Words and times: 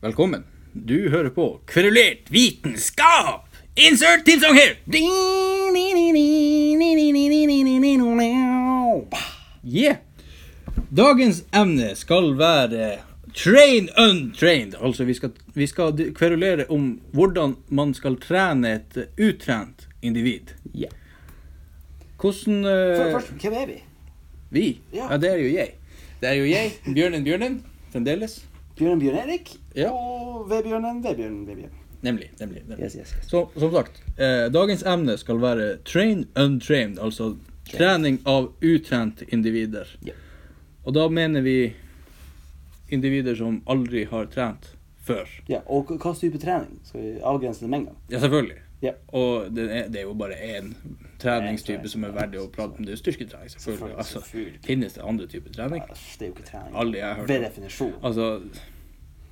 Velkommen. 0.00 0.44
Du 0.72 1.08
hører 1.10 1.30
på 1.30 1.60
Kverulert 1.66 2.28
vitenskap! 2.28 3.46
Insert 3.74 4.26
teamsong 4.26 4.52
here! 4.54 4.74
Yeah. 9.64 9.96
Dagens 10.92 11.38
emne 11.48 11.94
skal 11.96 12.34
være 12.36 12.98
train 13.32 13.88
untrained. 13.96 14.74
Altså, 14.84 15.04
vi 15.08 15.14
skal, 15.16 15.32
vi 15.54 15.66
skal 15.66 16.12
kverulere 16.12 16.66
om 16.68 17.00
hvordan 17.16 17.54
man 17.68 17.94
skal 17.96 18.18
trene 18.20 18.74
et 18.74 18.98
utrent 19.16 19.88
individ. 20.02 20.52
Yeah. 20.74 20.92
Hvordan 22.20 22.60
uh, 22.68 23.00
For, 23.00 23.16
først, 23.16 23.32
hvem 23.40 23.56
er 23.62 23.66
vi? 23.72 23.78
Vi? 24.50 24.66
Ja. 24.92 25.08
Ja. 25.12 25.16
det 25.16 25.32
er 25.32 25.40
jo 25.40 25.48
jeg. 25.54 25.72
Det 26.20 26.28
er 26.28 26.36
jo 26.36 26.44
jeg, 26.44 26.76
Bjørnen 26.84 27.24
Bjørnen, 27.24 27.58
fremdeles. 27.92 28.36
Bjørn 28.76 29.00
Bjørn 29.00 29.16
Erik 29.24 29.54
Ja. 29.74 29.90
og 29.92 30.48
Vebjørnen 30.50 31.02
Vebjørn 31.04 31.46
Vebjørn. 31.48 31.74
Nemlig. 32.02 32.30
nemlig, 32.38 32.62
nemlig. 32.68 32.84
Yes, 32.84 32.94
yes, 32.96 33.14
yes. 33.16 33.28
Så, 33.30 33.48
som 33.58 33.72
sagt, 33.72 34.02
eh, 34.18 34.46
dagens 34.52 34.82
emne 34.86 35.16
skal 35.18 35.40
være 35.42 35.78
train 35.84 36.26
untrained, 36.36 36.98
altså 37.02 37.36
trening 37.72 38.20
av 38.28 38.52
utrente 38.62 39.24
individer. 39.32 39.88
Ja. 40.06 40.12
Og 40.84 40.94
da 40.94 41.08
mener 41.08 41.40
vi 41.42 41.72
individer 42.90 43.34
som 43.34 43.62
aldri 43.66 44.04
har 44.06 44.28
trent 44.30 44.68
før. 45.06 45.26
Ja, 45.50 45.62
og 45.66 45.88
hva 45.96 46.12
type 46.14 46.38
trening? 46.38 46.78
Skal 46.86 47.00
vi 47.02 47.14
avgrense 47.22 47.64
det 47.64 47.70
med 47.70 47.78
en 47.80 47.84
gang? 47.90 47.96
Ja, 48.12 48.20
selvfølgelig. 48.22 48.60
Ja. 48.84 48.92
Og 49.16 49.50
det 49.56 49.64
er, 49.72 49.88
det 49.88 50.00
er 50.02 50.04
jo 50.04 50.12
bare 50.14 50.36
én 50.36 50.74
treningstype 51.18 51.88
som 51.88 52.04
er 52.04 52.12
verdig 52.12 52.40
å 52.42 52.46
prate 52.52 52.76
om. 52.76 52.84
Det 52.84 52.92
er 52.92 53.00
styrketrening, 53.00 53.50
selvfølgelig. 53.54 53.96
Altså, 53.98 54.20
finnes 54.66 54.96
det 54.98 55.02
andre 55.04 55.26
typer 55.32 55.54
trening? 55.56 55.82
Det 55.88 56.26
er 56.26 56.30
jo 56.30 56.34
ikke 56.36 56.48
trening. 56.50 56.74
Aldri 56.76 56.98
jeg 57.00 57.06
har 57.08 57.20
hørt 57.22 57.28
Ved 57.32 57.44
definisjon. 57.46 57.94
Altså, 58.04 58.26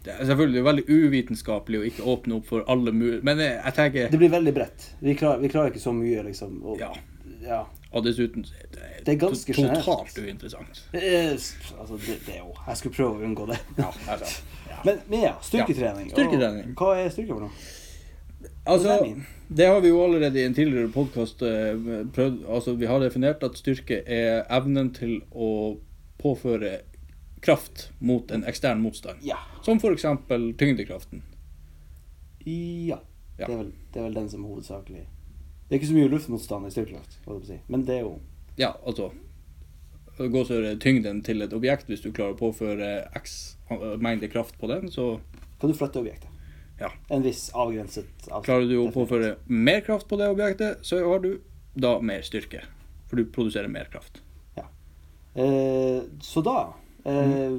det 0.05 0.13
er 0.15 0.25
selvfølgelig 0.31 0.65
veldig 0.65 0.85
uvitenskapelig 0.89 1.79
å 1.81 1.85
ikke 1.91 2.09
åpne 2.15 2.39
opp 2.39 2.49
for 2.51 2.65
alle 2.69 2.93
mulige 2.93 3.23
Men 3.25 3.39
jeg, 3.41 3.55
jeg 3.65 3.75
tenker 3.79 4.11
Det 4.13 4.19
blir 4.21 4.33
veldig 4.35 4.53
bredt. 4.57 4.89
Vi 5.01 5.15
klarer, 5.21 5.41
vi 5.45 5.49
klarer 5.53 5.73
ikke 5.73 5.85
så 5.85 5.93
mye, 5.97 6.25
liksom. 6.27 6.59
Og, 6.65 6.81
Ja. 6.81 6.91
ja. 7.45 7.63
Og 7.95 8.03
dessuten 8.05 8.43
det 8.43 8.51
er 8.59 8.73
det, 8.75 9.05
Det 9.07 9.13
er 9.15 9.21
ganske 9.27 9.55
to- 9.55 9.69
totalt 9.69 10.19
uinteressant. 10.19 10.83
Er, 10.93 11.31
altså, 11.79 11.97
det, 12.01 12.19
det 12.27 12.35
er 12.35 12.43
jo 12.43 12.53
Jeg 12.67 12.77
skulle 12.81 12.95
prøve 12.97 13.21
å 13.21 13.25
unngå 13.29 13.47
det. 13.53 13.61
Ja, 13.79 13.93
altså, 14.09 14.43
ja. 14.73 14.81
Men, 14.85 15.01
men 15.09 15.21
ja, 15.29 15.35
styrketrening. 15.41 16.09
Ja, 16.11 16.17
styrketrening. 16.17 16.73
Og, 16.75 16.81
hva 16.81 16.97
er 17.05 17.09
styrke 17.15 17.37
for 17.37 17.47
noe? 17.47 17.84
Altså, 18.65 18.97
det 19.49 19.67
har 19.69 19.81
vi 19.85 19.91
jo 19.91 20.01
allerede 20.05 20.41
i 20.41 20.47
en 20.49 20.55
tidligere 20.57 20.89
podkast 20.89 21.43
prøvd 22.17 22.47
Altså, 22.49 22.73
vi 22.81 22.89
har 22.89 23.03
definert 23.03 23.45
at 23.45 23.59
styrke 23.61 24.01
er 24.07 24.47
evnen 24.49 24.89
til 24.97 25.19
å 25.33 25.77
påføre 26.23 26.79
kraft 27.45 27.91
mot 28.01 28.31
en 28.33 28.45
ekstern 28.49 28.81
motstand. 28.81 29.21
Ja. 29.23 29.37
Som 29.63 29.83
f.eks. 29.83 30.07
tyngdekraften. 30.57 31.23
Ja. 32.47 33.03
Ja. 33.37 33.47
Det, 33.47 33.53
er 33.53 33.59
vel, 33.59 33.71
det 33.93 34.01
er 34.01 34.05
vel 34.07 34.15
den 34.15 34.29
som 34.31 34.45
er 34.45 34.51
hovedsakelig 34.53 35.01
Det 35.03 35.73
er 35.75 35.81
ikke 35.81 35.89
så 35.89 35.97
mye 35.97 36.11
luftmotstand 36.13 36.69
i 36.69 36.71
styrkekraft, 36.71 37.17
si. 37.49 37.57
men 37.67 37.83
det 37.83 37.97
er 37.97 38.05
jo 38.05 38.13
Ja, 38.61 38.69
altså 38.87 39.11
Gåsehud 40.15 40.79
tyngden 40.79 41.25
til 41.27 41.43
et 41.43 41.53
objekt. 41.53 41.89
Hvis 41.91 42.05
du 42.05 42.13
klarer 42.15 42.37
å 42.37 42.39
påføre 42.39 43.09
x 43.19 43.57
mengde 43.99 44.29
kraft 44.31 44.55
på 44.61 44.71
den, 44.71 44.87
så 44.87 45.19
Kan 45.59 45.73
du 45.73 45.75
flytte 45.75 45.99
objektet? 45.99 46.31
Ja. 46.81 46.91
En 47.09 47.23
viss 47.23 47.51
avgrenset 47.55 48.07
avstand. 48.27 48.45
klarer 48.45 48.69
du 48.69 48.77
å 48.83 48.91
påføre 48.93 49.37
mer 49.47 49.81
kraft 49.87 50.09
på 50.11 50.19
det 50.19 50.29
objektet, 50.33 50.83
så 50.83 50.99
har 51.05 51.21
du 51.23 51.41
da 51.75 52.01
mer 52.01 52.23
styrke. 52.27 52.65
For 53.11 53.17
du 53.21 53.25
produserer 53.31 53.69
mer 53.71 53.89
kraft. 53.93 54.21
Eh, 55.35 56.03
så 56.21 56.41
da 56.47 56.75
eh, 57.05 57.51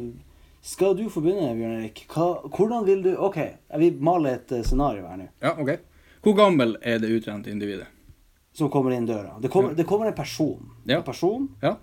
Skal 0.62 0.96
du 0.98 1.10
få 1.12 1.20
begynne, 1.22 1.50
Bjørn 1.58 1.74
Erik? 1.82 2.06
Hva, 2.08 2.28
hvordan 2.48 2.86
vil 2.88 3.02
du 3.04 3.10
OK, 3.20 3.36
jeg 3.38 3.82
vil 3.82 3.98
male 4.00 4.32
et 4.38 4.54
eh, 4.56 4.64
scenario 4.64 5.04
her 5.10 5.20
nå. 5.20 5.28
Ja, 5.44 5.52
ok. 5.60 5.74
Hvor 6.24 6.38
gammel 6.40 6.78
er 6.82 7.02
det 7.04 7.12
utrente 7.12 7.52
individet? 7.52 7.90
Som 8.56 8.72
kommer 8.72 8.96
inn 8.96 9.06
døra. 9.06 9.36
Det 9.44 9.52
kommer, 9.52 9.75
det 9.75 9.84
kommer 9.86 10.08
en 10.08 10.16
person. 10.16 10.72
Ja. 10.88 11.02
En 11.02 11.04
person 11.04 11.50
Ja. 11.62 11.75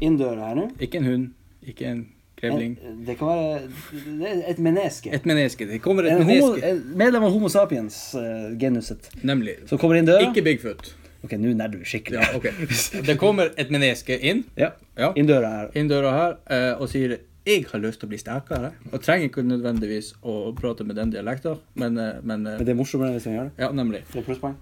inn 0.00 0.16
døra 0.16 0.52
her 0.52 0.60
nå. 0.60 0.68
Ikke 0.78 1.02
en 1.02 1.08
hund, 1.10 1.26
ikke 1.66 1.90
en 1.90 2.04
grevling. 2.40 2.76
En- 2.84 3.04
Det 3.06 3.18
kan 3.18 3.28
være 3.28 4.42
et 4.48 4.58
menneske. 4.58 5.12
Et 5.14 5.24
menneske. 5.26 5.66
Det 5.68 5.80
kommer 5.82 6.04
et 6.04 6.12
en 6.12 6.22
homo, 6.22 6.52
menneske. 6.56 6.70
en 6.70 6.96
medlem 6.96 7.22
av 7.22 7.30
Homo 7.32 7.48
sapiens-genuset. 7.48 9.10
Nemlig. 9.24 9.56
som 9.68 9.78
kommer 9.78 9.96
inn 9.96 10.06
døra. 10.06 10.22
Ikke 10.30 10.42
Bigfoot. 10.44 10.94
OK, 11.24 11.32
nå 11.36 11.52
nærmer 11.54 11.78
du 11.78 11.84
skikkelig. 11.84 12.20
Ja, 12.20 12.36
okay. 12.36 12.52
Det 13.08 13.18
kommer 13.20 13.50
et 13.58 13.70
menneske 13.70 14.16
inn, 14.24 14.44
Ja. 14.56 14.70
ja, 14.96 15.12
Inn 15.16 15.26
døra 15.28 15.50
her. 15.50 15.68
inn 15.76 15.88
døra 15.90 16.12
her 16.16 16.36
eh, 16.50 16.80
og 16.80 16.88
sier 16.88 17.18
'jeg 17.46 17.66
har 17.72 17.78
lyst 17.80 18.00
til 18.00 18.06
å 18.06 18.10
bli 18.10 18.18
sterkere'. 18.18 18.72
Og 18.92 19.00
trenger 19.02 19.28
ikke 19.28 19.42
nødvendigvis 19.44 20.14
å 20.24 20.54
prate 20.56 20.84
med 20.84 20.96
den 20.96 21.10
dialekten, 21.12 21.58
men, 21.74 21.98
eh, 21.98 22.12
men 22.22 22.46
eh, 22.46 22.56
Men 22.56 22.64
det 22.64 22.68
er 22.68 22.74
morsommere 22.74 23.12
hvis 23.12 23.24
han 23.24 23.34
gjør 23.34 23.44
det. 23.44 23.52
Ja, 23.58 23.68
nemlig. 23.72 24.00
Det 24.12 24.16
er 24.16 24.22
plusspoeng. 24.34 24.54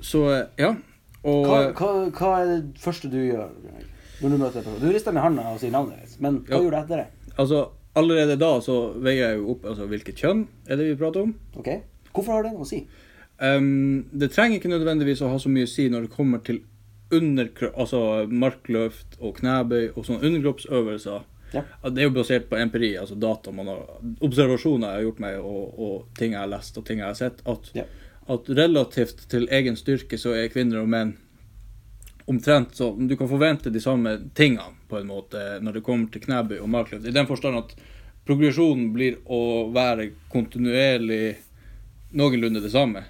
Så 0.00 0.30
eh, 0.40 0.46
ja. 0.58 0.74
Og 1.24 1.44
Hva, 1.46 1.68
eh, 1.68 1.72
hva, 1.72 2.10
hva 2.10 2.40
er 2.40 2.46
det 2.60 2.74
første 2.80 3.10
du 3.10 3.16
gjør 3.18 3.48
når 4.22 4.30
du 4.30 4.36
møter 4.38 4.56
en 4.58 4.64
person? 4.64 4.80
Du 4.80 4.92
rister 4.92 5.12
med 5.12 5.22
handa 5.22 5.42
og 5.52 5.60
sier 5.60 5.70
navnet 5.72 6.00
ditt, 6.00 6.20
men 6.20 6.40
hva 6.40 6.50
Ja. 6.50 6.60
gjør 6.62 6.70
du 6.70 6.76
etter 6.76 6.96
det? 6.96 7.06
Altså, 7.36 7.64
allerede 7.96 8.36
da 8.40 8.52
så 8.64 8.76
veier 9.02 9.30
jeg 9.32 9.40
jo 9.40 9.50
opp 9.54 9.66
altså, 9.72 9.86
hvilket 9.90 10.22
kjønn 10.22 10.46
er 10.68 10.76
det 10.80 10.90
vi 10.90 10.98
prater 11.00 11.26
om. 11.26 11.34
Ok? 11.56 11.70
Hvorfor 12.12 12.32
har 12.36 12.46
det 12.46 12.54
noe 12.54 12.64
å 12.66 12.68
si? 12.68 12.82
Um, 13.36 14.06
det 14.16 14.30
trenger 14.32 14.56
ikke 14.60 14.72
nødvendigvis 14.72 15.20
å 15.24 15.28
ha 15.32 15.38
så 15.40 15.50
mye 15.52 15.68
å 15.68 15.70
si 15.70 15.88
når 15.92 16.06
det 16.06 16.14
kommer 16.16 16.40
til 16.44 16.62
altså 17.12 18.26
markløft 18.26 19.18
og 19.20 19.36
knebøy 19.38 19.92
og 19.94 20.06
sånne 20.06 20.26
underkroppsøvelser. 20.26 21.26
Ja, 21.54 21.62
Det 21.84 22.02
er 22.02 22.08
jo 22.08 22.14
basert 22.16 22.48
på 22.50 22.58
empiri, 22.58 22.96
altså 22.98 23.14
data 23.14 23.52
man 23.54 23.68
har, 23.70 23.84
observasjoner 24.20 24.88
jeg 24.88 24.96
har 24.98 25.04
gjort 25.06 25.20
meg, 25.22 25.36
og, 25.38 25.78
og 25.78 26.18
ting 26.18 26.32
jeg 26.34 26.40
har 26.40 26.50
lest 26.50 26.78
og 26.80 26.84
ting 26.88 26.98
jeg 26.98 27.06
har 27.06 27.14
sett, 27.14 27.42
at, 27.46 27.70
Ja. 27.78 27.84
at 28.34 28.50
relativt 28.50 29.28
til 29.30 29.46
egen 29.54 29.76
styrke 29.78 30.18
så 30.18 30.34
er 30.34 30.50
kvinner 30.50 30.82
og 30.82 30.88
menn 30.90 31.14
omtrent 32.26 32.74
så 32.74 32.90
Du 32.98 33.16
kan 33.16 33.28
forvente 33.30 33.70
de 33.70 33.80
samme 33.80 34.16
tingene 34.34 34.74
på 34.90 34.98
en 34.98 35.06
måte 35.10 35.60
når 35.62 35.78
det 35.78 35.84
kommer 35.86 36.10
til 36.12 36.24
knebøy 36.24 36.58
og 36.60 36.68
markløft. 36.72 37.06
I 37.06 37.14
den 37.14 37.26
forstand 37.28 37.58
at 37.60 37.74
progresjonen 38.26 38.88
blir 38.94 39.20
å 39.30 39.68
være 39.74 40.08
kontinuerlig 40.32 41.36
noenlunde 42.16 42.62
det 42.64 42.72
samme 42.74 43.04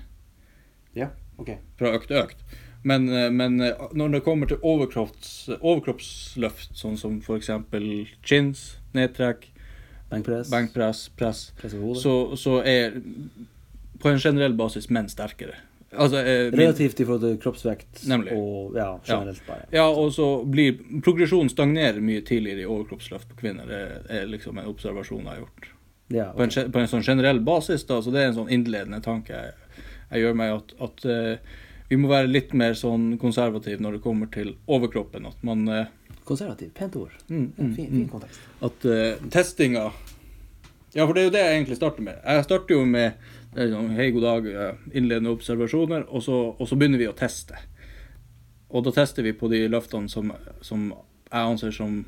Ja, 0.97 1.09
ok. 1.41 1.55
fra 1.79 1.95
økt 1.97 2.09
til 2.09 2.21
økt. 2.23 2.45
Men, 2.87 3.09
eh, 3.09 3.31
men 3.31 3.61
eh, 3.61 3.75
når 3.97 4.13
det 4.13 4.23
kommer 4.25 4.47
til 4.47 4.61
overkropps, 4.63 5.49
overkroppsløft, 5.61 6.77
sånn 6.79 6.97
som 7.01 7.17
f.eks. 7.21 7.51
chins, 8.23 8.77
nedtrekk, 8.95 9.49
Benkpress. 10.11 10.51
benkpress, 10.53 11.09
press, 11.19 11.41
Press 11.59 11.75
så, 12.03 12.13
så 12.39 12.61
er 12.63 13.01
på 13.99 14.09
en 14.13 14.21
generell 14.23 14.55
basis 14.55 14.87
menn 14.91 15.09
sterkere. 15.11 15.57
Altså, 15.97 16.17
eh, 16.21 16.51
min- 16.51 16.61
Relativt 16.61 17.01
i 17.01 17.05
forhold 17.05 17.25
til 17.25 17.39
kroppsvekt 17.43 18.07
Nemlig. 18.09 18.33
og 18.37 18.77
ja, 18.77 18.89
generelt 19.07 19.43
bare. 19.47 19.67
Ja, 19.73 19.87
og 19.89 20.13
så 20.13 20.29
blir 20.45 20.79
progresjonen 21.03 21.49
stagnerer 21.53 22.01
mye 22.01 22.21
tidligere 22.27 22.65
i 22.65 22.69
overkroppsløft 22.71 23.29
på 23.33 23.41
kvinner. 23.41 23.67
Det 23.67 23.83
er 24.21 24.27
liksom 24.31 24.59
en 24.59 24.71
observasjon 24.71 25.25
jeg 25.25 25.33
har 25.33 25.43
gjort. 25.45 25.71
Ja, 26.09 26.33
På 26.33 26.43
en, 26.45 26.73
på 26.73 26.79
en 26.79 26.89
sånn 26.89 27.03
generell 27.03 27.41
basis, 27.43 27.83
da, 27.85 27.99
så 28.03 28.13
det 28.15 28.21
er 28.23 28.29
en 28.31 28.37
sånn 28.37 28.51
innledende 28.55 29.01
tanke 29.03 29.35
jeg, 29.35 29.55
jeg 30.13 30.23
gjør 30.23 30.37
meg, 30.39 30.53
at, 30.55 30.75
at 30.87 31.07
uh, 31.11 31.57
vi 31.89 31.97
må 31.99 32.09
være 32.11 32.31
litt 32.31 32.53
mer 32.55 32.77
sånn 32.79 33.17
konservativ 33.19 33.81
når 33.83 33.97
det 33.99 34.03
kommer 34.05 34.31
til 34.31 34.53
overkroppen. 34.71 35.27
At 35.27 35.43
man 35.47 35.67
uh, 35.69 35.87
Konservativ. 36.27 36.71
Pent 36.75 36.95
ord. 36.99 37.13
mm, 37.29 37.53
mm, 37.59 37.75
fin, 37.75 37.87
mm. 37.91 37.97
fin 37.97 38.09
kontekst. 38.11 38.41
At 38.63 38.87
uh, 38.87 39.29
testinga 39.31 39.89
Ja, 40.95 41.05
for 41.05 41.13
det 41.15 41.21
er 41.21 41.27
jo 41.27 41.35
det 41.35 41.43
jeg 41.43 41.57
egentlig 41.59 41.77
starter 41.77 42.03
med. 42.07 42.23
Jeg 42.25 42.45
starter 42.47 42.75
jo 42.75 42.85
med 42.89 43.13
hei, 43.57 44.11
god 44.15 44.23
dag, 44.23 44.51
innledende 44.93 45.33
observasjoner, 45.33 46.05
og 46.09 46.23
så, 46.23 46.43
og 46.57 46.69
så 46.69 46.77
begynner 46.79 47.01
vi 47.01 47.09
å 47.09 47.17
teste. 47.17 47.59
Og 48.69 48.85
da 48.85 48.93
tester 48.93 49.25
vi 49.25 49.33
på 49.37 49.49
de 49.49 49.63
løftene 49.71 50.11
som, 50.13 50.33
som 50.65 50.89
jeg 50.91 51.43
anser 51.43 51.75
som 51.75 52.01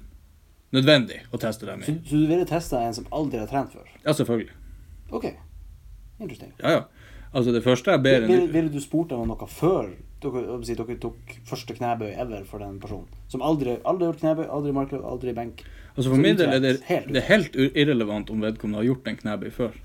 nødvendig 0.75 1.23
å 1.33 1.41
teste 1.41 1.69
dem 1.69 1.83
i. 1.83 1.89
så 1.89 1.95
du 2.11 2.27
ville 2.29 2.45
testa 2.49 2.83
en 2.85 2.97
som 2.97 3.07
aldri 3.15 3.41
har 3.41 3.49
trent 3.51 3.73
før? 3.73 3.87
Ja, 4.05 4.13
selvfølgelig. 4.13 4.53
Ok. 5.11 5.31
Interesting. 6.19 6.53
Ja, 6.61 6.81
ja. 6.81 6.85
Altså, 7.29 7.53
det 7.53 7.61
første 7.65 7.93
jeg 7.93 8.03
ber 8.03 8.25
Ville, 8.25 8.47
ville 8.53 8.71
du 8.73 8.81
spurt 8.81 9.13
om 9.13 9.27
noe 9.29 9.49
før 9.53 9.91
dere, 10.23 10.59
si, 10.65 10.75
dere 10.75 10.97
tok 11.01 11.35
første 11.47 11.77
knebøy 11.77 12.15
ever 12.15 12.47
for 12.49 12.65
den 12.65 12.79
personen? 12.83 13.09
Som 13.29 13.45
aldri 13.45 13.77
aldri 13.85 14.07
har 14.09 14.15
gjort 14.15 14.23
knebøy, 14.23 14.47
aldri 14.47 14.73
markløp, 14.77 15.05
aldri 15.05 15.35
benk? 15.37 15.61
Altså 15.95 16.09
For 16.09 16.23
min 16.23 16.39
del 16.39 16.55
er 16.57 16.63
det, 16.65 16.73
helt 16.89 17.13
det 17.13 17.21
er 17.21 17.29
helt 17.29 17.59
irrelevant 17.69 18.33
om 18.33 18.41
vedkommende 18.43 18.81
har 18.81 18.89
gjort 18.89 19.13
en 19.13 19.21
knebøy 19.21 19.53
før. 19.55 19.77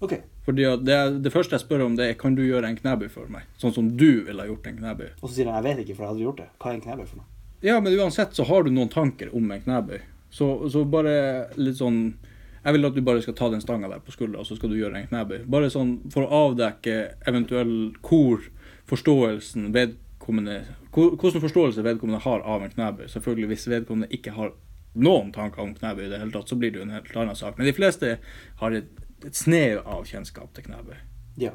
Ok. 0.00 0.14
Fordi 0.44 0.64
det, 0.84 0.96
det 1.22 1.32
første 1.32 1.54
jeg 1.56 1.60
spør 1.60 1.84
om, 1.86 1.94
det 1.96 2.08
er 2.10 2.14
kan 2.20 2.34
du 2.34 2.42
gjøre 2.42 2.68
en 2.68 2.76
knebøy 2.76 3.08
for 3.08 3.28
meg? 3.32 3.42
Sånn 3.56 3.72
som 3.72 3.88
du 3.96 4.24
ville 4.26 4.42
ha 4.42 4.48
gjort 4.48 4.66
en 4.66 4.76
knebøy. 4.80 5.06
Og 5.22 5.28
så 5.28 5.34
sier 5.36 5.46
han 5.50 5.62
jeg 5.62 5.68
vet 5.76 5.84
ikke, 5.84 5.96
for 5.96 6.04
jeg 6.04 6.12
hadde 6.12 6.24
gjort 6.26 6.36
det. 6.42 6.48
Hva 6.60 6.70
er 6.70 6.74
en 6.74 6.84
knebøy 6.84 7.06
for 7.06 7.16
noe? 7.22 7.26
Ja, 7.64 7.78
men 7.80 7.94
uansett 7.96 8.34
så 8.36 8.44
har 8.44 8.64
du 8.66 8.70
noen 8.74 8.90
tanker 8.92 9.30
om 9.34 9.50
en 9.54 9.62
knebøy. 9.64 10.00
Så, 10.34 10.48
så 10.68 10.82
bare 10.84 11.14
litt 11.56 11.78
sånn 11.78 12.16
Jeg 12.64 12.72
vil 12.74 12.88
at 12.88 12.94
du 12.96 13.00
bare 13.06 13.20
skal 13.22 13.34
ta 13.38 13.48
den 13.52 13.60
stanga 13.62 13.88
der 13.92 14.00
på 14.02 14.10
skuldra, 14.12 14.40
og 14.40 14.46
så 14.48 14.56
skal 14.56 14.70
du 14.72 14.76
gjøre 14.80 14.96
en 15.02 15.06
knebøy. 15.08 15.44
Bare 15.52 15.68
sånn 15.70 15.98
for 16.12 16.24
å 16.26 16.42
avdekke 16.48 16.94
eventuell 17.28 17.92
hvor 18.02 18.40
forståelsen 18.88 19.70
vedkommende 19.74 20.62
hvor- 20.94 21.16
Hvordan 21.16 21.40
forståelse 21.44 21.82
vedkommende 21.84 22.20
har 22.24 22.40
av 22.40 22.62
en 22.62 22.70
knebøy. 22.70 23.06
Selvfølgelig 23.08 23.48
hvis 23.52 23.66
vedkommende 23.68 24.08
ikke 24.12 24.32
har 24.32 24.52
noen 24.94 25.32
tanker 25.32 25.60
om 25.62 25.74
knebøy 25.74 26.06
i 26.06 26.08
det 26.08 26.18
hele 26.20 26.30
tatt, 26.32 26.48
så 26.48 26.56
blir 26.56 26.70
det 26.72 26.78
jo 26.80 26.86
en 26.86 26.94
helt 26.96 27.16
annen 27.16 27.34
sak. 27.36 27.58
Men 27.58 27.66
de 27.66 27.72
fleste 27.72 28.18
har 28.60 28.70
et 28.72 28.88
et 29.26 29.34
snev 29.38 29.80
av 29.86 30.04
kjennskap 30.04 30.52
til 30.54 30.64
Knæbø. 30.64 30.94
Ja. 31.40 31.50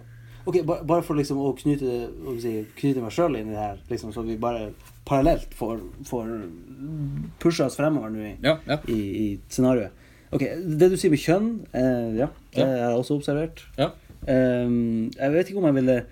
Ok, 0.47 0.61
ba- 0.65 0.81
Bare 0.83 1.03
for 1.03 1.15
liksom 1.15 1.37
å 1.37 1.51
knyte, 1.57 2.09
å 2.25 2.33
si, 2.41 2.65
knyte 2.79 3.01
meg 3.03 3.11
sjøl 3.11 3.35
inn 3.37 3.49
i 3.51 3.55
det 3.55 3.59
her, 3.59 3.77
liksom, 3.89 4.13
så 4.15 4.23
vi 4.25 4.37
bare 4.37 4.71
parallelt 5.05 5.53
får, 5.53 5.79
får 6.05 6.27
pusha 7.39 7.65
oss 7.65 7.75
fremover 7.77 8.09
nå 8.13 8.19
i, 8.25 8.35
Ja, 8.43 8.57
ja. 8.67 8.77
i, 8.87 8.99
i 9.23 9.39
scenarioet. 9.49 9.91
Ok, 10.31 10.41
Det 10.77 10.89
du 10.91 10.95
sier 10.97 11.09
med 11.11 11.19
kjønn, 11.19 11.49
eh, 11.73 12.17
ja, 12.19 12.27
det 12.53 12.59
Ja. 12.61 12.65
har 12.65 12.77
jeg 12.77 12.99
også 13.03 13.17
observert. 13.19 13.65
ja. 13.77 13.91
Um, 14.27 15.09
jeg 15.17 15.31
vet 15.31 15.47
ikke 15.49 15.57
om 15.61 15.65
jeg 15.69 15.75
ville 15.75 16.05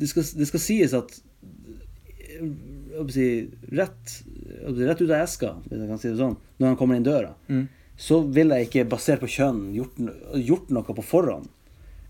Det 0.00 0.08
skal, 0.08 0.22
det 0.40 0.46
skal 0.48 0.60
sies 0.60 0.92
at 0.92 1.20
jeg 2.34 3.10
si, 3.14 3.26
rett, 3.72 4.14
rett 4.66 5.00
ut 5.02 5.10
av 5.10 5.20
eska, 5.22 5.52
hvis 5.68 5.78
jeg 5.80 5.88
kan 5.88 5.98
si 6.02 6.08
det 6.10 6.18
sånn, 6.18 6.36
når 6.58 6.66
han 6.72 6.76
kommer 6.80 6.96
inn 6.98 7.06
døra, 7.06 7.34
Mm. 7.48 7.68
Så 7.96 8.22
ville 8.26 8.56
jeg 8.58 8.68
ikke, 8.70 8.88
basert 8.90 9.20
på 9.22 9.28
kjønn, 9.30 9.68
gjort, 9.74 9.98
gjort 10.34 10.70
noe 10.74 10.82
på 10.96 11.02
forhånd. 11.04 11.46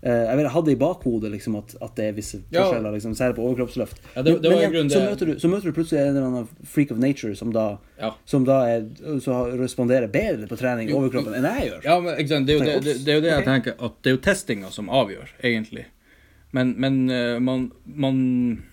Eh, 0.05 0.11
jeg 0.29 0.37
ville 0.37 0.49
hatt 0.53 0.65
det 0.67 0.73
i 0.75 0.77
bakhodet 0.81 1.31
liksom, 1.33 1.55
at, 1.57 1.75
at 1.81 1.95
det 1.97 2.05
er 2.05 2.13
visse 2.13 2.37
Ja. 2.53 2.63
forskjeller, 2.65 2.91
liksom, 2.93 3.13
særlig 3.17 3.35
på 3.39 3.45
overkroppsløft. 3.47 4.01
Ja, 4.15 4.21
det- 4.21 4.41
det 4.41 4.51
var 4.51 4.61
i 4.61 4.67
igjen, 4.69 4.89
så, 4.89 4.99
møter 5.01 5.25
du, 5.25 5.33
så 5.39 5.49
møter 5.49 5.65
du 5.65 5.71
plutselig 5.73 6.01
en 6.01 6.09
eller 6.15 6.27
annen 6.27 6.47
freak 6.63 6.91
of 6.91 6.97
nature 7.01 7.35
som 7.35 7.51
da, 7.51 7.77
Ja. 7.99 8.11
som 8.25 8.45
da 8.45 8.59
er, 8.69 8.81
så 9.21 9.39
responderer 9.57 10.07
bedre 10.11 10.45
på 10.47 10.57
trening 10.57 10.89
i 10.89 10.93
overkroppen 10.93 11.33
enn 11.33 11.43
jeg 11.49 11.71
gjør. 11.71 11.83
Ja, 11.83 11.99
men 11.99 12.27
sant? 12.27 12.45
Det 12.45 12.53
er 12.55 12.59
jo 12.59 12.79
det, 12.81 13.05
det, 13.05 13.07
er 13.07 13.15
jo 13.15 13.21
det 13.21 13.31
jeg 13.33 13.45
tenker, 13.45 13.73
at 13.81 13.93
det 14.03 14.11
er 14.11 14.15
jo 14.17 14.21
testinga 14.21 14.71
som 14.71 14.89
avgjør, 14.89 15.29
egentlig. 15.43 15.85
Men, 16.53 16.75
men 16.77 17.09
eh, 17.09 17.39
man, 17.39 17.71
man 17.85 18.63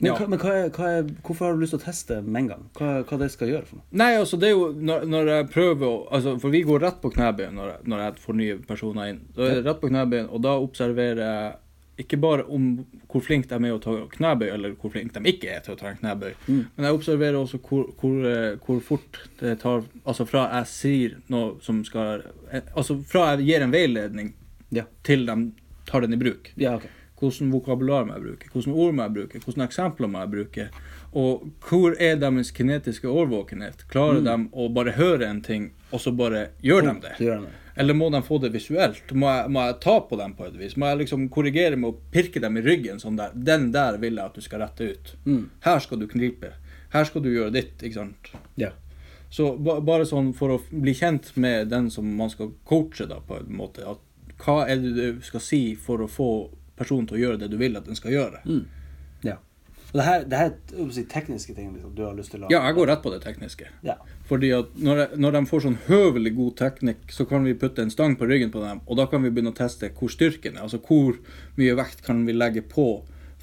Men, 0.00 0.10
ja. 0.10 0.14
hva, 0.18 0.26
men 0.28 0.38
hva 0.42 0.50
er, 0.52 0.66
hva 0.76 0.88
er, 0.98 1.06
hvorfor 1.24 1.46
har 1.46 1.54
du 1.56 1.60
lyst 1.62 1.72
til 1.72 1.80
å 1.80 1.84
teste 1.86 2.16
med 2.22 2.40
en 2.42 2.48
gang? 2.50 2.64
Hva, 2.76 2.88
hva 3.08 3.18
det 3.22 3.30
skal 3.32 3.48
gjøre 3.48 3.64
for 3.66 3.78
noe? 3.78 3.86
Nei, 3.96 4.10
altså 4.20 4.36
det 4.38 4.50
er 4.50 4.52
jo 4.56 4.66
når, 4.76 5.06
når 5.08 5.30
jeg 5.32 5.46
prøver 5.54 5.86
å 5.88 5.94
altså, 6.12 6.34
For 6.42 6.52
vi 6.52 6.60
går 6.68 6.82
rett 6.84 6.98
på 7.00 7.10
knebøyen 7.14 7.54
når, 7.56 7.70
jeg- 7.72 7.86
når 7.88 8.02
jeg 8.04 8.18
får 8.26 8.34
nye 8.42 8.56
personer 8.68 9.08
inn. 9.14 9.22
Da 9.36 9.42
er 9.48 9.54
det 9.62 9.64
rett 9.70 9.80
på 9.80 9.88
knebøyen, 9.88 10.28
og 10.28 10.42
da 10.44 10.52
observerer 10.60 11.22
jeg 11.24 11.54
ikke 12.04 12.18
bare 12.20 12.44
om 12.52 12.66
hvor 13.08 13.22
flink 13.24 13.46
de 13.48 13.54
er 13.56 13.72
å 13.72 13.78
ta 13.80 13.94
knebøy, 14.18 14.50
eller 14.52 14.74
hvor 14.76 14.92
flink 14.92 15.14
de 15.14 15.22
ikke 15.32 15.48
er 15.54 15.62
til 15.64 15.72
å 15.72 15.78
ta 15.80 15.86
en 15.94 15.96
knebøy, 15.96 16.34
Mm. 16.44 16.66
men 16.76 16.84
jeg 16.90 16.92
observerer 16.98 17.38
også 17.40 17.58
hvor, 17.64 17.86
hvor, 17.96 18.18
eh, 18.28 18.56
hvor 18.66 18.80
fort 18.84 19.22
det 19.40 19.54
tar 19.62 19.80
Altså 20.04 20.26
fra 20.28 20.42
jeg 20.58 20.66
sier 20.66 21.16
noe 21.32 21.54
som 21.64 21.80
skal 21.88 22.20
eh, 22.52 22.60
Altså 22.76 22.98
fra 23.02 23.30
jeg 23.38 23.46
gir 23.48 23.62
en 23.64 23.72
veiledning 23.72 24.34
Ja. 24.76 24.84
til 25.02 25.24
de 25.24 25.52
tar 25.86 26.00
den 26.04 26.12
i 26.12 26.16
bruk. 26.20 26.52
Ja, 26.58 26.74
ok. 26.76 26.84
Hvordan 27.16 27.52
vokabular 27.54 28.04
må 28.04 28.16
jeg 28.16 28.24
bruke, 28.26 28.48
hvordan 28.52 28.74
ord 28.76 28.96
må 28.96 29.04
jeg 29.06 29.14
bruke, 29.14 29.38
hvordan 29.44 29.64
eksempler 29.64 30.10
må 30.12 30.24
jeg 30.24 30.32
bruke. 30.34 30.66
Og 31.16 31.46
hvor 31.64 31.94
er 32.02 32.18
deres 32.20 32.50
kinetiske 32.52 33.08
årvåkenhet? 33.08 33.86
Klarer 33.88 34.20
de 34.26 34.34
å 34.52 34.66
bare 34.68 34.92
høre 34.98 35.30
en 35.30 35.40
ting, 35.44 35.70
og 35.90 36.02
så 36.04 36.12
bare 36.12 36.50
gjør 36.60 36.90
de 36.90 36.94
det? 37.06 37.14
Gjør 37.24 37.46
det. 37.46 37.54
Eller 37.76 37.96
må 37.96 38.08
de 38.12 38.22
få 38.24 38.38
det 38.40 38.50
visuelt? 38.54 39.12
Må 39.12 39.28
jeg, 39.28 39.52
må 39.52 39.64
jeg 39.66 39.78
ta 39.84 39.96
på 40.08 40.16
dem 40.16 40.32
på 40.36 40.46
et 40.46 40.54
vis? 40.56 40.76
Må 40.80 40.88
jeg 40.88 41.02
liksom 41.02 41.26
korrigere 41.32 41.76
med 41.76 41.90
å 41.90 42.12
pirke 42.12 42.40
dem 42.40 42.56
i 42.56 42.64
ryggen 42.64 43.00
sånn 43.00 43.18
der? 43.18 43.34
Den 43.36 43.68
der 43.72 43.98
vil 44.00 44.16
jeg 44.16 44.24
at 44.24 44.36
du 44.36 44.44
skal 44.44 44.64
rette 44.64 44.88
ut. 44.92 45.12
Mm. 45.28 45.42
Her 45.64 45.80
skal 45.84 46.00
du 46.00 46.06
knipe. 46.08 46.54
Her 46.92 47.08
skal 47.08 47.24
du 47.24 47.28
gjøre 47.32 47.52
ditt, 47.56 47.76
ikke 47.84 47.98
sant? 47.98 48.30
Ja. 48.60 48.72
Så 49.28 49.50
ba, 49.60 49.76
bare 49.84 50.06
sånn 50.08 50.32
for 50.36 50.54
å 50.54 50.60
bli 50.70 50.94
kjent 50.96 51.34
med 51.36 51.68
den 51.72 51.90
som 51.92 52.08
man 52.16 52.32
skal 52.32 52.54
coache, 52.64 53.08
da, 53.10 53.20
på 53.20 53.42
en 53.42 53.52
måte. 53.58 53.84
At 53.84 54.00
hva 54.40 54.62
er 54.64 54.80
det 54.80 54.94
du 54.96 55.20
skal 55.24 55.44
si 55.44 55.60
for 55.80 56.04
å 56.04 56.08
få 56.08 56.30
personen 56.78 57.08
til 57.08 57.18
å 57.18 57.22
gjøre 57.24 57.42
det 57.42 57.50
du 57.52 57.58
vil 57.60 57.78
at 57.78 57.88
den 57.88 57.98
skal 57.98 58.14
gjøre? 58.14 58.42
Mm. 58.46 58.64
ja. 59.26 59.38
Og 59.86 60.00
det 60.00 60.04
her, 60.04 60.24
det 60.28 60.38
her 60.38 60.48
er 60.50 60.88
si, 60.92 61.02
tekniske 61.08 61.54
ting 61.54 61.68
liksom, 61.72 61.92
du 61.94 62.02
har 62.04 62.14
lyst 62.16 62.32
til 62.34 62.42
å 62.42 62.48
Ja, 62.50 62.64
jeg 62.66 62.74
går 62.76 62.88
rett 62.90 63.02
på 63.04 63.12
det 63.14 63.20
tekniske. 63.22 63.68
Ja. 63.86 63.94
Fordi 64.28 64.50
at 64.52 64.74
når, 64.74 64.98
jeg, 65.02 65.20
når 65.22 65.36
de 65.36 65.42
får 65.48 65.62
sånn 65.64 65.78
høvelig 65.86 66.32
god 66.36 66.56
teknikk, 66.58 67.04
så 67.14 67.24
kan 67.30 67.46
vi 67.46 67.54
putte 67.56 67.84
en 67.86 67.92
stang 67.94 68.16
på 68.18 68.26
ryggen 68.28 68.50
på 68.52 68.64
dem, 68.64 68.82
og 68.84 68.98
da 68.98 69.06
kan 69.08 69.22
vi 69.24 69.30
begynne 69.30 69.54
å 69.54 69.56
teste 69.56 69.92
hvor 69.96 70.10
styrken 70.12 70.58
er. 70.58 70.66
Altså 70.66 70.82
hvor 70.82 71.20
mye 71.56 71.78
vekt 71.78 72.02
kan 72.04 72.24
vi 72.26 72.34
legge 72.34 72.66
på 72.66 72.88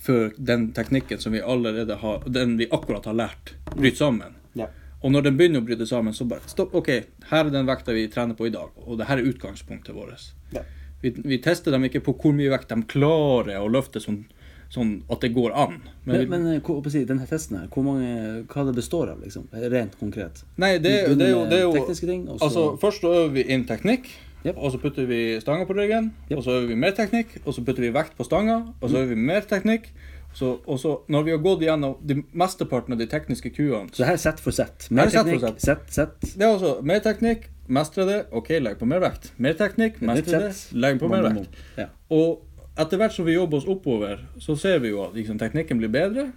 før 0.03 0.33
den 0.37 0.71
teknikken 0.75 1.21
som 1.23 1.31
vi 1.31 1.41
allerede 1.41 1.95
har, 2.03 2.27
den 2.27 2.57
vi 2.59 2.67
akkurat 2.69 3.07
har 3.07 3.15
lært, 3.15 3.55
bryter 3.71 4.03
sammen. 4.03 4.35
Ja. 4.59 4.67
Og 5.03 5.11
når 5.11 5.29
den 5.29 5.39
begynner 5.39 5.63
å 5.63 5.67
bryte 5.67 5.87
sammen, 5.87 6.15
så 6.15 6.27
bare 6.27 6.51
stopp. 6.51 6.75
OK, 6.75 6.89
her 7.31 7.47
er 7.47 7.51
den 7.51 7.67
vekta 7.67 7.95
vi 7.95 8.05
trener 8.11 8.35
på 8.39 8.47
i 8.47 8.53
dag, 8.53 8.75
og 8.83 8.99
det 8.99 9.07
her 9.07 9.19
er 9.19 9.31
utgangspunktet 9.31 9.95
vårt. 9.95 10.29
Ja. 10.55 10.63
Vi, 11.03 11.11
vi 11.23 11.39
tester 11.43 11.75
dem 11.75 11.85
ikke 11.89 12.01
på 12.05 12.15
hvor 12.21 12.35
mye 12.35 12.51
vekt 12.53 12.71
de 12.71 12.79
klarer 12.89 13.59
å 13.59 13.69
løfte 13.71 14.01
sånn, 14.03 14.23
sånn 14.73 14.93
at 15.11 15.21
det 15.21 15.33
går 15.35 15.51
an. 15.51 15.79
Men, 16.05 16.13
Men, 16.15 16.19
vi, 16.19 16.27
men 16.31 16.47
eh, 16.55 17.05
denne 17.09 17.27
testen 17.29 17.59
her, 17.59 17.69
mange, 17.85 18.43
hva 18.49 18.67
det 18.69 18.75
består 18.79 19.11
av, 19.13 19.21
liksom? 19.23 19.49
Rent 19.51 19.97
konkret. 19.99 20.45
nei, 20.55 20.77
det, 20.77 20.93
det, 21.09 21.17
det, 21.19 21.27
er 21.27 21.35
jo, 21.35 21.43
det 21.51 21.59
er 21.59 21.65
jo 21.67 21.87
ting, 21.93 22.29
Altså, 22.39 22.69
Først 22.81 23.03
øver 23.03 23.35
vi 23.35 23.49
inn 23.53 23.67
teknikk, 23.69 24.09
Yep. 24.43 24.57
og 24.59 24.73
så 24.73 24.79
putter 24.79 25.05
vi 25.07 25.19
stanga 25.39 25.63
på 25.63 25.75
ryggen. 25.77 26.09
Yep. 26.27 26.37
Og 26.37 26.43
så 26.43 26.57
øver 26.57 26.67
vi 26.73 26.75
mer 26.75 26.91
teknikk, 26.91 27.37
og 27.45 27.53
så 27.55 27.63
putter 27.63 27.85
vi 27.85 27.93
vekt 27.95 28.17
på 28.17 28.25
stanga, 28.27 28.57
og 28.81 28.89
så 28.89 28.97
øver 28.99 29.13
vi 29.15 29.27
mer 29.29 29.45
teknikk. 29.47 29.87
Så, 30.33 30.57
og 30.65 30.79
så, 30.81 30.95
når 31.13 31.23
vi 31.23 31.31
har 31.31 31.41
gått 31.45 31.61
gjennom 31.61 31.93
de 32.01 32.23
mesteparten 32.33 32.95
av 32.95 32.97
de 32.97 33.05
tekniske 33.05 33.51
kuene 33.53 33.93
Så 33.93 34.01
her 34.01 34.17
er 34.17 34.21
sett 34.21 34.39
for 34.41 34.55
sett. 34.55 34.87
Mer 34.89 35.05
er 35.05 35.13
teknikk, 35.13 35.59
sett, 35.61 35.83
sett. 35.93 36.15
Det 36.25 36.41
er 36.41 36.55
altså 36.55 36.71
mer 36.81 37.03
teknikk, 37.05 37.45
mestre 37.67 38.05
det, 38.05 38.17
OK, 38.35 38.49
legg 38.59 38.79
på 38.79 38.87
mer 38.89 38.99
vekt. 39.03 39.31
Mer 39.37 39.53
teknikk, 39.59 40.01
mestre 40.03 40.39
det, 40.47 40.51
legg 40.75 40.99
på 40.99 41.09
mer 41.11 41.23
vekt. 41.29 41.59
Og 42.13 42.41
etter 42.79 42.97
hvert 42.99 43.13
som 43.15 43.25
vi 43.27 43.35
jobber 43.37 43.59
oss 43.61 43.67
oppover, 43.69 44.23
så 44.41 44.55
ser 44.59 44.79
vi 44.83 44.89
jo 44.93 45.03
at 45.05 45.13
liksom, 45.15 45.37
teknikken 45.41 45.77
blir 45.81 45.91
bedre 45.93 46.31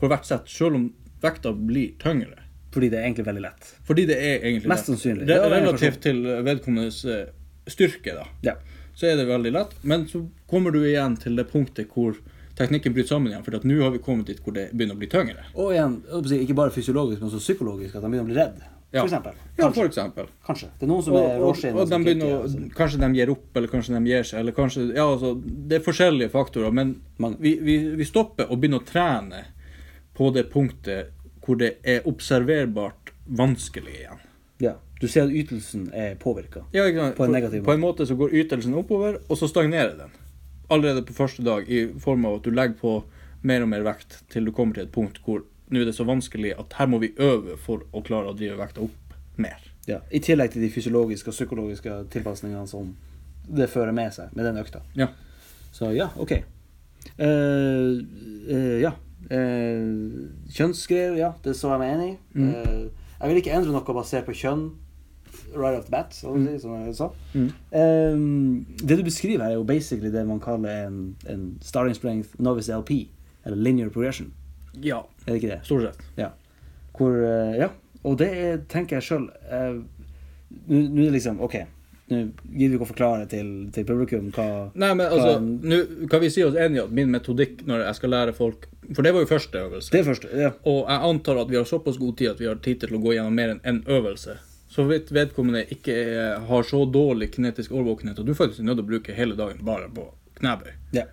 for 0.00 0.10
hvert 0.10 0.26
sett, 0.26 0.48
selv 0.50 0.76
om 0.78 0.88
vekta 1.22 1.52
blir 1.54 1.92
tyngre. 2.00 2.38
Fordi 2.74 2.88
det 2.90 3.00
er 3.00 3.06
egentlig 3.08 3.26
veldig 3.26 3.42
lett. 3.44 3.70
Fordi 3.86 4.04
det 4.06 4.16
er 4.16 4.44
egentlig 4.46 4.70
Mest 4.70 4.88
lett. 4.88 4.98
sannsynlig. 4.98 5.22
Re 5.26 5.26
Det 5.26 5.38
er 5.38 5.54
relativt 5.56 6.00
til 6.04 6.20
vedkommendes 6.46 7.00
eh, 7.04 7.24
styrke, 7.66 8.14
da, 8.14 8.26
Ja. 8.46 8.54
så 8.94 9.06
er 9.10 9.16
det 9.16 9.26
veldig 9.28 9.52
lett. 9.52 9.72
Men 9.82 10.06
så 10.08 10.22
kommer 10.50 10.70
du 10.72 10.78
igjen 10.84 11.16
til 11.18 11.36
det 11.36 11.48
punktet 11.50 11.88
hvor 11.94 12.14
teknikken 12.56 12.92
bryter 12.94 13.08
sammen 13.14 13.32
igjen, 13.32 13.44
for 13.44 13.58
nå 13.64 13.82
har 13.82 13.90
vi 13.90 13.98
kommet 13.98 14.26
dit 14.26 14.38
hvor 14.44 14.54
det 14.54 14.70
begynner 14.72 14.94
å 14.94 14.98
bli 15.00 15.08
tyngre. 15.10 15.44
Og 15.54 15.72
igjen, 15.74 15.98
ikke 16.44 16.54
bare 16.54 16.70
fysiologisk, 16.70 17.20
men 17.20 17.30
også 17.30 17.42
psykologisk, 17.42 17.94
at 17.96 18.02
de 18.02 18.08
begynner 18.08 18.26
å 18.26 18.32
bli 18.32 18.38
redd. 18.38 18.62
Ja. 18.92 19.04
For 19.04 19.06
eksempel. 19.06 19.34
Ja, 19.56 19.62
Kanskje. 19.62 19.74
for 19.80 19.88
eksempel. 19.88 20.26
Kanskje. 20.46 20.68
Det 20.78 20.82
er 20.86 20.90
noen 20.90 21.02
som 21.06 21.14
Og, 21.14 21.20
er 21.30 21.36
og, 21.38 21.44
råskinn. 21.52 21.76
og 21.78 21.90
de 21.90 21.98
begynner 22.04 22.26
kicker, 22.26 22.42
altså. 22.42 22.74
Kanskje 22.74 22.98
de 23.00 23.10
gir 23.20 23.30
opp, 23.30 23.44
eller 23.56 23.68
kanskje 23.70 23.94
de 23.94 24.10
gir 24.10 24.22
seg, 24.26 24.40
eller 24.40 24.52
kanskje 24.56 24.86
Ja, 24.96 25.04
altså, 25.12 25.30
det 25.68 25.76
er 25.78 25.84
forskjellige 25.84 26.30
faktorer, 26.32 26.72
men 26.74 26.96
vi, 27.38 27.52
vi, 27.62 27.76
vi 28.00 28.04
stopper 28.08 28.50
og 28.50 28.58
begynner 28.58 28.82
å 28.82 28.86
trene 28.88 29.44
på 30.18 30.32
det 30.34 30.48
punktet 30.50 31.12
hvor 31.46 31.56
det 31.56 31.76
er 31.86 32.02
observerbart 32.06 33.12
vanskelig 33.26 33.94
igjen. 34.00 34.18
Ja. 34.60 34.74
Du 35.00 35.06
ser 35.08 35.22
at 35.28 35.30
ytelsen 35.32 35.86
er 35.96 36.16
påvirka. 36.20 36.64
Ja. 36.74 36.84
På 37.16 37.24
en 37.24 37.32
negativ 37.32 37.62
måte. 37.62 37.66
På 37.70 37.72
en 37.72 37.80
måte 37.80 38.06
så 38.06 38.16
går 38.18 38.34
ytelsen 38.42 38.74
oppover, 38.76 39.20
og 39.28 39.38
så 39.38 39.48
stagnerer 39.48 39.94
den. 39.96 40.10
Allerede 40.70 41.02
på 41.06 41.14
første 41.16 41.42
dag, 41.46 41.64
i 41.70 41.86
form 41.98 42.26
av 42.26 42.36
at 42.40 42.44
du 42.44 42.50
legger 42.50 42.76
på 42.82 42.98
mer 43.42 43.62
og 43.64 43.70
mer 43.72 43.82
vekt 43.86 44.20
til 44.30 44.44
du 44.44 44.52
kommer 44.52 44.74
til 44.76 44.84
et 44.84 44.92
punkt 44.92 45.22
hvor 45.24 45.46
nå 45.70 45.80
er 45.80 45.90
det 45.90 45.96
så 45.96 46.06
vanskelig 46.06 46.54
at 46.58 46.74
her 46.78 46.88
må 46.90 47.00
vi 47.02 47.12
øve 47.22 47.56
for 47.60 47.86
å 47.94 48.02
klare 48.06 48.30
å 48.30 48.36
drive 48.36 48.58
vekta 48.58 48.82
opp 48.86 49.14
mer. 49.40 49.62
Ja. 49.88 50.00
I 50.10 50.20
tillegg 50.22 50.52
til 50.54 50.64
de 50.64 50.70
fysiologiske 50.72 51.30
og 51.32 51.36
psykologiske 51.36 51.96
tilpasningene 52.12 52.66
som 52.70 52.92
det 53.50 53.70
fører 53.70 53.94
med 53.96 54.12
seg 54.14 54.34
med 54.36 54.46
den 54.46 54.60
økta. 54.60 54.82
Ja. 54.98 55.10
Så 55.72 55.92
ja, 55.94 56.10
OK. 56.20 56.36
Uh, 57.16 58.02
uh, 58.50 58.76
ja. 58.82 58.92
Uh, 59.30 60.28
Kjønnsgreier, 60.50 61.16
ja, 61.18 61.32
det 61.44 61.56
så 61.58 61.72
jeg 61.74 61.82
meg 61.82 61.94
enig 61.94 62.12
i. 62.12 62.16
Mm. 62.34 62.90
Jeg 63.20 63.30
vil 63.30 63.42
ikke 63.42 63.56
endre 63.56 63.74
noe 63.74 63.96
basert 63.96 64.26
på 64.26 64.36
kjønn 64.36 64.70
right 65.54 65.76
off 65.78 65.86
the 65.86 65.92
bat, 65.92 66.14
å 66.24 66.34
som 66.62 66.74
jeg 66.78 66.96
sa. 66.98 67.10
Mm. 67.34 67.48
Um, 67.72 68.66
det 68.82 68.98
du 68.98 69.04
beskriver 69.06 69.44
her, 69.44 69.54
er 69.54 69.58
jo 69.58 69.66
basically 69.66 70.10
det 70.12 70.26
man 70.26 70.40
kaller 70.42 70.86
en, 70.86 71.00
en 71.28 71.46
starting 71.62 71.94
strength 71.96 72.34
novice 72.38 72.72
LP, 72.72 73.08
eller 73.44 73.58
linear 73.58 73.90
progression. 73.90 74.32
Ja, 74.82 75.02
Er 75.30 75.36
det 75.36 75.42
ikke 75.42 75.54
det? 75.54 75.60
stort 75.64 75.82
sett. 75.86 76.06
Ja. 76.18 76.30
Hvor, 76.98 77.14
eh, 77.14 77.58
ja. 77.62 77.68
Og 78.02 78.16
det 78.18 78.30
er, 78.34 78.64
tenker 78.68 78.98
jeg 78.98 79.06
sjøl 79.06 79.28
Nå 79.30 80.78
nå 80.90 81.04
er 81.04 81.10
det 81.10 81.12
liksom 81.14 81.38
OK, 81.44 81.54
nå 82.10 82.18
gidder 82.50 82.72
vi 82.72 82.76
ikke 82.78 82.86
å 82.86 82.88
forklare 82.88 83.26
til, 83.30 83.50
til 83.70 83.84
publikum 83.86 84.32
hva 84.34 84.46
Nei, 84.74 84.88
men 84.98 85.04
altså, 85.06 85.36
nå 85.38 86.08
kan 86.10 86.22
vi 86.24 86.30
si 86.34 86.42
oss 86.42 86.56
enige 86.58 86.88
at 86.88 86.94
min 86.96 87.12
metodikk 87.12 87.62
når 87.68 87.84
jeg 87.84 87.98
skal 88.00 88.14
lære 88.16 88.34
folk 88.34 88.66
For 88.96 89.06
det 89.06 89.12
var 89.14 89.22
jo 89.22 89.30
første 89.30 89.60
øvelse. 89.60 89.92
Det 89.94 90.02
første. 90.08 90.30
Ja. 90.34 90.50
Og 90.66 90.80
jeg 90.82 91.10
antar 91.12 91.38
at 91.44 91.52
vi 91.52 91.60
har 91.60 91.68
såpass 91.68 92.00
god 92.00 92.16
tid 92.18 92.32
at 92.32 92.42
vi 92.42 92.48
har 92.50 92.58
tid 92.64 92.82
til 92.82 92.96
å 92.96 93.02
gå 93.04 93.14
gjennom 93.14 93.36
mer 93.38 93.54
enn 93.54 93.62
én 93.62 93.78
øvelse. 93.86 94.34
Så 94.70 94.88
vidt 94.88 95.12
vedkommende 95.14 95.62
ikke 95.70 95.94
er, 95.94 96.40
har 96.48 96.66
så 96.66 96.82
dårlig 96.90 97.30
kinetisk 97.36 97.72
årvåkenhet 97.78 98.18
at 98.18 98.26
du 98.26 98.34
faktisk 98.34 98.64
er 98.64 98.66
nødt 98.66 98.80
til 98.80 98.88
å 98.88 98.90
bruke 98.90 99.14
hele 99.14 99.38
dagen 99.38 99.62
bare 99.66 99.86
på 99.94 100.08
knebøy. 100.40 100.74
ja. 100.96 101.06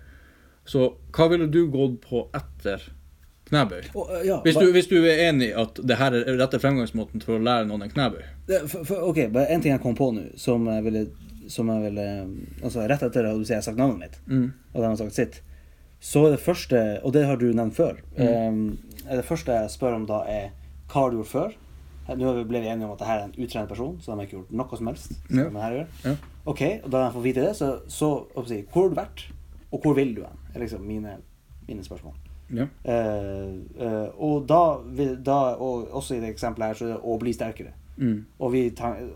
Så 0.67 0.89
hva 1.15 1.29
ville 1.31 1.45
du 1.47 1.61
gått 1.71 2.01
på 2.03 2.25
etter 2.35 2.81
knebøy? 3.49 3.81
Og, 3.95 4.09
eh, 4.17 4.25
ja 4.27 4.37
Hvis 4.45 4.57
du, 4.59 4.67
hvis 4.75 4.87
du 4.91 4.97
er 5.03 5.23
enig 5.29 5.49
i 5.51 5.55
at 5.61 5.79
det 5.87 5.97
her 5.99 6.15
er 6.19 6.37
rette 6.39 6.59
fremgangsmåten 6.59 7.23
for 7.23 7.37
å 7.37 7.43
lære 7.43 7.67
noen 7.69 7.83
en 7.87 7.93
knebøy? 7.93 8.23
for, 8.67 8.83
for, 8.85 9.03
OK, 9.09 9.23
bare 9.33 9.49
en 9.53 9.61
ting 9.63 9.71
jeg 9.73 9.81
kom 9.83 9.95
på 9.97 10.11
nå, 10.15 10.27
som 10.39 10.67
jeg 10.71 10.83
ville 10.87 11.05
som 11.47 11.69
jeg 11.71 11.83
ville 11.87 12.05
Altså 12.61 12.83
rett 12.89 13.03
etter 13.07 13.25
at 13.29 13.37
du 13.39 13.45
sier 13.45 13.55
jeg 13.55 13.61
har 13.63 13.67
sagt 13.69 13.77
navnet 13.79 13.99
mitt, 13.99 14.17
Mm. 14.27 14.49
og 14.73 14.81
de 14.81 14.87
har 14.87 14.95
sagt 14.99 15.13
sitt, 15.15 15.41
så 15.99 16.25
er 16.27 16.31
det 16.35 16.39
første, 16.43 16.81
og 17.03 17.13
det 17.13 17.25
har 17.25 17.37
du 17.37 17.45
nevnt 17.53 17.75
før, 17.75 17.97
Mm. 18.17 18.27
um, 18.27 18.77
er 19.09 19.15
det 19.15 19.25
første 19.25 19.51
jeg 19.51 19.69
spør 19.71 19.95
om 19.95 20.05
da, 20.05 20.19
er 20.27 20.49
hva 20.87 21.01
har 21.01 21.09
du 21.11 21.17
gjort 21.23 21.31
før? 21.31 21.55
Nå 22.07 22.33
ble 22.47 22.61
vi 22.63 22.67
enige 22.71 22.85
om 22.87 22.91
at 22.93 22.99
dette 22.99 23.11
er 23.11 23.23
en 23.25 23.33
utrenet 23.35 23.67
person, 23.67 23.97
så 23.99 24.11
de 24.13 24.17
har 24.17 24.27
ikke 24.27 24.37
gjort 24.37 24.51
noe 24.51 24.77
som 24.79 24.87
helst. 24.87 25.09
Som 25.27 25.39
ja. 25.39 25.61
her 25.61 25.73
gjør. 25.75 25.87
Ja. 26.05 26.13
OK, 26.47 26.61
og 26.83 26.91
da 26.93 27.01
jeg 27.03 27.13
får 27.17 27.23
vite 27.25 27.41
det, 27.43 27.55
så, 27.57 27.71
så 27.87 28.11
jeg 28.47 28.65
Hvor 28.71 28.83
har 28.85 28.89
du 28.89 28.95
vært, 28.95 29.25
og 29.71 29.81
hvor 29.83 29.95
vil 29.95 30.13
du 30.15 30.21
hen? 30.23 30.37
er 30.55 30.59
liksom 30.63 30.85
mine, 30.87 31.17
mine 31.67 31.83
spørsmål. 31.83 32.13
Ja. 32.49 32.67
Eh, 32.83 33.49
eh, 33.79 34.07
og 34.23 34.45
da, 34.47 34.61
da 35.23 35.39
og 35.59 35.89
også 35.91 36.15
i 36.15 36.21
det 36.23 36.29
eksempelet 36.35 36.67
her, 36.67 36.73
så 36.79 36.85
er 36.87 36.93
det 36.95 37.01
å 37.03 37.17
bli 37.19 37.33
sterkere. 37.35 37.73
Mm. 37.97 38.17
Og 38.45 38.51
vi 38.53 38.59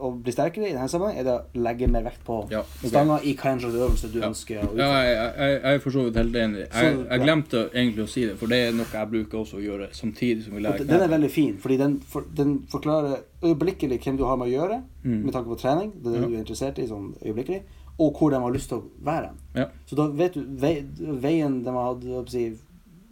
å 0.01 0.09
bli 0.17 0.31
sterkere 0.33 0.65
i 0.65 0.71
denne 0.73 0.87
sammenheng 0.89 1.19
er 1.21 1.25
det 1.27 1.33
å 1.35 1.59
legge 1.61 1.85
mer 1.87 2.01
vekt 2.01 2.23
på 2.25 2.39
Ja, 2.49 2.63
okay. 2.63 2.89
stanga 2.89 3.19
i 3.21 3.35
hva 3.37 3.51
slags 3.61 3.75
øvelse 3.77 4.09
du 4.09 4.17
Ja. 4.19 4.29
ønsker 4.31 4.55
Ja, 4.57 4.87
jeg, 5.05 5.17
jeg, 5.37 5.51
jeg 5.61 5.75
er 5.75 5.79
for 5.83 5.91
så 5.93 6.05
vidt 6.07 6.15
helt 6.17 6.35
enig. 6.41 6.63
Jeg, 6.73 6.95
jeg 7.11 7.21
glemte 7.21 7.61
egentlig 7.75 8.03
å 8.03 8.09
si 8.09 8.23
det, 8.25 8.39
for 8.39 8.47
det 8.49 8.57
er 8.57 8.71
noe 8.73 8.87
jeg 8.91 9.11
bruker 9.11 9.37
også 9.43 9.59
å 9.59 9.61
gjøre 9.61 9.91
samtidig 9.93 10.47
som 10.47 10.55
vi 10.57 10.63
lærer 10.65 10.87
den 10.89 11.05
er 11.05 11.13
veldig 11.13 11.29
fin, 11.29 11.53
fordi 11.61 11.77
den, 11.77 11.99
for, 12.09 12.25
den 12.33 12.55
forklarer 12.73 13.21
øyeblikkelig 13.45 13.99
hvem 14.01 14.17
du 14.17 14.25
har 14.25 14.41
med 14.41 14.49
å 14.49 14.55
gjøre, 14.55 14.81
Mm. 15.03 15.23
med 15.25 15.33
tanke 15.33 15.49
på 15.49 15.55
trening, 15.61 15.93
det 16.01 16.07
er 16.11 16.19
det 16.19 16.27
du 16.29 16.33
er 16.35 16.41
interessert 16.43 16.77
i 16.77 16.83
sånn 16.89 17.07
øyeblikkelig, 17.25 17.61
og 17.99 18.17
hvor 18.17 18.29
de 18.33 18.37
har 18.41 18.51
lyst 18.53 18.69
til 18.69 18.77
å 18.81 18.83
være. 19.05 19.29
Ja. 19.55 19.65
Så 19.85 19.95
da 19.97 20.07
vet 20.09 20.33
du 20.33 20.43
vei, 20.61 20.83
veien 21.21 21.63
de 21.63 21.69
har 21.73 21.95
hatt 21.95 22.29
si, 22.29 22.43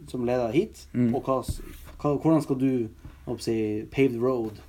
som 0.10 0.26
leder 0.26 0.52
hit, 0.52 0.88
Mm. 0.94 1.14
og 1.16 1.24
hva, 1.24 1.40
hva, 2.02 2.16
hvordan 2.18 2.42
skal 2.42 2.60
du 2.60 2.88
si, 3.40 3.86
pave 3.92 4.10
the 4.10 4.20
road 4.20 4.60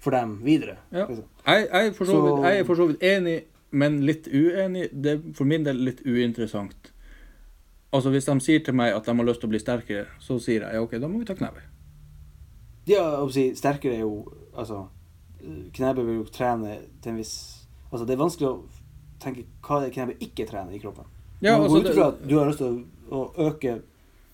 for 0.00 0.10
dem 0.10 0.38
videre. 0.44 0.76
Ja. 0.92 1.06
liksom. 1.06 1.24
Jeg, 1.46 1.68
jeg, 1.72 1.94
for 1.94 2.04
så 2.04 2.20
vidt, 2.24 2.44
jeg 2.46 2.58
er 2.60 2.64
for 2.64 2.74
så 2.74 2.86
vidt 2.86 3.02
enig, 3.02 3.42
men 3.70 4.00
litt 4.06 4.26
uenig. 4.28 4.88
Det 4.92 5.12
er 5.12 5.20
for 5.34 5.44
min 5.44 5.64
del 5.64 5.76
litt 5.76 6.00
uinteressant. 6.06 6.92
Altså 7.92 8.10
Hvis 8.10 8.24
de 8.24 8.40
sier 8.40 8.62
til 8.64 8.74
meg 8.74 8.94
at 8.94 9.06
de 9.06 9.14
har 9.16 9.24
lyst 9.26 9.40
til 9.42 9.48
å 9.48 9.50
bli 9.50 9.58
sterkere, 9.58 10.06
så 10.22 10.38
sier 10.42 10.62
jeg 10.62 10.74
ja, 10.74 10.82
ok, 10.82 10.92
da 11.02 11.08
må 11.10 11.18
vi 11.18 11.26
ta 11.26 11.34
knebøy. 11.34 11.62
Ja, 12.90 13.04
å 13.22 13.28
si, 13.32 13.50
sterkere 13.54 13.94
er 13.98 14.04
jo 14.06 14.32
Altså, 14.56 14.86
knebøy 15.76 16.04
vil 16.04 16.16
jo 16.20 16.24
trene 16.32 16.78
til 17.02 17.12
en 17.12 17.18
viss 17.20 17.34
Altså, 17.92 18.04
det 18.06 18.14
er 18.16 18.22
vanskelig 18.22 18.48
å 18.48 18.56
tenke 19.22 19.44
hva 19.66 19.80
det 19.84 19.92
knebøy 19.94 20.16
ikke 20.22 20.46
trener 20.48 20.72
i 20.74 20.78
kroppen. 20.82 21.04
Ja, 21.42 21.56
altså, 21.58 21.80
du, 21.82 21.88
det, 21.90 22.02
at 22.04 22.20
du 22.30 22.34
har 22.38 22.46
lyst 22.48 22.58
til 22.62 22.78
å, 23.10 23.20
å 23.20 23.48
øke 23.50 23.80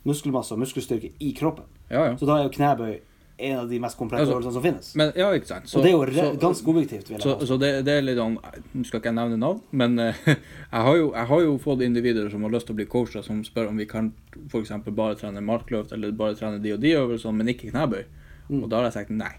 muskelmasse 0.06 0.54
og 0.54 0.62
muskelstyrke 0.62 1.12
i 1.20 1.32
kroppen. 1.36 1.64
ja, 1.90 2.04
ja. 2.10 2.16
Så 2.16 2.26
da 2.26 2.38
er 2.40 2.48
jo 2.48 2.54
knebøy 2.56 2.96
en 3.38 3.58
av 3.58 3.68
de 3.68 3.78
mest 3.78 3.98
komplette 3.98 4.22
Altså, 4.24 4.32
øvelsene 4.38 4.52
som 4.54 4.62
finnes. 4.64 4.94
Men, 4.96 5.10
ja, 5.16 5.26
ikke 5.36 5.46
sant. 5.46 5.68
Så- 5.68 5.76
og 5.78 5.84
det 5.84 5.90
er 5.90 5.96
jo 5.96 6.06
så- 6.06 6.38
ganske 6.40 6.68
objektivt. 6.72 7.08
vil 7.08 7.16
jeg 7.18 7.20
Så, 7.22 7.34
påstå. 7.36 7.46
så 7.46 7.58
det, 7.60 7.84
det 7.84 7.92
er 7.98 8.00
litt 8.02 8.16
sånn 8.16 8.38
Nå 8.74 8.84
skal 8.86 9.00
ikke 9.00 9.10
jeg 9.10 9.14
nevne 9.14 9.36
navn, 9.36 9.60
men 9.72 9.98
uh, 9.98 10.14
jeg, 10.26 10.36
har 10.72 10.96
jo, 10.96 11.12
jeg 11.12 11.26
har 11.26 11.40
jo 11.40 11.58
fått 11.58 11.82
individer 11.82 12.30
som 12.30 12.42
har 12.42 12.50
lyst 12.50 12.66
til 12.66 12.72
å 12.74 12.76
bli 12.76 12.86
coacha, 12.86 13.22
som 13.22 13.44
spør 13.44 13.68
om 13.68 13.76
vi 13.76 13.84
kan 13.84 14.12
f.eks. 14.48 14.70
bare 14.88 15.14
trene 15.16 15.42
markløft 15.44 15.92
eller 15.92 16.12
bare 16.12 16.34
trene 16.34 16.62
de 16.62 16.72
og 16.72 16.80
de 16.80 16.94
øvelsene, 16.96 17.34
men 17.36 17.48
ikke 17.48 17.70
knebøy. 17.70 18.04
Mm. 18.48 18.62
Og 18.62 18.70
da 18.70 18.76
har 18.76 18.84
jeg 18.84 18.92
sagt 18.92 19.10
nei. 19.10 19.34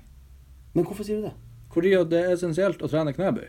Men 0.76 0.86
hvorfor 0.86 1.04
sier 1.04 1.18
du 1.18 1.22
det? 1.24 1.34
Fordi 1.74 1.90
det 2.10 2.20
er 2.26 2.36
essensielt 2.36 2.78
å 2.82 2.88
trene 2.90 3.14
knebøy. 3.16 3.48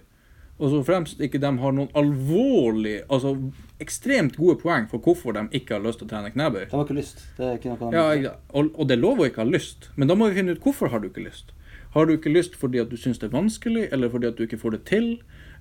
Og 0.58 0.72
så 0.72 0.80
fremst 0.82 1.20
ikke 1.22 1.38
de 1.38 1.50
har 1.62 1.72
noen 1.74 1.90
alvorlig, 1.94 2.96
altså 3.08 3.36
ekstremt 3.78 4.34
gode 4.36 4.56
poeng 4.58 4.88
for 4.90 4.98
hvorfor 4.98 5.36
de 5.36 5.44
ikke 5.54 5.76
har 5.76 5.84
lyst 5.84 6.00
til 6.00 6.08
å 6.08 6.10
trene 6.10 6.32
knebøy. 6.34 6.64
De 6.66 6.74
har 6.74 6.82
ikke 6.84 6.96
lyst. 6.98 7.22
Det 7.36 7.46
er 7.46 7.60
ikke 7.60 7.70
noe 7.76 7.90
de 7.92 8.24
Ja, 8.24 8.32
og, 8.50 8.72
og 8.74 8.88
det 8.90 8.96
er 8.96 9.02
lov 9.04 9.22
å 9.22 9.28
ikke 9.28 9.44
ha 9.44 9.46
lyst, 9.48 9.90
men 9.94 10.10
da 10.10 10.16
må 10.18 10.28
vi 10.32 10.40
finne 10.40 10.56
ut 10.56 10.64
hvorfor 10.64 10.90
har 10.90 11.04
du 11.04 11.06
ikke 11.12 11.22
lyst. 11.28 11.54
Har 11.94 12.06
du 12.10 12.16
ikke 12.16 12.32
lyst 12.34 12.58
fordi 12.58 12.82
at 12.82 12.90
du 12.90 12.98
syns 13.00 13.22
det 13.22 13.30
er 13.30 13.36
vanskelig, 13.36 13.86
eller 13.94 14.10
fordi 14.12 14.26
at 14.32 14.36
du 14.36 14.44
ikke 14.48 14.58
får 14.60 14.76
det 14.76 14.82
til, 14.90 15.06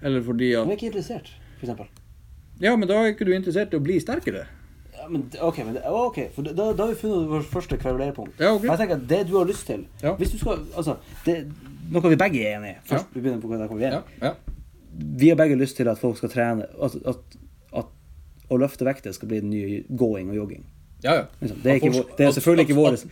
eller 0.02 0.26
fordi 0.26 0.52
at 0.58 0.66
Du 0.66 0.74
er 0.74 0.80
ikke 0.80 0.90
interessert, 0.90 1.30
eksempel. 1.62 1.88
Ja, 2.60 2.74
men 2.76 2.90
da 2.90 2.98
er 3.04 3.14
ikke 3.14 3.26
du 3.30 3.36
interessert 3.38 3.74
i 3.74 3.78
å 3.78 3.84
bli 3.86 4.00
sterkere. 4.02 4.48
Ja, 4.98 5.06
men, 5.14 5.28
ok, 5.46 5.62
men 5.62 5.78
ok, 5.86 6.18
for 6.34 6.42
da, 6.50 6.72
da 6.74 6.88
har 6.88 6.90
vi 6.96 6.98
funnet 7.04 7.30
vårt 7.30 7.46
første 7.54 7.78
kverulerpunkt. 7.78 8.42
Ja, 8.42 8.56
ok. 8.58 8.66
Jeg 8.66 8.82
tenker 8.82 8.98
at 8.98 9.06
Det 9.08 9.20
du 9.30 9.36
har 9.38 9.46
lyst 9.46 9.68
til 9.70 9.86
Ja. 10.02 10.16
Hvis 10.18 10.34
du 10.34 10.40
skal, 10.42 10.66
altså 10.74 10.98
det, 11.26 11.44
Noe 11.94 12.10
vi 12.10 12.18
begge 12.20 12.42
er 12.44 12.58
enig 12.58 12.72
i. 12.74 12.80
Først 12.90 13.06
Ja. 13.06 13.14
vi 13.14 13.22
begynner 13.22 13.40
på 13.40 13.48
hva 13.54 13.78
vi 13.78 13.86
er 13.86 13.92
Ja, 14.00 14.02
ja. 14.22 14.34
Vi 14.98 15.30
har 15.30 15.38
begge 15.40 15.58
lyst 15.60 15.78
til 15.78 15.90
at 15.92 16.00
folk 16.02 16.18
skal 16.18 16.32
trene 16.34 16.66
At, 16.82 16.96
at, 17.06 17.38
at 17.78 17.92
å 18.50 18.58
løfte 18.58 18.88
vekter 18.88 19.14
skal 19.16 19.30
bli 19.30 19.42
den 19.44 19.52
nye 19.54 19.84
gåing 19.90 20.32
og 20.32 20.40
jogging. 20.40 20.66
ja, 21.04 21.16
ja. 21.16 21.26
Liksom. 21.40 21.60
Det, 21.64 21.72
er 21.72 21.76
ikke, 21.82 22.06
det 22.18 22.26
er 22.26 22.32
selvfølgelig 22.38 22.66
ikke 22.68 22.78
vår 22.78 22.96
At, 22.96 23.04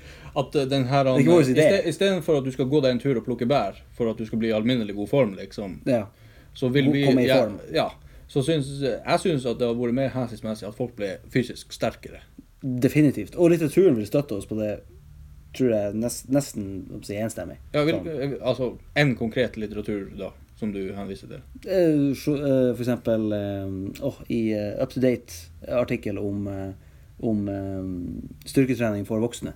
at, 0.41 0.55
den 0.69 0.87
her, 0.89 1.09
er 1.11 1.27
vår 1.27 1.51
idé. 1.53 1.67
Istedenfor 1.91 2.39
at 2.39 2.47
du 2.47 2.51
skal 2.55 2.69
gå 2.71 2.81
deg 2.81 2.95
en 2.95 3.03
tur 3.03 3.19
og 3.19 3.25
plukke 3.27 3.47
bær 3.49 3.77
for 3.97 4.09
at 4.09 4.17
du 4.17 4.25
skal 4.25 4.41
bli 4.41 4.49
i 4.49 4.55
alminnelig 4.55 4.95
god 4.95 5.11
form, 5.11 5.35
liksom, 5.37 5.81
ja. 5.85 6.07
så 6.53 6.71
vil 6.73 6.89
vi 6.93 7.05
Komme 7.05 7.25
i 7.25 7.29
ja, 7.29 7.43
form. 7.43 7.59
Ja. 7.75 7.89
Så 8.27 8.41
syns, 8.41 8.71
jeg 8.81 9.21
syns 9.21 9.45
at 9.45 9.59
det 9.59 9.67
har 9.67 9.77
vært 9.77 9.95
mer 9.95 10.09
hensiktsmessig 10.15 10.67
at 10.67 10.77
folk 10.77 10.95
ble 10.97 11.17
fysisk 11.33 11.75
sterkere. 11.75 12.23
Definitivt. 12.61 13.35
Og 13.37 13.51
litteraturen 13.53 13.97
vil 13.99 14.07
støtte 14.09 14.39
oss 14.39 14.47
på 14.49 14.57
det, 14.57 14.79
tror 15.55 15.69
jeg 15.75 15.99
nest, 16.01 16.25
nesten 16.33 17.03
si, 17.05 17.19
enstemmig. 17.21 17.59
Ja, 17.75 17.83
vil, 17.85 17.99
Sånn. 18.01 18.39
altså 18.41 18.71
en 18.97 19.13
konkret 19.19 19.59
litteratur, 19.61 20.07
da, 20.17 20.31
som 20.55 20.71
du 20.71 20.81
henviser 20.95 21.31
til. 21.31 21.43
Eh, 21.67 21.75
eh, 21.81 22.15
For 22.15 22.81
eksempel 22.81 23.27
oh, 24.01 24.21
i 24.31 24.53
eh, 24.55 24.81
Up 24.81 24.93
to 24.93 25.03
Date-artikkel 25.03 26.19
om, 26.21 26.47
om 27.19 27.45
styrketrening 28.47 29.05
for 29.07 29.23
voksne. 29.23 29.55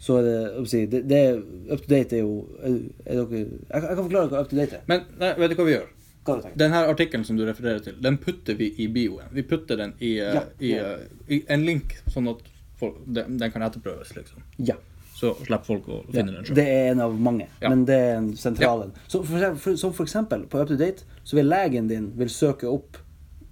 Så 0.00 0.16
er 0.16 0.26
det, 0.26 0.90
det, 0.90 1.00
det 1.10 1.22
Up 1.70 1.82
to 1.84 1.92
Date 1.92 2.18
er 2.18 2.24
jo 2.24 2.44
er, 2.58 2.76
er 3.04 3.20
dere, 3.20 3.46
jeg, 3.68 3.82
kan 3.86 4.04
forklare 4.04 4.30
hva 4.32 4.44
Up 4.44 4.50
to 4.50 4.58
Date 4.58 4.80
er. 4.80 4.86
Men 4.90 5.08
nei, 5.20 5.34
vet 5.38 5.54
du 5.54 5.58
hva 5.60 5.68
vi 5.68 5.76
gjør? 5.76 5.88
Hva 6.26 6.36
du 6.40 6.46
Den 6.60 6.74
her 6.74 6.90
artikkelen 6.90 7.24
som 7.24 7.38
du 7.38 7.46
refererer 7.48 7.84
til, 7.84 7.98
den 8.02 8.18
putter 8.20 8.58
vi 8.58 8.72
i 8.82 8.88
bioen. 8.92 9.30
Vi 9.36 9.44
putter 9.46 9.78
den 9.80 9.94
i, 10.00 10.16
Ja, 10.18 10.46
i, 10.58 10.74
ja. 10.74 10.94
i 11.28 11.44
en 11.52 11.66
link, 11.68 11.94
sånn 12.10 12.28
at 12.32 12.42
folk, 12.80 12.98
den, 13.06 13.38
den 13.40 13.52
kan 13.52 13.62
etterprøves, 13.66 14.14
liksom. 14.16 14.42
Ja. 14.58 14.76
Så 15.20 15.34
slipper 15.44 15.66
folk 15.68 15.88
å 15.92 16.00
ja. 16.00 16.14
finne 16.14 16.32
den 16.32 16.46
sjøl. 16.48 16.56
Det 16.56 16.66
er 16.72 16.90
en 16.94 17.04
av 17.04 17.16
mange, 17.28 17.46
Ja. 17.60 17.68
men 17.68 17.84
det 17.88 17.96
er 18.00 18.14
en 18.16 18.30
sentral 18.40 18.86
en. 18.86 18.92
For, 19.12 19.24
for, 19.60 19.76
som 19.76 19.92
for 19.96 20.08
eksempel 20.08 20.46
på 20.48 20.62
Up 20.62 20.70
to 20.70 20.78
Date, 20.80 21.04
så 21.24 21.36
vil 21.36 21.50
legen 21.52 21.90
din 21.90 22.10
vil 22.16 22.30
søke 22.32 22.68
opp 22.70 22.96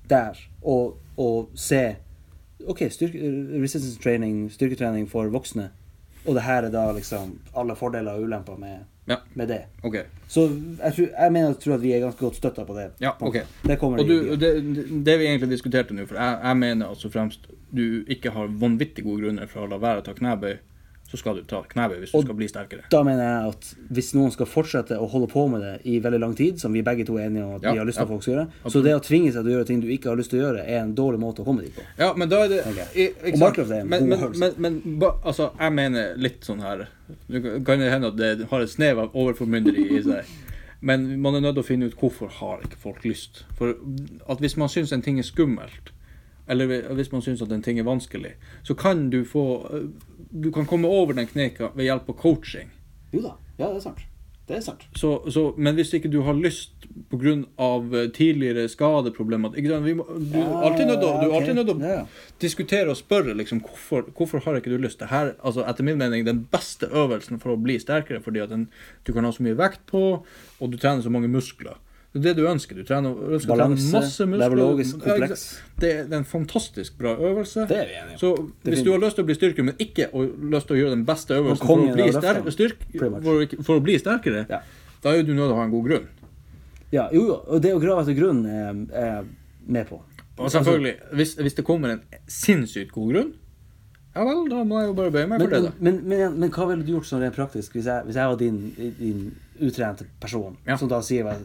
der 0.09 0.39
og, 0.63 0.97
og 1.21 1.51
se 1.59 1.83
OK, 2.67 2.81
styrke, 2.91 3.19
resistance 3.63 4.01
training, 4.03 4.49
styrketrening 4.51 5.05
for 5.11 5.29
voksne. 5.31 5.69
Og 6.27 6.35
det 6.35 6.43
her 6.43 6.67
er 6.67 6.73
da 6.75 6.89
liksom 6.97 7.37
alle 7.57 7.77
fordeler 7.79 8.19
og 8.19 8.25
ulemper 8.27 8.57
med, 8.61 8.87
Ja, 9.09 9.17
med 9.35 9.49
det. 9.49 9.61
Okay. 9.83 10.03
Så 10.29 10.49
jeg, 10.51 10.93
tror, 10.97 11.07
jeg 11.19 11.33
mener 11.33 11.47
jeg 11.49 11.61
tror 11.63 11.75
at 11.79 11.83
vi 11.85 11.93
er 11.97 12.03
ganske 12.03 12.21
godt 12.21 12.37
støtta 12.37 12.65
på 12.69 12.75
det. 12.77 12.89
Ja, 13.01 13.15
okay. 13.21 13.47
Det 13.65 13.79
kommer 13.81 14.03
Og 14.03 14.09
du, 14.09 14.35
det, 14.37 14.51
det 15.07 15.15
vi 15.21 15.29
egentlig 15.31 15.49
diskuterte 15.55 15.95
nå, 15.97 16.05
for 16.11 16.19
jeg, 16.21 16.41
jeg 16.45 16.57
mener 16.61 16.91
altså 16.91 17.09
fremst 17.13 17.47
du 17.71 18.05
ikke 18.09 18.33
har 18.35 18.51
vanvittig 18.61 19.05
gode 19.05 19.23
grunner 19.23 19.49
for 19.49 19.65
å 19.65 19.71
la 19.71 19.79
være 19.81 20.03
å 20.03 20.05
ta 20.05 20.13
knebøy, 20.17 20.59
så 21.09 21.17
skal 21.17 21.38
du 21.38 21.43
ta 21.49 21.62
knebøy 21.65 22.03
hvis 22.03 22.11
du 22.12 22.19
Og- 22.19 22.25
skal 22.27 22.37
bli 22.37 22.47
sterkere. 22.49 22.83
Da 22.93 23.03
mener 23.03 23.23
jeg 23.25 23.49
at 23.55 23.75
hvis 23.97 24.11
noen 24.15 24.31
skal 24.31 24.47
fortsette 24.47 24.99
å 25.00 25.09
holde 25.09 25.27
på 25.33 25.47
med 25.49 25.62
det 25.65 25.81
i 25.88 25.99
veldig 26.05 26.21
lang 26.21 26.35
tid, 26.37 26.61
som 26.61 26.73
vi 26.73 26.83
begge 26.83 27.07
to 27.07 27.17
er 27.17 27.27
enige 27.31 27.45
om 27.47 27.55
at 27.57 27.62
Ja, 27.62 27.73
vi 27.73 27.79
har 27.79 27.87
lyst 27.87 27.97
til 27.97 28.03
ja. 28.03 28.05
at 28.05 28.09
folk 28.12 28.23
skal 28.23 28.35
gjøre, 28.35 28.49
så 28.71 28.83
det 28.85 28.93
å 28.95 29.00
tvinge 29.00 29.33
seg 29.33 29.43
til 29.45 29.53
å 29.53 29.57
gjøre 29.57 29.67
ting 29.67 29.81
du 29.81 29.87
ikke 29.88 30.11
har 30.11 30.17
lyst 30.17 30.31
til 30.31 30.41
å 30.41 30.43
gjøre, 30.53 30.67
er 30.69 30.83
en 30.83 30.95
dårlig 30.95 31.19
måte 31.21 31.41
å 31.41 31.45
komme 31.47 31.62
dit 31.62 31.75
på. 31.75 31.83
Ja, 31.99 32.12
men 32.15 32.29
da 32.29 32.45
er 32.45 32.49
det 32.49 32.61
okay. 32.67 33.09
Og 33.33 33.38
sant? 33.38 33.59
er 33.59 33.81
en 33.81 33.88
men, 33.88 34.00
god 34.00 34.09
men, 34.09 34.19
øvelse. 34.21 34.59
men, 34.59 34.83
men 34.83 34.99
ba, 34.99 35.12
altså, 35.25 35.50
jeg 35.59 35.73
mener 35.73 36.15
litt 36.17 36.41
sånn 36.45 36.61
her 36.61 36.88
Det 37.31 37.65
kan- 37.65 37.81
hende 37.81 38.07
at 38.09 38.17
det 38.17 38.47
har 38.50 38.61
et 38.61 38.69
snev 38.69 38.99
av 38.99 39.12
overformynderi 39.15 39.99
i 39.99 40.03
seg. 40.03 40.25
Men 40.81 41.21
man 41.21 41.35
er 41.35 41.41
nødt 41.41 41.57
til 41.57 41.62
å 41.65 41.67
finne 41.67 41.87
ut 41.87 41.97
hvorfor 41.99 42.29
har 42.31 42.61
ikke 42.62 42.77
folk 42.79 43.03
lyst. 43.03 43.43
For 43.57 43.71
at 44.31 44.38
hvis 44.38 44.57
man 44.57 44.69
syns 44.69 44.93
en 44.93 45.03
ting 45.03 45.19
er 45.19 45.25
skummelt, 45.25 45.91
eller 46.49 46.67
hvis 46.95 47.11
man 47.11 47.21
syns 47.21 47.43
at 47.43 47.50
en 47.50 47.62
ting 47.62 47.81
er 47.81 47.83
vanskelig, 47.83 48.35
så 48.62 48.77
kan 48.79 49.11
du 49.11 49.25
få 49.25 49.91
Du 50.32 50.50
kan 50.52 50.66
komme 50.66 50.88
over 50.88 51.14
den 51.14 51.26
kneika 51.26 51.70
ved 51.75 51.85
hjelp 51.88 52.08
av 52.11 52.16
coaching. 52.20 52.68
Jo 53.12 53.20
da, 53.25 53.35
ja, 53.58 53.68
det 53.70 53.76
er 53.76 53.80
sant. 53.80 54.04
Det 54.49 54.56
er 54.56 54.61
sant. 54.64 54.85
Så, 54.97 55.11
så, 55.30 55.42
men 55.61 55.76
hvis 55.76 55.90
ikke 55.92 56.08
du 56.08 56.23
har 56.25 56.32
lyst 56.32 56.87
pga. 57.12 57.35
tidligere 58.16 58.64
skadeproblemer 58.73 59.52
ikke 59.61 59.68
sant? 59.75 59.85
Vi 59.85 59.92
må, 59.99 60.06
Du 60.08 60.38
er 60.40 60.62
alltid 60.64 60.87
nødt 60.88 61.00
til 61.02 61.08
å- 61.08 61.20
du 61.20 61.26
er 61.30 61.35
alltid 61.37 61.54
nødt 61.54 61.66
til 61.68 61.76
å 61.76 61.82
Ja, 61.82 61.94
ja. 61.99 62.06
diskutere 62.40 62.88
og 62.88 62.97
spørre 62.97 63.35
liksom, 63.37 63.61
hvorfor, 63.61 64.06
hvorfor 64.16 64.40
har 64.44 64.56
ikke 64.56 64.70
du 64.73 64.78
lyst. 64.78 64.99
Det 65.00 65.08
her, 65.11 65.35
altså, 65.44 65.64
etter 65.68 65.85
min 65.85 65.99
mening, 65.99 66.25
den 66.25 66.47
beste 66.50 66.87
øvelsen 66.88 67.38
for 67.40 67.50
å 67.56 67.62
bli 67.62 67.76
sterkere, 67.78 68.23
fordi 68.23 68.40
at 68.42 68.49
den, 68.49 68.68
du 69.04 69.12
kan 69.12 69.25
ha 69.25 69.30
så 69.30 69.42
mye 69.42 69.54
vekt 69.56 69.85
på, 69.87 70.25
og 70.61 70.70
du 70.70 70.76
trener 70.78 71.02
så 71.02 71.11
mange 71.11 71.28
muskler. 71.28 71.76
Det 72.12 72.21
er 72.23 72.25
det 72.31 72.37
du 72.38 72.47
ønsker. 72.49 72.79
Du 72.79 72.87
trener, 72.88 73.12
ønsker 73.37 73.53
å 73.53 73.57
trene 73.59 73.77
masse 73.93 74.25
muskler. 74.27 74.41
nevrologisk 74.41 75.03
kompleks. 75.03 75.43
Det 75.79 75.91
er 75.93 75.99
er 76.07 76.17
en 76.17 76.25
fantastisk 76.25 76.97
bra 76.99 77.12
øvelse. 77.15 77.67
Det 77.69 77.77
er 77.77 77.91
vi 77.91 77.97
enige 78.00 78.15
om. 78.17 78.21
Så 78.23 78.31
hvis 78.65 78.83
du 78.87 78.91
har 78.95 79.03
lyst 79.03 79.19
til 79.19 79.27
å 79.27 79.29
bli 79.29 79.37
styrkere, 79.37 79.65
men 79.69 79.77
ikke 79.79 80.09
har 80.15 80.31
lyst 80.55 80.71
til 80.71 80.77
å 80.77 80.81
gjøre 80.81 80.95
den 80.97 81.05
beste 81.09 81.37
øvelsen 81.37 81.67
for 81.67 81.85
å, 81.85 81.91
bli 81.99 82.07
sterk, 82.17 82.49
styrk, 82.57 82.87
for, 82.97 83.57
for 83.62 83.75
å 83.77 83.85
bli 83.85 83.99
sterkere, 84.00 84.47
Ja. 84.49 84.62
da 85.05 85.12
er 85.12 85.23
du 85.23 85.35
nødt 85.35 85.50
til 85.50 85.57
å 85.57 85.61
ha 85.61 85.67
en 85.69 85.75
god 85.75 85.85
grunn. 85.91 86.09
Ja, 86.91 87.09
jo, 87.12 87.27
og 87.45 87.61
det 87.62 87.75
å 87.77 87.81
grave 87.83 88.07
etter 88.07 88.17
grunn 88.17 88.47
er 88.47 88.73
er 88.97 89.11
jeg 89.12 89.27
med 89.69 89.87
på. 89.91 90.00
Og 90.38 90.50
selvfølgelig, 90.55 90.95
hvis, 91.12 91.35
hvis 91.35 91.55
det 91.59 91.65
kommer 91.67 91.93
en 91.93 92.00
sinnssykt 92.27 92.93
god 92.95 93.12
grunn, 93.12 93.33
ja 94.17 94.25
vel, 94.25 94.49
da 94.50 94.65
må 94.65 94.81
jeg 94.81 94.88
jo 94.88 94.95
bare 94.99 95.11
bøye 95.15 95.29
meg 95.29 95.38
Men, 95.38 95.45
for 95.45 95.53
det, 95.55 95.59
men, 95.61 95.69
da. 95.69 95.79
men, 95.85 95.99
men, 96.09 96.38
men 96.41 96.50
hva 96.50 96.65
ville 96.71 96.83
du 96.87 96.95
gjort 96.97 97.07
sånn 97.07 97.21
rent 97.23 97.37
praktisk 97.37 97.77
hvis 97.77 97.87
jeg, 97.87 98.07
hvis 98.09 98.17
jeg 98.19 98.31
var 98.33 98.38
din, 98.41 98.57
din 98.99 99.21
utrente 99.61 100.07
person, 100.21 100.57
Ja. 100.67 100.77
som 100.77 100.88
da 100.88 101.00
sier 101.03 101.27
at 101.31 101.43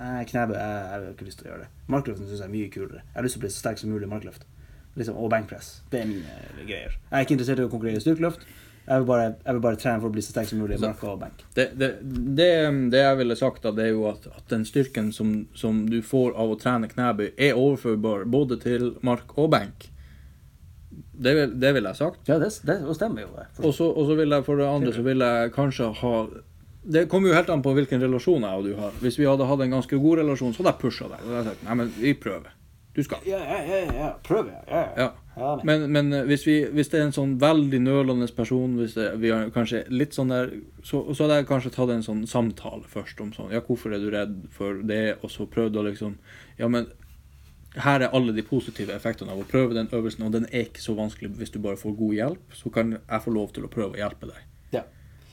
«Nei, 0.00 0.24
knebøy, 0.28 0.54
jeg, 0.56 0.76
jeg 0.82 0.90
har 0.92 1.08
ikke 1.12 1.26
lyst 1.28 1.38
til 1.40 1.46
å 1.48 1.50
gjøre 1.52 1.64
det. 1.66 1.68
Markløften 1.92 2.26
syns 2.28 2.40
jeg 2.40 2.48
er 2.48 2.52
mye 2.52 2.70
kulere. 2.72 3.02
Jeg 3.06 3.14
har 3.18 3.26
lyst 3.26 3.36
til 3.36 3.40
å 3.42 3.44
bli 3.46 3.50
så 3.54 3.58
sterk 3.64 3.78
som 3.82 3.90
mulig 3.92 4.06
i 4.08 4.12
markløft. 4.12 4.46
Liksom, 4.96 5.16
og 5.20 5.28
benkpress. 5.30 5.66
Det 5.92 6.00
er 6.00 6.06
mine 6.08 6.38
greier. 6.66 6.94
Jeg 6.96 7.12
er 7.18 7.26
ikke 7.26 7.36
interessert 7.36 7.60
i 7.60 7.66
å 7.66 7.72
konkurrere 7.72 8.00
i 8.00 8.04
styrkeløft. 8.04 8.46
Jeg 8.86 9.02
vil 9.02 9.06
bare, 9.08 9.26
jeg 9.44 9.54
vil 9.56 9.62
bare 9.64 9.76
trene 9.82 10.00
for 10.00 10.08
å 10.08 10.14
bli 10.14 10.22
så 10.22 10.30
sterk 10.32 10.48
som 10.48 10.60
mulig 10.62 10.76
i 10.78 10.80
mark 10.84 11.00
og 11.04 11.18
benk. 11.20 11.40
Det, 11.56 11.66
det, 11.76 11.88
det, 12.38 12.46
det 12.94 13.00
jeg 13.02 13.18
ville 13.18 13.36
sagt, 13.36 13.62
da, 13.66 13.72
det 13.74 13.88
er 13.88 13.92
jo 13.96 14.04
at, 14.08 14.28
at 14.30 14.46
den 14.52 14.64
styrken 14.64 15.08
som, 15.12 15.32
som 15.58 15.80
du 15.90 15.98
får 16.06 16.36
av 16.38 16.54
å 16.54 16.58
trene 16.60 16.88
knebøy, 16.92 17.32
er 17.36 17.58
overførbar 17.58 18.24
både 18.30 18.60
til 18.62 18.92
mark 19.04 19.34
og 19.42 19.50
benk. 19.56 19.88
Det, 21.16 21.32
vil- 21.34 21.54
det 21.60 21.72
ville 21.74 21.90
jeg 21.92 21.98
sagt. 21.98 22.22
Ja, 22.30 22.38
det, 22.38 22.52
det 22.64 22.78
stemmer 22.96 23.26
jo. 23.26 23.32
og 23.66 23.74
så 23.76 24.16
vil 24.16 24.30
jeg 24.36 24.44
for 24.46 24.56
det 24.60 24.68
andre 24.70 24.92
så 24.94 25.02
vil 25.04 25.24
jeg 25.24 25.52
kanskje 25.56 25.90
ha 26.00 26.14
Det 26.86 27.06
kommer 27.10 27.32
jo 27.32 27.34
helt 27.34 27.50
an 27.50 27.64
på 27.64 27.72
hvilken 27.74 28.02
relasjon 28.02 28.44
jeg 28.46 28.60
og 28.60 28.68
du 28.68 28.76
har. 28.78 28.94
Hvis 29.02 29.18
vi 29.18 29.26
hadde 29.26 29.48
hatt 29.48 29.64
en 29.64 29.74
ganske 29.78 29.98
god 29.98 30.20
relasjon, 30.22 30.54
så 30.54 30.62
hadde 30.62 30.74
jeg 30.74 30.82
pusha 30.84 31.08
deg. 31.10 31.24
Jeg 31.32 31.48
sagt 31.48 31.64
nei, 31.66 31.76
men 31.82 31.92
vi 31.98 32.12
prøver. 32.14 32.52
Du 32.96 33.02
skal. 33.04 33.18
Ja, 33.28 33.38
ja, 33.44 33.56
ja, 33.68 33.78
ja. 33.92 34.10
Prøver, 34.24 34.52
ja. 34.70 34.82
ja, 34.96 35.08
Ja. 35.36 35.60
Men, 35.68 35.82
men 35.92 36.12
eh, 36.16 36.22
hvis, 36.24 36.46
vi, 36.46 36.54
hvis 36.72 36.88
det 36.88 36.96
er 36.96 37.02
en 37.10 37.12
sånn 37.12 37.34
veldig 37.42 37.82
nølende 37.84 38.28
person, 38.32 38.78
hvis 38.80 38.94
det, 38.96 39.10
vi 39.20 39.28
har 39.34 39.50
kanskje 39.52 39.82
litt 39.92 40.16
sånn 40.16 40.32
der, 40.32 40.54
så, 40.80 41.02
så 41.10 41.26
hadde 41.26 41.42
jeg 41.42 41.48
kanskje 41.50 41.72
tatt 41.74 41.92
en 41.92 42.06
sånn 42.06 42.22
samtale 42.30 42.88
først 42.88 43.20
om 43.20 43.34
sånn 43.36 43.52
Ja, 43.52 43.60
hvorfor 43.66 43.92
er 43.92 44.00
du 44.00 44.08
redd 44.14 44.38
for 44.54 44.80
det? 44.88 45.18
Og 45.20 45.28
så 45.34 45.44
prøvd 45.44 45.76
å 45.76 45.84
liksom 45.90 46.14
Ja, 46.56 46.70
men 46.72 46.88
her 47.84 48.00
er 48.00 48.14
alle 48.16 48.32
de 48.32 48.46
positive 48.48 48.96
effektene 48.96 49.34
av 49.34 49.42
å 49.42 49.44
prøve 49.50 49.76
den 49.76 49.90
øvelsen, 49.92 50.24
og 50.24 50.32
den 50.32 50.48
er 50.48 50.64
ikke 50.70 50.80
så 50.80 50.94
vanskelig 50.96 51.34
hvis 51.36 51.52
du 51.52 51.58
bare 51.60 51.76
får 51.76 51.92
god 51.98 52.14
hjelp. 52.16 52.56
Så 52.56 52.72
kan 52.72 52.96
jeg 52.96 53.24
få 53.26 53.34
lov 53.36 53.52
til 53.52 53.66
å 53.68 53.72
prøve 53.76 53.98
å 53.98 54.00
hjelpe 54.00 54.30
deg. 54.30 54.46
Ja. 54.78 54.86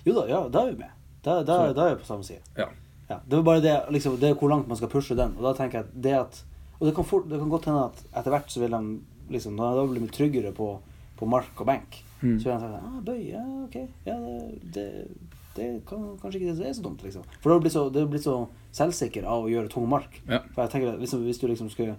Jo 0.04 0.18
da, 0.18 0.26
ja, 0.28 0.42
da 0.52 0.66
er 0.68 0.74
vi 0.74 0.82
med. 0.84 0.92
Da, 1.24 1.42
da, 1.44 1.58
Så- 1.70 1.74
da 1.76 1.88
er 1.90 1.96
vi 1.96 2.02
på 2.02 2.06
samme 2.08 2.24
side. 2.24 2.40
Ja. 2.58 2.68
Ja, 3.10 3.20
det 3.28 3.38
er 3.38 3.42
bare 3.44 3.62
det, 3.62 3.74
liksom, 3.92 4.18
det 4.20 4.30
er 4.30 4.36
hvor 4.36 4.50
langt 4.50 4.68
man 4.68 4.78
skal 4.78 4.90
pushe 4.90 5.16
den. 5.16 5.36
Og 5.38 5.44
da 5.44 5.54
tenker 5.54 5.80
jeg 5.80 5.86
at 5.86 6.02
det 6.02 6.14
at 6.14 6.44
Og 6.82 6.88
det 6.88 6.96
kan, 6.96 7.06
fort, 7.06 7.30
det 7.30 7.40
kan 7.40 7.50
godt 7.50 7.66
hende 7.66 7.84
at 7.86 8.00
etter 8.18 8.32
hvert 8.34 8.50
så 8.52 8.60
vil 8.60 8.72
de 8.72 9.00
liksom, 9.32 9.56
de 9.56 9.62
da 9.78 9.86
blir 9.88 10.02
litt 10.02 10.12
tryggere 10.12 10.52
på, 10.54 10.80
på 11.18 11.26
mark 11.30 11.62
og 11.62 11.66
benk, 11.68 12.02
Mm. 12.22 12.40
så 12.40 12.44
vil 12.44 12.54
de 12.54 12.60
tenke 12.60 12.82
ah, 12.84 13.00
bøy, 13.06 13.22
ja, 13.32 13.44
ok. 13.64 13.76
Ja, 14.06 14.16
det, 14.20 14.74
det, 14.74 15.08
det 15.56 15.86
kan 15.86 16.18
kanskje 16.22 16.42
ikke 16.42 16.56
det 16.58 16.68
er 16.68 16.74
så 16.74 16.82
dumt, 16.84 17.04
liksom. 17.04 17.24
For 17.42 17.50
da 17.54 17.60
blir 17.60 17.72
så, 17.72 17.86
det 17.94 18.04
blir 18.10 18.20
så 18.20 18.48
selvsikker 18.74 19.24
av 19.24 19.46
å 19.46 19.50
gjøre 19.52 19.70
tung 19.70 19.88
mark. 19.88 20.20
Ja. 20.28 20.40
For 20.56 20.64
jeg 20.64 20.72
tenker 20.72 20.94
at 20.94 21.00
liksom, 21.00 21.24
hvis 21.24 21.40
du 21.40 21.48
liksom 21.48 21.70
skulle 21.72 21.96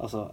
Altså, 0.00 0.30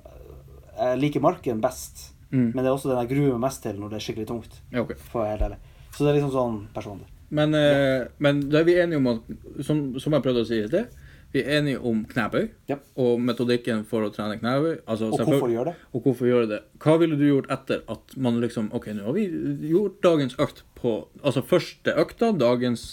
jeg 0.77 0.99
liker 0.99 1.19
marken 1.21 1.59
best, 1.61 2.13
Mm. 2.31 2.53
men 2.53 2.63
det 2.63 2.65
er 2.67 2.75
også 2.77 2.89
den 2.93 3.07
jeg 3.07 3.09
gruer 3.17 3.31
meg 3.33 3.41
mest 3.49 3.63
til 3.63 3.73
når 3.79 3.89
det 3.89 3.95
er 3.97 4.05
skikkelig 4.13 4.27
tungt. 4.27 4.61
ja, 4.71 4.79
okay. 4.81 4.95
For 4.95 5.19
å 5.19 5.23
være 5.25 5.31
helt 5.37 5.41
ærlig. 5.51 5.57
Så 5.91 6.05
det 6.05 6.07
er 6.15 6.21
liksom 6.21 6.31
sånn 6.31 6.67
personlig. 6.73 7.07
Men, 7.29 7.53
ja. 7.53 8.07
men 8.17 8.39
da 8.49 8.59
er 8.61 8.65
vi 8.65 8.79
enige 8.81 8.97
om 8.97 9.07
at, 9.11 9.27
som, 9.65 9.83
som 10.01 10.15
jeg 10.15 10.23
prøvde 10.25 10.41
å 10.41 10.47
si 10.49 10.57
i 10.63 10.67
sted, 10.69 10.89
vi 11.29 11.43
er 11.43 11.59
enige 11.59 11.79
om 11.85 11.99
knebøy 12.09 12.47
Ja. 12.71 12.79
og 12.97 13.19
metodikken 13.21 13.83
for 13.85 14.01
å 14.07 14.09
trene 14.13 14.39
knebøy. 14.39 14.79
Altså, 14.89 15.11
Og 15.13 15.19
hvorfor 15.27 15.51
gjøre 15.53 15.65
det? 15.69 15.75
Og 15.93 16.01
hvorfor 16.07 16.25
gjøre 16.29 16.47
det? 16.49 16.59
Hva 16.81 16.95
ville 17.01 17.19
du 17.19 17.25
gjort 17.27 17.51
etter 17.53 17.83
at 17.87 18.15
man 18.17 18.39
liksom 18.41 18.71
Ok, 18.73 18.87
nå 18.97 19.05
har 19.05 19.13
vi 19.13 19.27
gjort 19.69 19.99
dagens 20.01 20.33
økt 20.41 20.63
på 20.79 20.95
Altså 21.21 21.43
første 21.45 21.93
økta, 21.93 22.31
dagens 22.33 22.87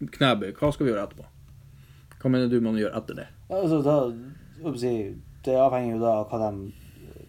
knebøy. 0.00 0.54
Hva 0.56 0.72
skal 0.72 0.86
vi 0.88 0.92
gjøre 0.94 1.04
etterpå? 1.04 1.28
Hva 2.22 2.30
mener 2.32 2.48
du 2.48 2.60
man 2.64 2.78
gjør 2.80 2.96
etter 2.96 3.18
det? 3.18 3.28
Altså, 3.52 3.82
da, 3.84 3.98
det 5.44 5.58
avhenger 5.58 5.96
jo 5.98 6.00
da 6.00 6.14
av 6.22 6.30
hva 6.32 6.40
de 6.48 6.72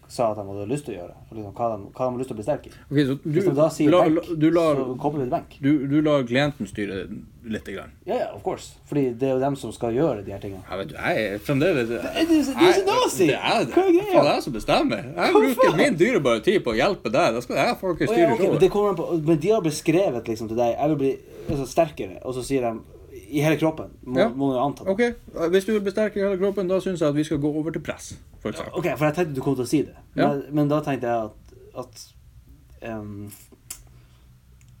sa 0.08 0.30
at 0.30 0.36
de 0.38 0.44
hadde 0.46 0.66
lyst 0.70 0.84
til 0.86 0.94
å 0.94 0.98
gjøre. 0.98 1.14
og 1.30 1.36
Liksom, 1.36 1.52
hva, 1.54 1.68
de, 1.76 1.84
hva 1.94 2.06
de 2.06 2.10
har 2.12 2.18
lyst 2.20 2.28
til 2.30 2.34
å 2.34 2.38
bli 2.40 2.46
sterke 2.46 2.70
i. 2.70 2.72
Okay, 2.90 3.04
så 3.08 3.14
du, 3.22 3.28
Hvis 3.34 3.44
de 3.48 3.54
da 3.56 3.68
sier 3.72 3.90
la, 3.90 4.02
benk, 4.04 4.14
la, 4.16 4.36
du, 4.44 4.46
lar, 4.54 4.74
så 4.80 4.96
kommer 5.00 5.18
vi 5.18 5.24
til 5.24 5.30
benk. 5.34 5.56
du, 5.60 5.70
du 5.90 5.96
lar 6.04 6.26
klienten 6.28 6.68
styre 6.70 6.98
litt. 7.44 7.68
Ja, 7.68 7.84
ja, 8.06 8.28
of 8.34 8.42
course. 8.42 8.74
Fordi 8.88 9.04
det 9.20 9.28
er 9.28 9.34
jo 9.34 9.40
dem 9.42 9.56
som 9.60 9.72
skal 9.72 9.92
gjøre 9.96 10.24
de 10.24 10.32
her 10.32 10.40
tingene. 10.40 10.62
Jeg 10.70 10.78
vet 10.80 10.88
du, 10.88 10.94
jeg 10.96 11.24
er 11.34 11.38
fremdeles 11.44 11.88
Det 11.88 12.00
er- 12.00 12.14
det 12.14 12.28
det 12.28 12.44
så 12.46 12.84
nazi! 12.88 13.26
Det 13.26 13.36
er 13.36 13.64
det 13.64 13.84
er 13.84 14.30
jeg 14.30 14.42
som 14.42 14.52
bestemmer. 14.52 15.02
Jeg 15.16 15.32
bruker 15.32 15.76
min 15.76 15.98
dyrebare 16.00 16.40
tid 16.44 16.60
på 16.64 16.72
å 16.72 16.78
hjelpe 16.78 17.12
deg. 17.12 17.34
Da 17.34 17.40
skal 17.44 17.56
jeg 17.56 17.76
få 17.80 17.94
ikke 17.94 18.08
Å, 18.08 18.08
ja, 18.08 18.14
styre 18.14 18.32
ok, 18.32 18.40
men, 18.50 18.58
det 18.60 18.70
på, 18.72 19.20
men 19.28 19.38
de 19.38 19.50
har 19.52 19.60
beskrevet 19.64 20.28
liksom 20.28 20.48
til 20.48 20.56
deg 20.56 20.72
Jeg 20.78 20.88
vil 20.88 20.96
bli 20.96 21.12
altså, 21.50 21.66
sterkere, 21.68 22.20
og 22.24 22.34
så 22.34 22.42
sier 22.44 22.64
de 22.64 22.74
i 23.34 23.40
hele 23.42 23.56
kroppen. 23.58 23.90
Må, 24.06 24.18
Ja. 24.20 24.28
må 24.28 24.52
du 24.52 24.58
anta. 24.60 24.84
Ok, 24.88 25.00
Hvis 25.50 25.64
du 25.66 25.72
vil 25.72 25.80
bli 25.80 25.90
sterk 25.90 26.16
i 26.16 26.20
hele 26.20 26.38
kroppen, 26.38 26.68
da 26.68 26.78
syns 26.80 27.00
jeg 27.00 27.08
at 27.08 27.14
vi 27.16 27.24
skal 27.24 27.38
gå 27.38 27.50
over 27.50 27.70
til 27.74 27.82
press. 27.82 28.14
For 28.44 28.52
eksempel. 28.52 28.76
Ok, 28.76 28.86
for 28.98 29.08
jeg 29.08 29.14
tenkte 29.16 29.34
du 29.34 29.40
kom 29.44 29.54
til 29.56 29.64
å 29.64 29.70
si 29.70 29.82
det. 29.88 29.94
Men, 30.14 30.24
Ja. 30.24 30.52
men 30.52 30.68
da 30.68 30.80
tenkte 30.84 31.08
jeg 31.08 31.30
at, 31.30 31.54
at 31.80 32.02
um, 32.92 33.30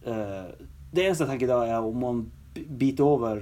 uh, 0.06 0.50
Det 0.94 1.04
eneste 1.08 1.24
jeg 1.24 1.30
tenker 1.32 1.50
da, 1.50 1.60
er 1.66 1.82
om 1.88 1.96
man 1.98 2.24
biter 2.78 3.04
over 3.08 3.40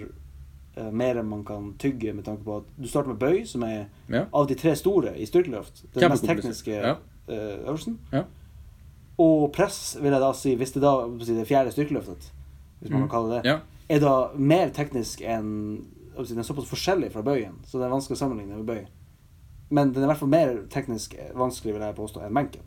uh, 0.79 0.91
mer 0.95 1.19
enn 1.21 1.29
man 1.29 1.43
kan 1.45 1.73
tygge, 1.83 2.15
med 2.17 2.25
tanke 2.25 2.45
på 2.47 2.61
at 2.63 2.71
du 2.81 2.87
starter 2.89 3.13
med 3.13 3.19
bøy, 3.21 3.43
som 3.47 3.63
er 3.67 3.89
Ja. 4.09 4.25
av 4.33 4.47
de 4.49 4.55
tre 4.57 4.73
store 4.77 5.13
i 5.21 5.27
styrkeløft. 5.29 5.83
Den 5.95 6.11
mest 6.15 6.25
tekniske 6.25 6.73
Ja. 6.79 6.95
uh, 7.29 7.69
øvelsen. 7.69 7.99
Ja. 8.13 8.23
Og 9.19 9.53
press, 9.53 9.97
vil 10.01 10.11
jeg 10.13 10.21
da 10.21 10.33
si, 10.33 10.55
hvis 10.57 10.73
det 10.73 10.83
da 10.83 10.95
si, 11.21 11.35
det 11.35 11.47
fjerde 11.49 11.73
styrkeløftet, 11.75 12.31
hvis 12.81 12.91
man 12.91 13.03
Mm. 13.03 13.09
kan 13.09 13.11
kalle 13.19 13.35
det, 13.43 13.45
Ja. 13.51 13.59
er 13.91 13.99
da 14.01 14.31
mer 14.37 14.71
teknisk 14.71 15.21
enn 15.23 15.85
Den 16.13 16.39
er 16.39 16.43
såpass 16.43 16.67
forskjellig 16.69 17.11
fra 17.11 17.23
bøyen, 17.23 17.55
så 17.67 17.79
det 17.79 17.87
er 17.87 17.91
vanskelig 17.91 18.17
å 18.17 18.21
sammenligne 18.21 18.57
med 18.57 18.67
bøy. 18.67 18.87
Men 19.73 19.93
den 19.95 20.05
er 20.05 20.09
i 20.09 20.13
hvert 20.13 20.21
fall 20.21 20.33
mer 20.33 20.55
teknisk 20.73 21.17
vanskelig 21.39 21.77
vil 21.77 21.85
jeg 21.87 21.97
påstå, 21.97 22.23
enn 22.27 22.37
benken. 22.37 22.65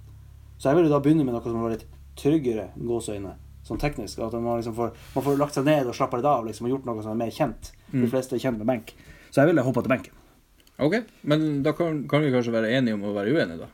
Så 0.58 0.70
jeg 0.70 0.80
vil 0.80 0.88
jo 0.88 0.94
da 0.96 1.02
begynne 1.04 1.26
med 1.28 1.36
noe 1.36 1.44
som 1.46 1.62
var 1.62 1.76
litt 1.76 1.86
tryggere, 2.18 2.70
gåseøyne, 2.80 3.36
sånn 3.68 3.82
teknisk. 3.82 4.22
At 4.24 4.36
man 4.40 4.62
liksom 4.62 4.76
får, 4.78 4.94
man 5.14 5.26
får 5.26 5.40
lagt 5.42 5.58
seg 5.58 5.68
ned 5.68 5.90
og 5.92 5.98
slappet 5.98 6.22
litt 6.22 6.30
av 6.32 6.46
liksom, 6.48 6.68
og 6.68 6.76
gjort 6.76 6.90
noe 6.90 7.06
som 7.06 7.14
er 7.14 7.22
mer 7.26 7.34
kjent. 7.36 7.72
Mm. 7.92 8.06
De 8.06 8.12
fleste 8.14 8.38
er 8.38 8.44
kjent 8.44 8.62
med 8.62 8.70
benk. 8.72 8.94
Så 9.30 9.44
jeg 9.44 9.52
ville 9.52 9.66
hoppa 9.66 9.84
til 9.84 9.94
benken. 9.94 10.22
Ok, 10.86 10.96
men 11.30 11.64
da 11.64 11.72
kan, 11.76 12.02
kan 12.12 12.24
vi 12.24 12.32
kanskje 12.34 12.54
være 12.56 12.72
enige 12.76 12.98
om 12.98 13.06
å 13.08 13.14
være 13.16 13.36
uenige, 13.36 13.66
da. 13.66 13.70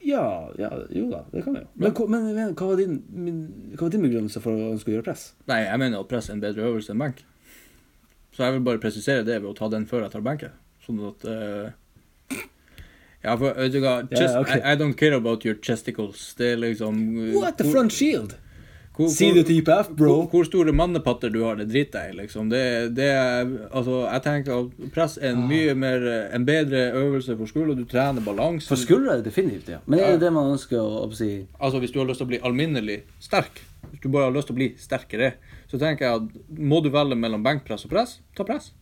Ja, 0.00 0.48
ja, 0.56 0.70
jo 0.96 1.10
da, 1.10 1.26
det 1.32 1.42
kan 1.44 1.56
vi 1.56 1.60
jo. 1.60 1.66
Men, 1.74 1.92
men, 2.08 2.28
men 2.32 2.54
hva, 2.56 2.70
var 2.70 2.78
din, 2.80 3.02
min, 3.12 3.42
hva 3.74 3.84
var 3.84 3.92
din 3.92 4.06
begrunnelse 4.06 4.40
for 4.40 4.56
å 4.56 4.70
ønske 4.72 4.88
å 4.88 4.94
gjøre 4.94 5.04
press? 5.10 5.26
Nei, 5.50 5.60
jeg 5.66 5.82
mener 5.82 6.00
at 6.00 6.08
press 6.08 6.30
er 6.30 6.38
en 6.38 6.44
bedre 6.44 6.64
øvelse 6.70 6.94
enn 6.94 7.02
benk. 7.02 7.20
Så 8.32 8.46
jeg 8.46 8.56
vil 8.56 8.64
bare 8.64 8.80
presisere 8.80 9.26
det 9.26 9.42
ved 9.42 9.50
å 9.50 9.56
ta 9.58 9.68
den 9.68 9.84
før 9.90 10.06
jeg 10.06 10.14
tar 10.14 10.24
benken. 10.24 10.54
Sånn 10.86 11.02
at 11.04 11.26
eh, 11.28 11.74
Ja, 13.22 13.34
for 13.36 13.52
vet 13.52 13.72
du 13.72 13.80
hva 13.84 13.98
Chest, 14.08 14.20
yeah, 14.22 14.40
okay. 14.40 14.60
I, 14.64 14.72
I 14.72 14.76
don't 14.80 14.94
care 14.96 15.12
about 15.16 15.44
your 15.44 15.58
chesticles. 15.62 16.34
Det 16.38 16.54
er 16.54 16.56
liksom 16.62 17.02
What 17.36 17.58
the 17.58 17.64
front 17.70 17.92
shield? 17.92 18.36
hvor- 18.96 19.08
See 19.08 19.30
the 19.32 19.42
type 19.44 19.68
F, 19.72 19.88
bro. 19.96 20.08
Hvor, 20.22 20.26
hvor 20.30 20.44
store 20.44 20.72
mannepatter 20.76 21.30
du 21.32 21.38
har, 21.44 21.54
det 21.56 21.68
driter 21.70 22.02
jeg 22.06 22.14
i, 22.14 22.16
liksom. 22.18 22.48
Det, 22.50 22.62
det 22.96 23.06
er, 23.12 23.46
altså, 23.72 24.00
jeg 24.12 24.22
tenker 24.26 24.58
at 24.58 24.90
press 24.92 25.14
er 25.20 25.30
Ah. 25.30 25.38
en 25.38 25.46
mye 25.48 25.74
mer 25.74 26.02
eh, 26.08 26.34
En 26.36 26.44
bedre 26.44 26.82
øvelse 26.92 27.36
for 27.36 27.46
skulder. 27.46 27.74
Du 27.78 27.84
trener 27.84 28.20
balanse. 28.24 28.68
For 28.68 28.76
skulder 28.76 29.12
er 29.12 29.22
det 29.22 29.24
definitivt, 29.30 29.68
ja. 29.68 29.78
Men 29.86 30.00
er 30.00 30.12
det 30.16 30.20
det 30.26 30.32
man 30.32 30.52
ønsker 30.52 30.76
å, 30.80 31.06
å 31.06 31.12
si 31.16 31.46
Altså 31.60 31.78
hvis 31.80 31.92
du 31.92 31.98
har 32.00 32.06
lyst 32.10 32.18
til 32.20 32.26
å 32.26 32.32
bli 32.34 32.40
alminnelig 32.44 33.02
sterk, 33.20 33.62
hvis 33.90 34.00
du 34.02 34.08
bare 34.08 34.24
har 34.28 34.32
lyst 34.36 34.48
til 34.48 34.56
å 34.56 34.60
bli 34.60 34.74
sterkere, 34.78 35.32
så 35.70 35.78
tenker 35.78 36.04
jeg 36.08 36.14
at 36.20 36.58
må 36.58 36.82
du 36.82 36.90
velge 36.90 37.16
mellom 37.16 37.42
benkpress 37.44 37.84
og 37.84 37.90
press, 37.90 38.18
ta 38.36 38.44
press. 38.44 38.72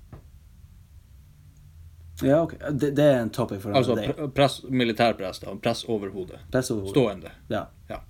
Ja, 2.23 2.41
ok. 2.43 2.55
Det, 2.73 2.91
det 2.97 3.05
er 3.05 3.21
en 3.23 3.31
topic 3.31 3.61
for 3.63 3.73
Altså 3.77 3.93
another 3.93 4.13
day. 4.13 4.29
press, 4.35 4.61
militærpress, 4.69 5.39
da. 5.45 5.55
Press 5.63 5.85
over 5.89 6.11
hodet. 6.11 6.39
Press 6.53 6.71
over 6.71 6.81
hodet. 6.81 6.95
Stående. 6.97 7.31
Ja. 7.51 7.65
Ja. 7.91 8.01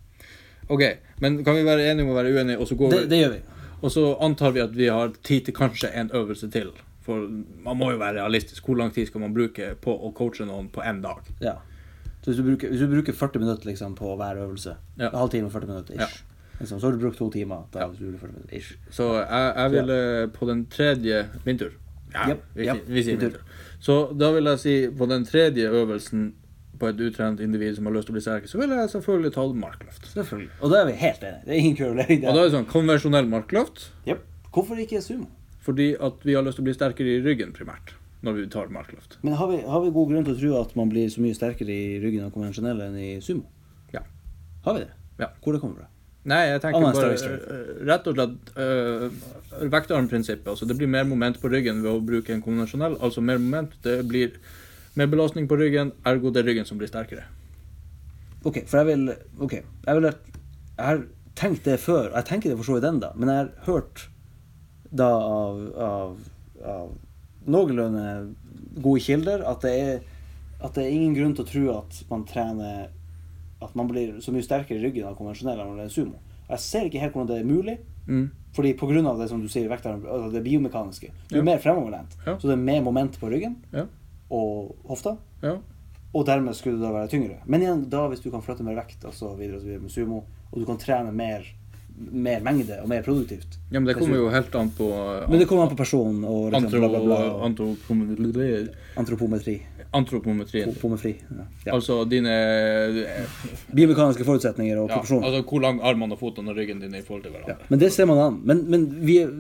OK, 0.68 0.82
men 1.20 1.44
kan 1.44 1.56
vi 1.56 1.64
være 1.64 1.90
enige 1.90 2.04
om 2.06 2.10
å 2.12 2.16
være 2.18 2.32
uenige, 2.34 2.58
og 2.60 2.68
så 2.68 2.76
går 2.76 2.90
Det, 2.90 3.00
vi 3.02 3.06
det 3.14 3.18
gjør 3.22 3.32
vi. 3.32 3.40
Og 3.82 3.90
så 3.94 4.04
antar 4.20 4.50
vi 4.52 4.60
at 4.60 4.74
vi 4.76 4.88
har 4.88 5.12
tid 5.24 5.44
til 5.46 5.54
kanskje 5.54 5.90
en 5.94 6.10
øvelse 6.14 6.48
til. 6.50 6.70
For 7.06 7.24
man 7.64 7.76
må 7.78 7.90
jo 7.92 7.98
være 8.00 8.18
realistisk. 8.18 8.64
Hvor 8.66 8.76
lang 8.76 8.90
tid 8.92 9.06
skal 9.06 9.20
man 9.20 9.32
bruke 9.34 9.74
på 9.80 9.94
å 9.94 10.10
coache 10.12 10.44
noen 10.44 10.68
på 10.68 10.82
én 10.84 11.00
dag? 11.02 11.22
Ja. 11.40 11.54
Så 12.22 12.32
hvis 12.32 12.36
du 12.40 12.42
bruker, 12.50 12.68
hvis 12.68 12.80
du 12.80 12.88
bruker 12.90 13.12
40 13.16 13.38
minutter 13.44 13.66
liksom, 13.70 13.94
på 13.96 14.16
hver 14.16 14.36
øvelse, 14.42 14.74
Ja. 14.98 15.10
halv 15.14 15.30
time 15.30 15.46
og 15.46 15.52
40 15.52 15.66
minutter 15.70 15.94
ish, 15.94 16.22
liksom, 16.60 16.80
så 16.80 16.86
har 16.86 16.92
du 16.92 16.98
brukt 16.98 17.16
to 17.18 17.30
timer. 17.30 17.62
Da, 17.72 17.78
Ja. 17.78 17.86
hvis 17.88 17.98
du 17.98 18.04
bruker 18.10 18.18
40 18.26 18.32
minutter, 18.34 18.56
ish. 18.56 18.74
Så 18.90 19.12
jeg, 19.14 19.52
jeg 19.56 19.70
ville 19.70 20.28
på 20.34 20.46
den 20.50 20.66
tredje 20.66 21.26
Min 21.46 21.58
tur. 21.58 21.70
Ja, 22.14 22.36
vi, 22.54 22.64
sier 22.64 22.74
din 22.84 23.06
min 23.06 23.20
tur. 23.20 23.30
tur. 23.38 23.64
Så 23.80 23.96
da 24.18 24.30
vil 24.34 24.44
jeg 24.50 24.58
si 24.62 24.74
på 24.98 25.08
den 25.10 25.24
tredje 25.28 25.68
øvelsen 25.70 26.28
på 26.78 26.88
et 26.88 27.00
utrent 27.02 27.40
individ 27.42 27.74
som 27.76 27.86
har 27.86 27.94
lyst 27.96 28.06
til 28.06 28.14
å 28.14 28.18
bli 28.18 28.22
sterk, 28.22 28.46
så 28.48 28.58
vil 28.60 28.70
jeg 28.70 28.90
selvfølgelig 28.92 29.32
ta 29.34 29.46
markløft. 29.52 30.06
Selvfølgelig. 30.14 30.50
Og 30.62 30.70
da 30.70 30.80
er 30.80 30.86
vi 30.86 30.92
helt 31.00 31.22
enige. 31.26 31.40
Det 31.44 31.52
er 31.54 31.58
ingen 31.64 31.76
kverulering 31.76 32.22
Og 32.24 32.34
da 32.34 32.40
er 32.40 32.44
det 32.48 32.54
sånn 32.54 32.68
konvensjonell 32.70 33.28
markløft, 33.30 33.88
Yep. 34.06 34.22
Hvorfor 34.54 34.78
ikke 34.80 35.02
sumo? 35.04 35.26
fordi 35.68 35.90
at 36.00 36.22
vi 36.24 36.32
har 36.34 36.42
lyst 36.46 36.56
til 36.56 36.64
å 36.64 36.68
bli 36.70 36.72
sterkere 36.74 37.16
i 37.18 37.20
ryggen 37.20 37.50
primært 37.52 37.92
når 38.24 38.32
vi 38.38 38.46
tar 38.50 38.70
markløft. 38.72 39.18
Men 39.22 39.34
har 39.38 39.50
vi, 39.50 39.58
har 39.62 39.82
vi 39.84 39.90
god 39.94 40.08
grunn 40.10 40.24
til 40.24 40.34
å 40.34 40.38
tro 40.40 40.54
at 40.62 40.72
man 40.78 40.88
blir 40.90 41.10
så 41.12 41.20
mye 41.20 41.36
sterkere 41.36 41.70
i 41.74 41.98
ryggen 42.02 42.24
av 42.24 42.32
konvensjonelle 42.34 42.88
enn 42.88 42.96
i 42.98 43.10
sumo? 43.22 43.44
Ja. 43.92 44.00
Har 44.64 44.74
vi 44.78 44.86
det? 44.86 44.94
Ja. 45.20 45.28
Hvor 45.44 45.54
det 45.54 45.60
kommer 45.60 45.82
fra? 45.82 45.90
Nei, 46.28 46.42
jeg 46.50 46.60
tenker 46.62 46.82
Annen 46.82 46.96
bare 46.96 47.14
øh, 47.16 47.68
rett 47.88 48.08
og 48.10 48.16
slett 48.18 48.50
uh, 48.58 49.68
vektarmprinsippet. 49.72 50.48
Altså 50.52 50.68
det 50.68 50.76
blir 50.76 50.90
mer 50.90 51.06
moment 51.08 51.38
på 51.40 51.50
ryggen 51.52 51.80
ved 51.84 51.90
å 51.92 52.04
bruke 52.04 52.34
en 52.34 52.44
konvensjonell. 52.44 52.98
Altså 53.04 53.24
mer 53.24 53.40
moment, 53.40 53.72
det 53.86 54.02
blir 54.10 54.36
mer 54.98 55.08
belastning 55.08 55.48
på 55.48 55.56
ryggen, 55.60 55.94
ergo 56.08 56.32
det 56.34 56.42
er 56.42 56.50
ryggen 56.50 56.68
som 56.68 56.80
blir 56.80 56.90
sterkere. 56.90 57.24
Ok, 58.46 58.60
for 58.68 58.80
jeg 58.80 58.90
vil 58.90 59.14
Ok, 59.42 59.54
jeg 59.62 59.98
vil 59.98 60.08
Jeg 60.08 60.84
har 60.84 61.02
tenkt 61.38 61.64
det 61.64 61.78
før, 61.80 62.12
jeg 62.14 62.26
tenker 62.28 62.50
det 62.50 62.58
for 62.58 62.66
så 62.66 62.76
vidt 62.76 62.86
ennå, 62.86 63.10
men 63.16 63.30
jeg 63.30 63.38
har 63.38 63.50
hørt 63.66 64.04
da 64.90 65.08
av, 65.08 65.58
av, 65.84 66.12
av 66.64 66.92
noenlunde 67.46 68.04
gode 68.82 69.02
kilder 69.04 69.42
at 69.46 69.66
det 69.66 69.74
er 69.78 69.98
at 70.58 70.74
det 70.74 70.84
er 70.84 70.94
ingen 70.94 71.14
grunn 71.14 71.34
til 71.36 71.44
å 71.44 71.48
tro 71.48 71.64
at 71.76 71.98
man 72.10 72.24
trener 72.26 72.88
At 73.62 73.74
man 73.74 73.88
blir 73.90 74.18
så 74.22 74.32
mye 74.34 74.44
sterkere 74.46 74.78
i 74.78 74.84
ryggen 74.84 75.08
av 75.08 75.16
konvensjonell 75.18 75.60
enn 75.60 75.78
det 75.80 75.88
er 75.88 75.94
sumo. 75.94 76.18
Jeg 76.48 76.62
ser 76.64 76.86
ikke 76.88 77.00
helt 77.02 77.16
hvordan 77.16 77.30
det 77.32 77.38
er 77.40 77.48
mulig. 77.48 77.78
Mm. 78.08 78.28
Fordi 78.56 78.72
av 79.06 79.18
det 79.18 79.28
som 79.28 79.40
du 79.42 79.48
sier, 79.48 79.68
vekta, 79.68 79.92
altså 80.00 80.32
det 80.32 80.42
biomekaniske. 80.44 81.10
Du 81.28 81.36
er 81.36 81.38
Ja. 81.38 81.44
mer 81.44 81.58
fremoverlent. 81.58 82.16
Ja. 82.26 82.36
Så 82.38 82.48
det 82.48 82.52
er 82.52 82.56
mer 82.56 82.80
moment 82.82 83.18
på 83.20 83.28
ryggen 83.28 83.56
Ja. 83.72 83.86
og 84.30 84.74
hofta. 84.88 85.16
Ja. 85.42 85.58
Og 86.14 86.24
dermed 86.26 86.54
skulle 86.54 86.78
det 86.78 86.82
da 86.86 86.92
være 86.92 87.08
tyngre. 87.08 87.36
Men 87.46 87.60
igjen, 87.60 87.88
da 87.90 88.08
hvis 88.08 88.22
du 88.22 88.30
kan 88.30 88.40
flytte 88.42 88.64
mer 88.64 88.76
vekt 88.76 89.04
og 89.04 89.12
så 89.12 89.36
videre 89.36 89.56
og 89.56 89.60
så 89.62 89.66
videre 89.66 89.82
med 89.82 89.90
sumo, 89.90 90.24
og 90.52 90.58
du 90.58 90.64
kan 90.64 90.78
trene 90.78 91.12
mer, 91.12 91.44
mer 92.10 92.40
mengde 92.40 92.80
og 92.82 92.88
mer 92.88 93.02
produktivt 93.02 93.58
ja, 93.72 93.80
men 93.80 93.86
det 93.86 93.96
kommer 93.96 94.16
jo 94.16 94.28
helt 94.30 94.54
an 94.54 94.70
på 94.70 94.86
uh, 94.86 95.28
Men 95.28 95.40
det 95.40 95.48
kommer 95.48 95.64
an 95.64 95.72
på 95.72 95.76
personen 95.76 96.24
og 96.24 96.52
liksom 96.52 96.70
bla, 96.70 96.88
bla, 96.88 97.00
bla. 97.00 97.44
antro, 97.44 97.74
antropometri. 98.96 99.60
Antropometri. 99.92 100.62
Antropometrien. 100.62 100.74
Pomefri. 100.80 101.12
Ja. 101.38 101.44
Ja. 101.66 101.74
Altså 101.74 102.04
dine 102.04 102.32
eh, 102.32 103.22
Biomekaniske 103.74 104.24
forutsetninger 104.24 104.76
og 104.82 104.90
ja. 104.90 104.98
Altså 105.00 105.42
hvor 105.48 105.60
lang 105.64 105.80
armene 105.82 106.12
og 106.12 106.20
fotene 106.20 106.50
og 106.52 106.56
ryggen 106.60 106.80
din 106.82 106.94
er 106.94 106.98
i 107.00 107.06
forhold 107.06 107.22
til 107.24 107.32
Ja, 107.32 107.38
hverandre. 107.44 107.66
men 107.70 107.80
det 107.80 107.92
ser 107.92 108.04
man 108.10 108.18
an. 108.18 108.40
Men, 108.44 108.64
men 108.70 108.84
vi, 109.06 109.18
er, 109.22 109.30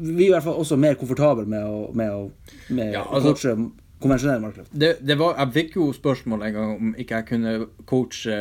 vi 0.00 0.22
er 0.24 0.26
i 0.26 0.32
hvert 0.36 0.42
fall 0.46 0.56
også 0.62 0.76
mer 0.80 0.94
komfortable 0.94 1.44
med 1.46 1.64
å, 1.68 1.82
med 1.92 2.10
å, 2.14 2.22
med 2.70 2.92
Ja, 2.96 3.04
altså- 3.04 3.34
coache 3.36 3.56
konvensjonell 4.00 4.40
markløft. 4.40 4.70
Det, 4.78 4.92
det 5.02 5.18
var, 5.18 5.34
jeg 5.42 5.52
fikk 5.58 5.76
jo 5.76 5.88
spørsmål 5.92 6.42
en 6.46 6.52
gang 6.54 6.74
om 6.78 6.94
ikke 7.02 7.16
jeg 7.18 7.26
kunne 7.32 7.54
coache 7.84 8.36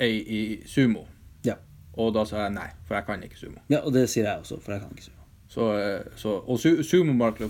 ei 0.00 0.14
i 0.24 0.42
sumo. 0.66 1.02
Ja. 1.44 1.54
Og 2.00 2.14
da 2.16 2.24
sa 2.24 2.46
jeg 2.46 2.54
nei, 2.56 2.68
for 2.88 2.96
jeg 2.96 3.06
kan 3.06 3.22
ikke 3.26 3.36
sumo. 3.36 3.60
ja, 3.68 3.82
og 3.84 3.92
det 3.92 4.06
sier 4.08 4.24
jeg 4.30 4.40
også, 4.40 4.56
for 4.64 4.72
jeg 4.72 4.80
kan 4.80 4.90
ikke 4.96 5.04
sumo. 5.10 5.19
Så, 5.50 5.78
eh, 5.78 6.00
så, 6.16 6.36
og 6.46 6.60
su, 6.60 6.68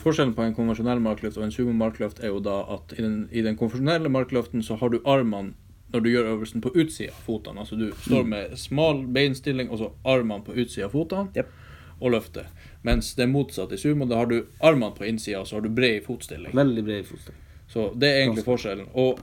Forskjellen 0.00 0.32
på 0.34 0.44
en 0.46 0.54
konvensjonell 0.56 1.02
markløft 1.04 1.36
og 1.36 1.44
en 1.44 1.52
sumo-markløft 1.52 2.22
er 2.24 2.32
jo 2.32 2.38
da 2.40 2.62
at 2.72 2.94
i 2.96 3.02
den, 3.04 3.26
i 3.28 3.42
den 3.44 3.58
konvensjonelle 3.60 4.08
markløften 4.08 4.62
så 4.64 4.78
har 4.80 4.88
du 4.88 5.02
armene 5.04 5.52
når 5.92 6.00
du 6.00 6.08
gjør 6.08 6.30
øvelsen 6.30 6.62
på 6.64 6.72
utsida 6.72 7.12
av 7.12 7.26
fotene. 7.26 7.60
Altså 7.60 7.76
du 7.76 7.90
står 8.06 8.24
med 8.24 8.54
smal 8.56 9.02
beinstilling 9.12 9.68
og 9.68 9.82
så 9.82 9.90
armene 10.08 10.46
på 10.46 10.54
utsida 10.54 10.86
av 10.86 10.94
fotene 10.94 11.28
yep. 11.36 11.50
og 11.98 12.14
løfter. 12.14 12.46
Mens 12.86 13.10
det 13.18 13.26
er 13.26 13.32
motsatt 13.34 13.74
i 13.76 13.80
sumo. 13.80 14.08
Da 14.08 14.22
har 14.22 14.30
du 14.30 14.38
armene 14.64 14.96
på 14.96 15.04
innsida 15.04 15.42
og 15.42 15.50
så 15.50 15.58
har 15.58 15.66
du 15.66 15.74
bred 15.74 16.00
fotstilling. 16.06 16.54
Veldig 16.56 16.84
bred 16.86 17.08
fotstilling. 17.10 17.42
Så 17.68 17.90
det 18.00 18.08
er 18.08 18.22
egentlig 18.22 18.46
forskjellen. 18.46 18.88
Og 18.94 19.20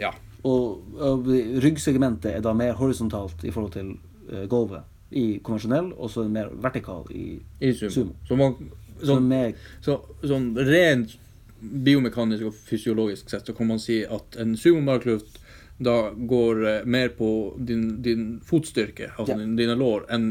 ja. 0.00 0.14
Og, 0.48 0.96
og 0.96 1.28
ryggsegmentet 1.60 2.32
er 2.32 2.40
da 2.46 2.54
mer 2.56 2.78
horisontalt 2.78 3.44
i 3.44 3.52
forhold 3.52 3.74
til 3.76 3.92
uh, 4.30 4.46
gulvet 4.48 4.88
i 5.10 5.40
konvensjonell, 5.42 5.92
og 5.96 6.10
så 6.12 6.24
er 6.24 6.32
mer 6.34 6.52
vertikal 6.62 7.06
i 7.10 7.40
I 7.60 7.72
sumo. 7.74 7.90
Sumo. 7.90 8.14
Så, 8.28 8.36
man, 8.38 8.54
så 9.00 9.06
sånn, 9.14 9.26
mer, 9.30 9.52
så, 9.84 9.98
sånn 10.22 10.52
rent 10.56 11.16
biomekanisk 11.60 12.46
og 12.48 12.54
fysiologisk 12.70 13.28
sett 13.32 13.46
så 13.48 13.54
kan 13.56 13.68
man 13.68 13.80
si 13.82 14.00
at 14.06 14.38
en 14.40 14.54
sumomarkløft 14.56 15.40
da 15.80 16.10
går 16.12 16.62
eh, 16.68 16.84
mer 16.84 17.12
på 17.16 17.30
din, 17.56 18.02
din 18.04 18.24
fotstyrke, 18.44 19.10
altså 19.16 19.32
Ja. 19.34 19.38
din, 19.40 19.56
dine 19.56 19.76
lår, 19.80 20.06
enn 20.12 20.26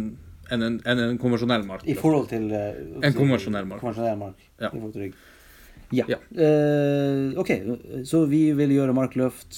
en, 0.49 0.63
en, 0.65 0.79
en, 0.85 0.99
en 0.99 1.17
konvensjonell 1.21 1.65
I 1.85 1.93
forhold 1.93 2.29
til 2.29 2.47
uh, 2.49 3.05
En 3.05 3.13
konvensjonell 3.13 3.67
mark. 3.69 3.81
konvensjonell 3.83 4.17
mark. 4.17 4.47
Ja. 4.59 4.71
I 4.71 4.79
forhold 4.79 4.93
til 4.93 5.01
rygg. 5.01 5.19
Ja. 5.93 6.05
Ja. 6.09 6.17
Uh, 6.33 7.37
ok, 7.37 7.51
så 8.05 8.23
vi 8.29 8.51
vil 8.57 8.73
gjøre 8.73 8.93
markløft 8.97 9.57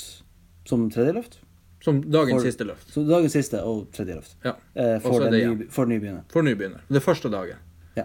som 0.68 0.90
tredje 0.92 1.16
løft. 1.16 1.40
Som 1.82 2.02
dagens 2.04 2.38
For- 2.42 2.46
siste 2.52 2.66
løft. 2.68 2.92
Så 2.94 3.04
dagens 3.08 3.34
siste 3.34 3.62
og 3.66 3.88
tredje 3.96 4.16
løft. 4.20 4.36
Ja. 4.46 4.54
Eh, 4.76 5.00
for, 5.02 5.20
det 5.32 5.40
ny, 5.48 5.68
for 5.74 5.86
nybegynner. 5.90 6.24
For 6.30 6.46
nybegynner. 6.46 6.84
Det 6.94 7.02
første 7.02 7.30
dagen. 7.34 7.58
Ja. 7.98 8.04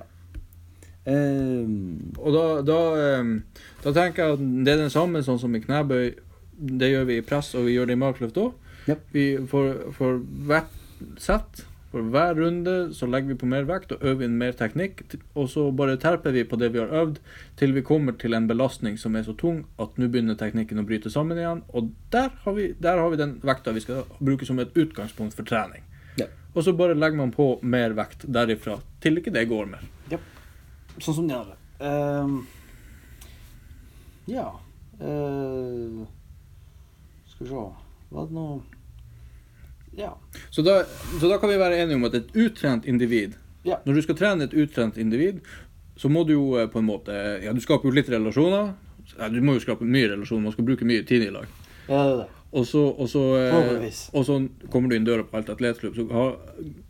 Eh, 1.06 1.66
Og 2.18 2.32
da, 2.34 2.44
da, 2.66 2.78
eh, 2.96 3.24
da 3.84 3.92
tenker 3.92 4.22
jeg 4.24 4.32
at 4.38 4.44
det 4.64 4.72
er 4.74 4.82
den 4.86 4.90
samme 4.94 5.22
sånn 5.22 5.38
som 5.42 5.54
i 5.54 5.60
knebøy. 5.60 6.14
Det 6.56 6.88
gjør 6.90 7.04
vi 7.10 7.18
i 7.20 7.24
press, 7.26 7.52
og 7.54 7.66
vi 7.68 7.74
gjør 7.76 7.86
det 7.90 7.96
i 7.98 8.00
markløft 8.00 8.38
òg. 8.40 8.52
Yep. 8.88 9.16
For, 9.50 9.74
for 9.92 10.20
hvert 10.48 10.72
sett, 11.20 11.64
for 11.96 12.12
hver 12.12 12.36
runde, 12.36 12.74
så 12.94 13.08
legger 13.08 13.32
vi 13.32 13.38
på 13.40 13.48
mer 13.48 13.64
vekt 13.68 13.94
og 13.96 14.04
øver 14.04 14.26
inn 14.26 14.36
mer 14.36 14.52
teknikk. 14.56 15.00
Og 15.34 15.48
så 15.48 15.70
bare 15.72 15.96
terper 16.00 16.34
vi 16.36 16.44
på 16.44 16.58
det 16.60 16.68
vi 16.74 16.82
har 16.82 16.92
øvd, 16.92 17.20
til 17.56 17.72
vi 17.72 17.84
kommer 17.86 18.18
til 18.20 18.36
en 18.36 18.48
belastning 18.50 18.98
som 19.00 19.16
er 19.16 19.24
så 19.24 19.32
tung 19.40 19.62
at 19.80 19.96
nå 19.96 20.10
begynner 20.12 20.36
teknikken 20.36 20.82
å 20.82 20.86
bryte 20.88 21.12
sammen 21.12 21.40
igjen. 21.40 21.64
Og 21.72 21.88
der 22.12 22.34
har 22.44 22.56
vi, 22.58 22.68
der 22.76 23.00
har 23.00 23.12
vi 23.12 23.20
den 23.22 23.38
vekta 23.44 23.72
vi 23.76 23.84
skal 23.86 24.04
bruke 24.20 24.48
som 24.48 24.60
et 24.60 24.76
utgangspunkt 24.76 25.38
for 25.38 25.48
trening. 25.48 25.86
Ja. 26.20 26.28
Og 26.52 26.68
så 26.68 26.76
bare 26.76 26.98
legger 26.98 27.22
man 27.22 27.32
på 27.32 27.54
mer 27.64 27.96
vekt 27.96 28.28
derifra 28.28 28.76
til 29.00 29.22
ikke 29.22 29.32
det 29.32 29.48
går 29.48 29.72
mer. 29.72 29.88
Ja. 30.12 30.20
sånn 31.00 31.22
som 31.22 31.32
de 31.32 31.40
er. 31.40 31.56
Eh, 31.80 32.36
ja 34.26 34.60
uh, 35.00 36.06
Skal 37.28 37.44
vi 37.44 37.50
se 37.50 37.64
Var 38.10 38.26
det 38.26 38.34
noe 38.34 38.75
Ja. 39.96 40.12
Så 40.50 40.62
da, 40.62 40.82
så 41.20 41.28
da 41.30 41.38
kan 41.40 41.50
vi 41.50 41.58
være 41.60 41.80
enige 41.82 41.96
om 41.96 42.04
at 42.08 42.14
et 42.18 42.32
uttrent 42.36 42.86
individ 42.86 43.36
Ja. 43.66 43.80
Når 43.82 43.94
du 43.96 44.02
skal 44.04 44.14
trene 44.14 44.44
et 44.46 44.52
uttrent 44.54 44.98
individ, 45.00 45.40
så 45.98 46.08
må 46.12 46.22
du 46.26 46.36
jo 46.36 46.44
eh, 46.60 46.68
på 46.70 46.78
en 46.78 46.86
måte 46.86 47.14
Ja, 47.42 47.52
du 47.52 47.60
skaper 47.64 47.88
jo 47.88 47.96
litt 47.96 48.10
relasjoner. 48.12 48.74
Du 49.32 49.40
må 49.42 49.56
jo 49.56 49.62
skape 49.64 49.86
mye 49.86 50.12
relasjoner, 50.12 50.44
man 50.44 50.54
skal 50.54 50.66
bruke 50.68 50.86
mye 50.86 51.02
tid 51.06 51.24
i 51.26 51.30
lag. 51.34 51.46
ja, 51.88 52.02
det 52.04 52.12
er 52.12 52.16
det. 52.22 52.28
Og 52.56 52.64
så, 52.66 52.82
og 52.94 53.08
så, 53.10 53.22
eh, 53.36 53.90
og 54.14 54.24
så 54.24 54.36
kommer 54.70 54.88
du 54.88 54.96
inn 54.96 55.04
døra 55.04 55.26
på 55.26 55.36
Alt 55.36 55.50
atletklubb, 55.50 55.96
så 55.98 56.36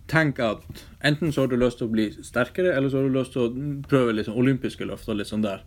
tenk 0.06 0.38
at 0.44 0.62
enten 1.02 1.32
så 1.32 1.42
har 1.42 1.48
du 1.50 1.56
lyst 1.56 1.80
til 1.80 1.88
å 1.88 1.94
bli 1.94 2.10
sterkere, 2.22 2.74
eller 2.76 2.92
så 2.92 3.00
har 3.00 3.08
du 3.08 3.16
lyst 3.16 3.32
til 3.34 3.46
å 3.46 3.82
prøve 3.88 4.14
sånn 4.22 4.36
olympiske 4.38 4.86
løft 4.86 5.08
og 5.08 5.18
litt 5.18 5.32
sånn 5.32 5.42
der. 5.42 5.64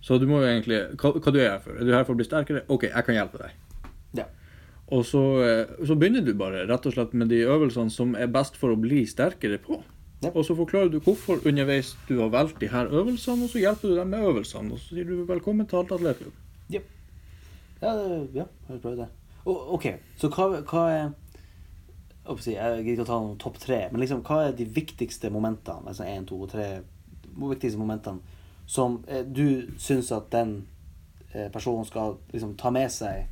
Så 0.00 0.20
du 0.22 0.26
må 0.30 0.38
jo 0.44 0.46
egentlig 0.46 0.78
Hva, 1.00 1.10
hva 1.18 1.32
du 1.34 1.40
er 1.40 1.50
her 1.50 1.60
for? 1.64 1.74
Er 1.74 1.84
du 1.84 1.92
her 1.92 2.04
for 2.06 2.14
å 2.14 2.20
bli 2.20 2.28
sterkere? 2.28 2.62
OK, 2.70 2.86
jeg 2.86 3.06
kan 3.08 3.16
hjelpe 3.18 3.42
deg. 3.42 3.56
Og 4.94 5.02
så, 5.06 5.22
eh, 5.42 5.86
så 5.86 5.96
begynner 5.98 6.22
du 6.22 6.32
bare 6.38 6.66
rett 6.68 6.86
og 6.86 6.94
slett 6.94 7.14
med 7.14 7.28
de 7.28 7.42
øvelsene 7.42 7.90
som 7.90 8.14
er 8.14 8.30
best 8.30 8.56
for 8.56 8.70
å 8.70 8.78
bli 8.78 9.02
sterkere 9.06 9.58
på. 9.58 9.80
Ja. 10.22 10.30
Og 10.32 10.44
så 10.46 10.54
forklarer 10.56 10.88
du 10.92 11.00
hvorfor 11.04 11.42
underveis 11.46 11.96
du 12.08 12.20
har 12.20 12.30
valgt 12.32 12.60
de 12.60 12.70
her 12.72 12.88
øvelsene, 12.88 13.44
og 13.44 13.50
så 13.50 13.60
hjelper 13.60 13.88
du 13.88 13.96
dem 13.96 14.14
med 14.14 14.24
øvelsene. 14.24 14.72
Og 14.72 14.78
så 14.78 14.94
sier 14.94 15.04
du 15.04 15.24
velkommen 15.28 15.66
til 15.66 15.82
Alt 15.82 15.92
atletklubb. 15.92 16.32
Ja, 16.70 16.80
Ja, 17.82 17.92
ja 18.34 18.44
jeg 18.68 18.80
prøver 18.80 18.96
det. 18.96 19.08
Og, 19.44 19.74
ok, 19.74 19.86
så 20.16 20.28
hva, 20.28 20.62
hva 20.62 20.86
er 20.90 21.10
jeg 22.26 22.82
gidder 22.82 22.92
ikke 22.92 23.04
å 23.04 23.10
ta 23.10 23.18
noen 23.22 23.38
topp 23.38 23.58
tre, 23.62 23.84
men 23.92 24.00
liksom, 24.02 24.24
hva 24.26 24.48
er 24.48 24.56
de 24.56 24.64
viktigste 24.66 25.30
momentene? 25.30 25.86
Altså 25.86 26.06
én, 26.08 26.24
to 26.26 26.40
tre 26.50 26.80
viktigste 27.36 27.78
momentene 27.78 28.18
som 28.66 29.04
eh, 29.06 29.22
du 29.22 29.68
syns 29.78 30.10
at 30.12 30.30
den 30.32 30.66
eh, 31.32 31.46
personen 31.52 31.86
skal 31.86 32.16
liksom 32.32 32.56
ta 32.58 32.72
med 32.74 32.90
seg 32.90 33.28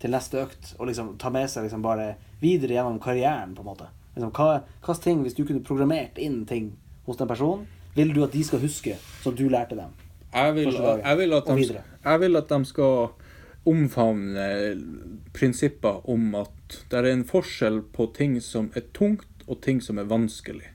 til 0.00 0.12
neste 0.14 0.40
økt, 0.42 0.74
og 0.78 0.88
liksom 0.88 1.14
ta 1.20 1.30
med 1.32 1.50
seg 1.52 1.66
liksom 1.66 1.82
bare 1.84 2.14
videre 2.40 2.76
gjennom 2.76 3.00
karrieren, 3.02 3.54
på 3.56 3.64
en 3.64 3.70
måte? 3.70 3.90
Liksom, 4.14 4.32
hva 4.36 4.62
hva 4.86 4.96
ting, 5.02 5.22
hvis 5.24 5.36
du 5.36 5.44
kunne 5.44 5.64
programmert 5.66 6.18
inn 6.18 6.44
ting 6.48 6.72
hos 7.06 7.20
den 7.20 7.30
personen, 7.30 7.66
vil 7.94 8.14
du 8.14 8.22
at 8.24 8.32
de 8.32 8.44
skal 8.46 8.62
huske, 8.62 8.96
som 9.22 9.34
du 9.36 9.48
lærte 9.50 9.76
dem? 9.78 9.92
Jeg 10.30 10.54
vil, 10.54 10.72
dagen. 10.76 11.02
jeg 11.04 11.18
vil, 11.18 11.30
de, 11.30 11.82
jeg 12.04 12.20
vil 12.22 12.38
at 12.38 12.52
de 12.52 12.64
skal 12.64 13.08
omfavne 13.70 14.44
prinsipper 15.36 16.06
om 16.08 16.34
at 16.38 16.76
det 16.90 17.00
er 17.00 17.10
en 17.10 17.24
forskjell 17.26 17.80
på 17.92 18.06
ting 18.16 18.38
som 18.44 18.70
er 18.78 18.86
tungt, 18.96 19.26
og 19.50 19.58
ting 19.64 19.80
som 19.82 19.98
er 19.98 20.06
vanskelig. 20.06 20.68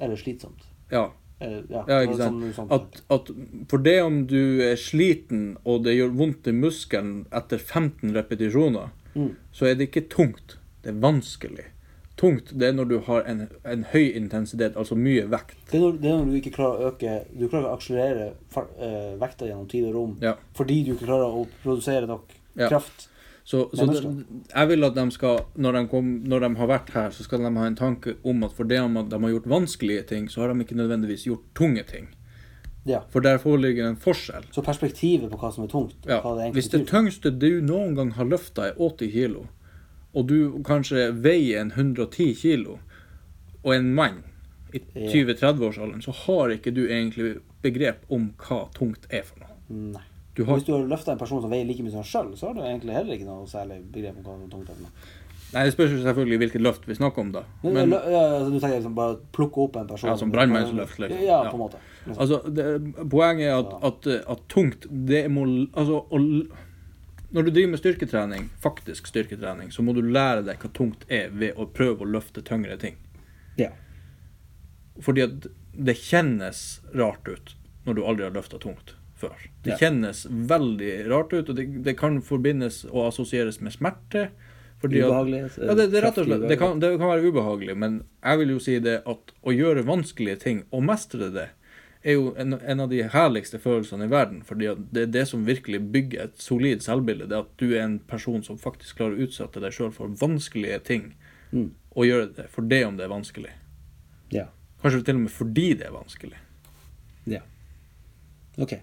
Eller 0.00 0.18
slitsomt? 0.20 0.66
Ja, 0.92 1.08
ja, 1.40 1.84
Ja, 1.88 2.00
ikke 2.06 2.16
sant. 2.16 2.42
sånn- 2.42 2.54
sånn- 2.54 2.72
At, 2.72 3.02
at 3.10 3.30
for 3.68 3.78
det 3.78 4.02
om 4.02 4.26
du 4.26 4.60
er 4.62 4.76
sliten 4.76 5.56
og 5.64 5.82
det 5.84 5.96
gjør 5.98 6.14
vondt 6.16 6.46
i 6.48 6.52
muskelen 6.52 7.26
etter 7.32 7.58
15 7.58 8.12
repetisjoner, 8.14 8.90
Mm. 9.16 9.34
så 9.52 9.66
er 9.66 9.74
det 9.74 9.90
ikke 9.90 10.08
tungt. 10.08 10.56
Det 10.82 10.90
er 10.94 11.00
vanskelig. 11.00 11.64
Tungt 12.16 12.52
det 12.58 12.68
er 12.68 12.72
når 12.72 12.88
du 12.88 12.98
har 13.00 13.22
en, 13.28 13.48
en 13.64 13.82
høy 13.92 14.12
intensitet, 14.16 14.74
altså 14.76 14.94
mye 14.96 15.26
vekt. 15.28 15.56
Det 15.70 15.74
er, 15.74 15.80
når, 15.80 15.92
det 16.00 16.10
er 16.10 16.16
når 16.18 16.24
du 16.32 16.36
ikke 16.40 16.52
klarer 16.54 16.78
å 16.80 16.92
øke 16.92 17.24
Du 17.38 17.48
klarer 17.48 17.64
ikke 17.64 17.72
å 17.72 17.76
akselerere 17.76 18.32
eh, 18.78 19.16
vekta 19.20 19.46
gjennom 19.46 19.68
tid 19.68 19.84
og 19.88 19.94
rom 19.94 20.16
Ja. 20.22 20.34
fordi 20.54 20.84
du 20.84 20.94
ikke 20.94 21.06
klarer 21.06 21.28
å 21.32 21.46
produsere 21.62 22.06
nok 22.06 22.24
kraft. 22.56 23.08
Så, 23.46 23.68
så 23.78 23.86
det, 23.86 24.00
jeg 24.50 24.68
vil 24.72 24.84
at 24.88 24.96
de 24.96 25.04
skal, 25.14 25.44
når 25.54 25.76
de, 25.76 25.80
kom, 25.90 26.06
når 26.26 26.42
de 26.42 26.48
har 26.58 26.66
vært 26.66 26.88
her, 26.96 27.12
så 27.14 27.22
skal 27.22 27.44
de 27.44 27.52
ha 27.54 27.66
en 27.68 27.76
tanke 27.78 28.16
om 28.26 28.42
at 28.42 28.54
for 28.56 28.66
det 28.66 28.80
om 28.82 28.96
at 28.98 29.06
de 29.12 29.20
har 29.22 29.34
gjort 29.36 29.46
vanskelige 29.52 30.02
ting, 30.08 30.24
så 30.26 30.42
har 30.42 30.50
de 30.50 30.64
ikke 30.64 30.78
nødvendigvis 30.78 31.28
gjort 31.28 31.44
tunge 31.54 31.84
ting. 31.86 32.08
Ja. 32.90 33.04
For 33.10 33.22
der 33.22 33.38
foreligger 33.38 33.86
en 33.86 34.00
forskjell. 34.02 34.48
Så 34.54 34.64
perspektivet 34.66 35.30
på 35.30 35.38
hva 35.38 35.52
som 35.54 35.62
er 35.62 35.70
tungt, 35.70 35.94
Ja, 36.10 36.18
det 36.38 36.48
hvis 36.58 36.72
det 36.74 36.88
tyngste 36.90 37.30
du 37.30 37.62
noen 37.62 37.94
gang 37.94 38.10
har 38.18 38.26
løfta 38.26 38.66
er 38.72 38.82
80 38.82 39.14
kilo, 39.14 39.46
og 40.10 40.26
du 40.26 40.58
kanskje 40.66 41.12
veier 41.14 41.62
en 41.62 41.70
110 41.70 42.34
kilo, 42.42 42.80
og 43.62 43.74
en 43.76 43.94
mann 43.94 44.24
i 44.74 44.82
20-30-årsalderen, 44.82 46.02
så 46.02 46.14
har 46.24 46.50
ikke 46.58 46.74
du 46.74 46.82
egentlig 46.88 47.36
begrep 47.62 48.02
om 48.10 48.32
hva 48.42 48.64
tungt 48.74 49.06
er 49.10 49.22
for 49.22 49.46
noe. 49.46 49.58
Nei. 49.94 50.06
Du 50.36 50.44
har, 50.44 50.58
Hvis 50.58 50.66
du 50.66 50.72
har 50.74 50.82
løfta 50.84 51.12
en 51.14 51.18
person 51.20 51.40
som 51.40 51.50
veier 51.52 51.64
like 51.64 51.82
mye 51.84 51.94
som 51.94 52.02
deg 52.02 52.10
sjøl, 52.10 52.32
så 52.36 52.50
har 52.50 52.56
du 52.58 52.60
egentlig 52.60 52.92
heller 52.92 53.16
ikke 53.16 53.28
noe 53.28 53.46
særlig 53.48 53.78
begrep 53.92 54.18
om 54.20 54.24
hva 54.26 54.34
som 54.34 54.42
er 54.44 54.50
tungt. 54.52 54.90
nei, 55.54 55.62
Det 55.64 55.72
spørs 55.72 55.94
jo 55.94 56.00
selvfølgelig 56.02 56.38
hvilket 56.42 56.64
løft 56.66 56.84
vi 56.90 56.96
snakker 56.98 57.22
om, 57.22 57.30
da. 57.32 57.42
Men, 57.62 57.72
Men 57.78 57.94
ja, 57.96 58.20
altså, 58.34 58.50
du 58.52 58.58
tenker 58.60 58.76
liksom 58.76 58.94
bare 58.98 59.16
plukke 59.32 59.62
opp 59.64 59.76
en 59.80 59.86
person 59.88 60.10
Ja, 60.10 60.16
som 60.20 60.32
brannmannsløft, 60.34 60.98
liksom. 60.98 61.22
Ja, 61.24 61.38
Ja. 61.44 61.50
på 61.50 61.56
en 61.56 61.62
måte. 61.62 61.80
Liksom. 62.06 62.20
altså, 62.20 62.50
det, 62.50 63.08
poenget 63.10 63.48
er 63.48 63.56
at, 63.62 63.72
at, 63.88 64.06
at 64.36 64.42
tungt 64.52 64.84
det 64.90 65.22
må 65.30 65.46
altså, 65.72 66.02
å, 66.10 66.20
Når 67.32 67.42
du 67.42 67.50
driver 67.50 67.70
med 67.70 67.78
styrketrening, 67.80 68.50
faktisk 68.62 69.06
styrketrening, 69.06 69.72
så 69.72 69.82
må 69.82 69.94
du 69.96 70.02
lære 70.02 70.44
deg 70.46 70.58
hva 70.62 70.70
tungt 70.72 71.08
er 71.08 71.32
ved 71.32 71.56
å 71.56 71.66
prøve 71.66 72.04
å 72.04 72.10
løfte 72.12 72.42
tyngre 72.44 72.76
ting. 72.78 72.96
Ja. 73.56 73.70
Fordi 75.00 75.24
at 75.24 75.48
det 75.72 75.96
kjennes 75.96 76.80
rart 76.94 77.26
ut 77.28 77.56
når 77.86 77.94
du 77.94 78.04
aldri 78.04 78.24
har 78.28 78.36
løfta 78.36 78.58
tungt 78.62 78.95
før. 79.16 79.34
Det 79.64 79.74
Ja. 79.74 79.76
kjennes 79.80 80.26
veldig 80.30 81.08
rart 81.10 81.32
ut, 81.32 81.48
og 81.48 81.56
det, 81.56 81.66
det 81.84 81.96
kan 81.98 82.20
forbindes 82.22 82.84
og 82.90 83.08
assosieres 83.08 83.60
med 83.60 83.72
smerte. 83.72 84.28
Fordi 84.78 85.00
at, 85.00 85.08
Ubehagelig. 85.08 85.38
ja, 85.56 85.74
det, 85.74 85.86
det, 85.90 86.02
rett 86.04 86.18
og 86.20 86.26
slett, 86.26 86.48
det, 86.50 86.58
kan, 86.60 86.80
det 86.80 86.90
kan 87.00 87.08
være 87.08 87.30
ubehagelig, 87.30 87.76
men 87.80 88.02
jeg 88.22 88.38
vil 88.38 88.50
jo 88.52 88.58
si 88.60 88.74
det 88.84 88.98
at 89.08 89.32
å 89.42 89.54
gjøre 89.56 89.86
vanskelige 89.88 90.36
ting 90.42 90.58
og 90.70 90.82
mestre 90.84 91.30
det, 91.32 91.46
er 92.04 92.12
jo 92.18 92.34
en, 92.38 92.52
en 92.60 92.80
av 92.84 92.90
de 92.92 93.00
herligste 93.10 93.58
følelsene 93.58 94.04
i 94.04 94.10
verden. 94.12 94.42
fordi 94.44 94.68
det 94.92 95.02
er 95.02 95.06
det 95.14 95.24
som 95.28 95.46
virkelig 95.46 95.80
bygger 95.92 96.24
et 96.28 96.36
solid 96.38 96.84
selvbilde. 96.84 97.26
Det 97.26 97.38
at 97.40 97.48
du 97.56 97.72
er 97.72 97.80
en 97.86 97.98
person 97.98 98.44
som 98.44 98.58
faktisk 98.60 99.00
klarer 99.00 99.16
å 99.16 99.24
utsette 99.26 99.60
deg 99.64 99.72
sjøl 99.74 99.90
for 99.96 100.12
vanskelige 100.20 100.78
ting. 100.84 101.14
Mm. 101.50 101.72
Og 101.96 102.06
gjøre 102.06 102.28
det 102.36 102.46
for 102.52 102.62
det 102.62 102.84
om 102.86 102.96
det 103.00 103.08
er 103.08 103.10
vanskelig. 103.16 103.50
Ja. 104.30 104.44
Kanskje 104.84 105.02
til 105.08 105.16
og 105.16 105.24
med 105.24 105.32
fordi 105.34 105.66
det 105.80 105.88
er 105.88 105.96
vanskelig. 105.96 106.36
Ja. 107.26 107.40
Ok. 108.60 108.76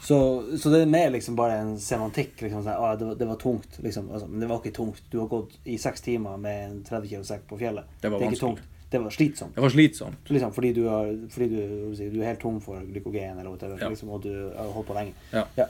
Så, 0.00 0.16
så 0.58 0.70
det 0.70 0.80
er 0.82 0.86
mer 0.90 1.10
liksom 1.10 1.36
bare 1.36 1.58
en 1.60 1.74
semantikk. 1.82 2.40
liksom 2.40 2.62
sånn, 2.64 2.74
ah, 2.78 2.94
det, 2.96 3.04
var, 3.04 3.14
det 3.20 3.26
var 3.28 3.36
tungt, 3.36 3.78
liksom. 3.82 4.10
Altså, 4.12 4.28
men 4.30 4.40
det 4.40 4.48
var 4.48 4.60
ikke 4.62 4.74
tungt. 4.76 5.02
Du 5.10 5.18
har 5.20 5.26
gått 5.28 5.56
i 5.64 5.76
seks 5.78 6.00
timer 6.00 6.36
med 6.40 6.64
en 6.70 6.76
30 6.86 7.08
kilo 7.10 7.24
sekk 7.28 7.46
på 7.50 7.58
fjellet. 7.60 7.84
Det 8.00 8.08
var 8.12 8.18
ikke 8.22 8.30
vanskelig. 8.30 8.56
tungt. 8.62 8.74
Det 8.90 8.98
var 9.04 9.10
slitsomt. 9.12 9.54
Det 9.54 9.60
var 9.60 9.68
slitsomt. 9.74 10.30
Liksom, 10.32 10.52
fordi 10.56 10.72
du, 10.72 10.84
har, 10.88 11.10
fordi 11.34 11.48
du, 11.50 11.94
du 12.14 12.20
er 12.22 12.30
helt 12.30 12.40
tom 12.40 12.60
for 12.64 12.80
glykogen, 12.88 13.36
eller 13.38 13.50
whatever, 13.50 13.76
Ja. 13.82 13.88
liksom, 13.92 14.08
og 14.16 14.22
du 14.24 14.30
har 14.56 14.70
holdt 14.72 14.88
på 14.88 14.94
lenge. 14.96 15.12
Ja. 15.32 15.42
Ja. 15.58 15.66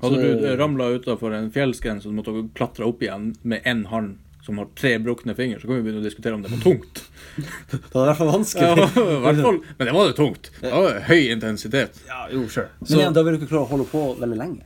Hadde 0.00 0.14
Så- 0.16 0.40
du 0.42 0.56
ramla 0.56 0.88
utafor 0.96 1.34
en 1.34 1.50
fjellskrens 1.54 2.06
og 2.06 2.14
måtte 2.14 2.34
klatre 2.54 2.86
opp 2.86 3.00
igjen 3.02 3.36
med 3.42 3.62
én 3.64 3.84
hånd 3.86 4.16
som 4.48 4.58
har 4.62 4.70
tre 4.78 4.94
brukne 5.04 5.34
fingre, 5.38 5.60
så 5.60 5.68
kan 5.68 5.76
vi 5.78 5.84
begynne 5.86 6.00
å 6.00 6.06
diskutere 6.08 6.34
om 6.38 6.42
det 6.44 6.50
var 6.54 6.62
tungt. 6.64 7.04
Det 7.68 7.92
var 7.92 8.06
i 8.06 8.08
hvert 8.08 8.18
fall 8.18 8.32
vanskelig. 8.32 8.68
Ja, 8.68 8.88
i 8.88 9.20
hvert 9.26 9.42
fall. 9.44 9.60
Men 9.78 9.86
det 9.90 9.94
var 9.94 10.08
jo 10.08 10.14
tungt. 10.18 10.48
Det 10.62 10.70
var 10.72 10.96
høy 11.06 11.20
intensitet. 11.34 12.00
Ja, 12.08 12.24
jo, 12.32 12.46
sure. 12.50 12.70
Men 12.80 12.88
Så- 12.90 12.98
igjen, 12.98 13.14
da 13.14 13.22
vil 13.26 13.36
du 13.36 13.38
ikke 13.42 13.50
klare 13.52 13.66
å 13.68 13.70
holde 13.70 13.86
på 13.92 14.02
veldig 14.18 14.38
lenge. 14.40 14.64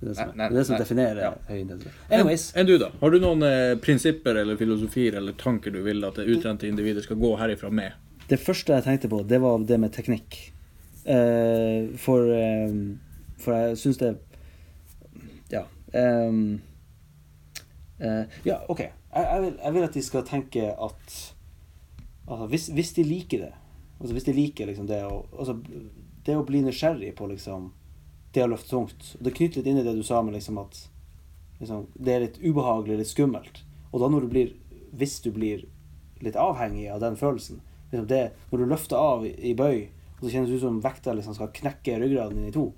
Det 0.00 0.06
er 0.06 0.10
det 0.10 0.16
som, 0.18 0.30
Nei, 0.30 0.36
nei, 0.36 0.48
det 0.48 0.54
er 0.54 0.58
det 0.58 0.66
som 0.68 0.78
definerer 0.80 1.20
Ja. 1.22 1.32
høy 1.48 1.58
intensitet. 1.60 2.00
Anyways. 2.10 2.46
Enn 2.56 2.66
du, 2.68 2.74
da? 2.78 2.88
Har 3.00 3.10
du 3.14 3.18
noen 3.22 3.42
eh, 3.46 3.74
prinsipper 3.80 4.36
eller 4.40 4.56
filosofier 4.60 5.16
eller 5.20 5.32
tanker 5.40 5.72
du 5.72 5.80
vil 5.84 6.04
at 6.04 6.18
det 6.20 6.26
utrente 6.28 6.68
individet 6.68 7.04
skal 7.06 7.16
gå 7.20 7.30
herifra 7.40 7.70
med? 7.72 7.92
Det 8.28 8.40
første 8.40 8.72
jeg 8.78 8.84
tenkte 8.86 9.08
på, 9.12 9.22
det 9.28 9.40
var 9.40 9.58
det 9.68 9.78
med 9.80 9.92
teknikk. 9.92 10.38
Uh, 11.04 11.92
for, 12.00 12.24
eh, 12.32 12.72
for 13.44 13.52
jeg 13.58 13.76
syns 13.82 13.98
det 14.00 14.14
Ja. 15.52 15.66
Um, 15.92 16.60
uh, 18.00 18.24
ja, 18.44 18.60
OK. 18.72 18.80
Jeg, 19.14 19.42
vil, 19.42 19.54
jeg 19.62 19.74
vil 19.74 19.86
at 19.86 19.94
de 19.94 20.02
skal 20.02 20.26
tenke 20.26 20.70
at 20.72 21.14
altså, 22.26 22.46
hvis, 22.50 22.68
hvis 22.74 22.92
de 22.96 23.04
liker 23.06 23.46
det 23.46 23.52
Altså 24.00 24.12
Hvis 24.16 24.26
de 24.26 24.32
liker 24.34 24.66
liksom 24.66 24.88
det 24.90 25.00
å 25.06 25.22
altså, 25.38 25.54
Det 26.26 26.36
å 26.36 26.46
bli 26.46 26.64
nysgjerrig 26.64 27.12
på 27.18 27.28
liksom 27.30 27.70
det 28.34 28.42
å 28.42 28.48
løfte 28.50 28.72
tungt 28.72 29.12
og 29.14 29.22
Det 29.22 29.34
knytter 29.36 29.60
litt 29.60 29.70
inn 29.70 29.78
i 29.78 29.86
det 29.86 29.94
du 29.94 30.02
sa 30.02 30.18
med 30.26 30.34
liksom 30.34 30.58
at 30.58 30.80
liksom, 31.60 31.84
det 31.94 32.14
er 32.14 32.24
litt 32.24 32.40
ubehagelig, 32.42 32.96
litt 32.98 33.12
skummelt. 33.12 33.60
Og 33.92 34.02
da 34.02 34.08
når 34.10 34.26
du 34.26 34.32
blir 34.32 34.54
Hvis 34.98 35.20
du 35.22 35.30
blir 35.34 35.68
litt 36.24 36.38
avhengig 36.40 36.88
av 36.90 37.02
den 37.04 37.18
følelsen 37.20 37.60
liksom 37.92 38.08
det, 38.10 38.32
Når 38.50 38.58
du 38.58 38.72
løfter 38.72 38.98
av 38.98 39.26
i, 39.26 39.30
i 39.50 39.54
bøy, 39.54 39.86
og 40.16 40.24
så 40.24 40.32
kjennes 40.32 40.50
det 40.50 40.58
ut 40.58 40.64
som 40.66 40.80
vekta 40.82 41.14
liksom 41.14 41.36
skal 41.36 41.52
knekke 41.54 42.00
ryggraden 42.02 42.40
din 42.40 42.50
i 42.50 42.54
to 42.54 42.72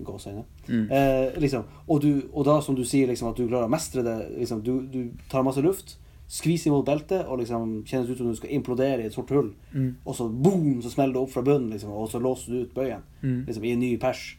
gåseøyne. 0.00 0.44
Mm. 0.68 0.86
Eh, 0.90 1.40
liksom, 1.40 1.64
og, 1.88 2.00
du, 2.00 2.22
og 2.32 2.44
da, 2.48 2.60
som 2.62 2.74
du 2.78 2.84
sier, 2.84 3.06
liksom, 3.10 3.28
at 3.32 3.36
du 3.36 3.46
klarer 3.48 3.68
å 3.68 3.72
mestre 3.72 4.02
det 4.06 4.16
liksom, 4.38 4.62
du, 4.62 4.80
du 4.92 5.10
tar 5.30 5.42
masse 5.46 5.62
luft, 5.64 5.96
skviser 6.32 6.70
imot 6.70 6.86
beltet, 6.86 7.26
og 7.28 7.38
liksom 7.42 7.82
kjennes 7.84 8.08
ut 8.08 8.16
som 8.18 8.30
du 8.30 8.36
skal 8.38 8.54
implodere 8.56 9.02
i 9.02 9.06
et 9.10 9.12
sort 9.12 9.28
hull. 9.34 9.50
Mm. 9.74 9.96
Og 10.06 10.14
så 10.16 10.28
boom, 10.32 10.78
så 10.80 10.88
smeller 10.94 11.12
det 11.18 11.20
opp 11.26 11.30
fra 11.34 11.42
bunnen, 11.44 11.70
liksom, 11.74 11.90
og 11.92 12.08
så 12.08 12.20
låser 12.22 12.52
du 12.54 12.62
ut 12.62 12.74
bøyen 12.74 13.02
Mm. 13.22 13.44
liksom, 13.46 13.64
i 13.64 13.72
en 13.72 13.80
ny 13.80 13.96
pers. 14.00 14.36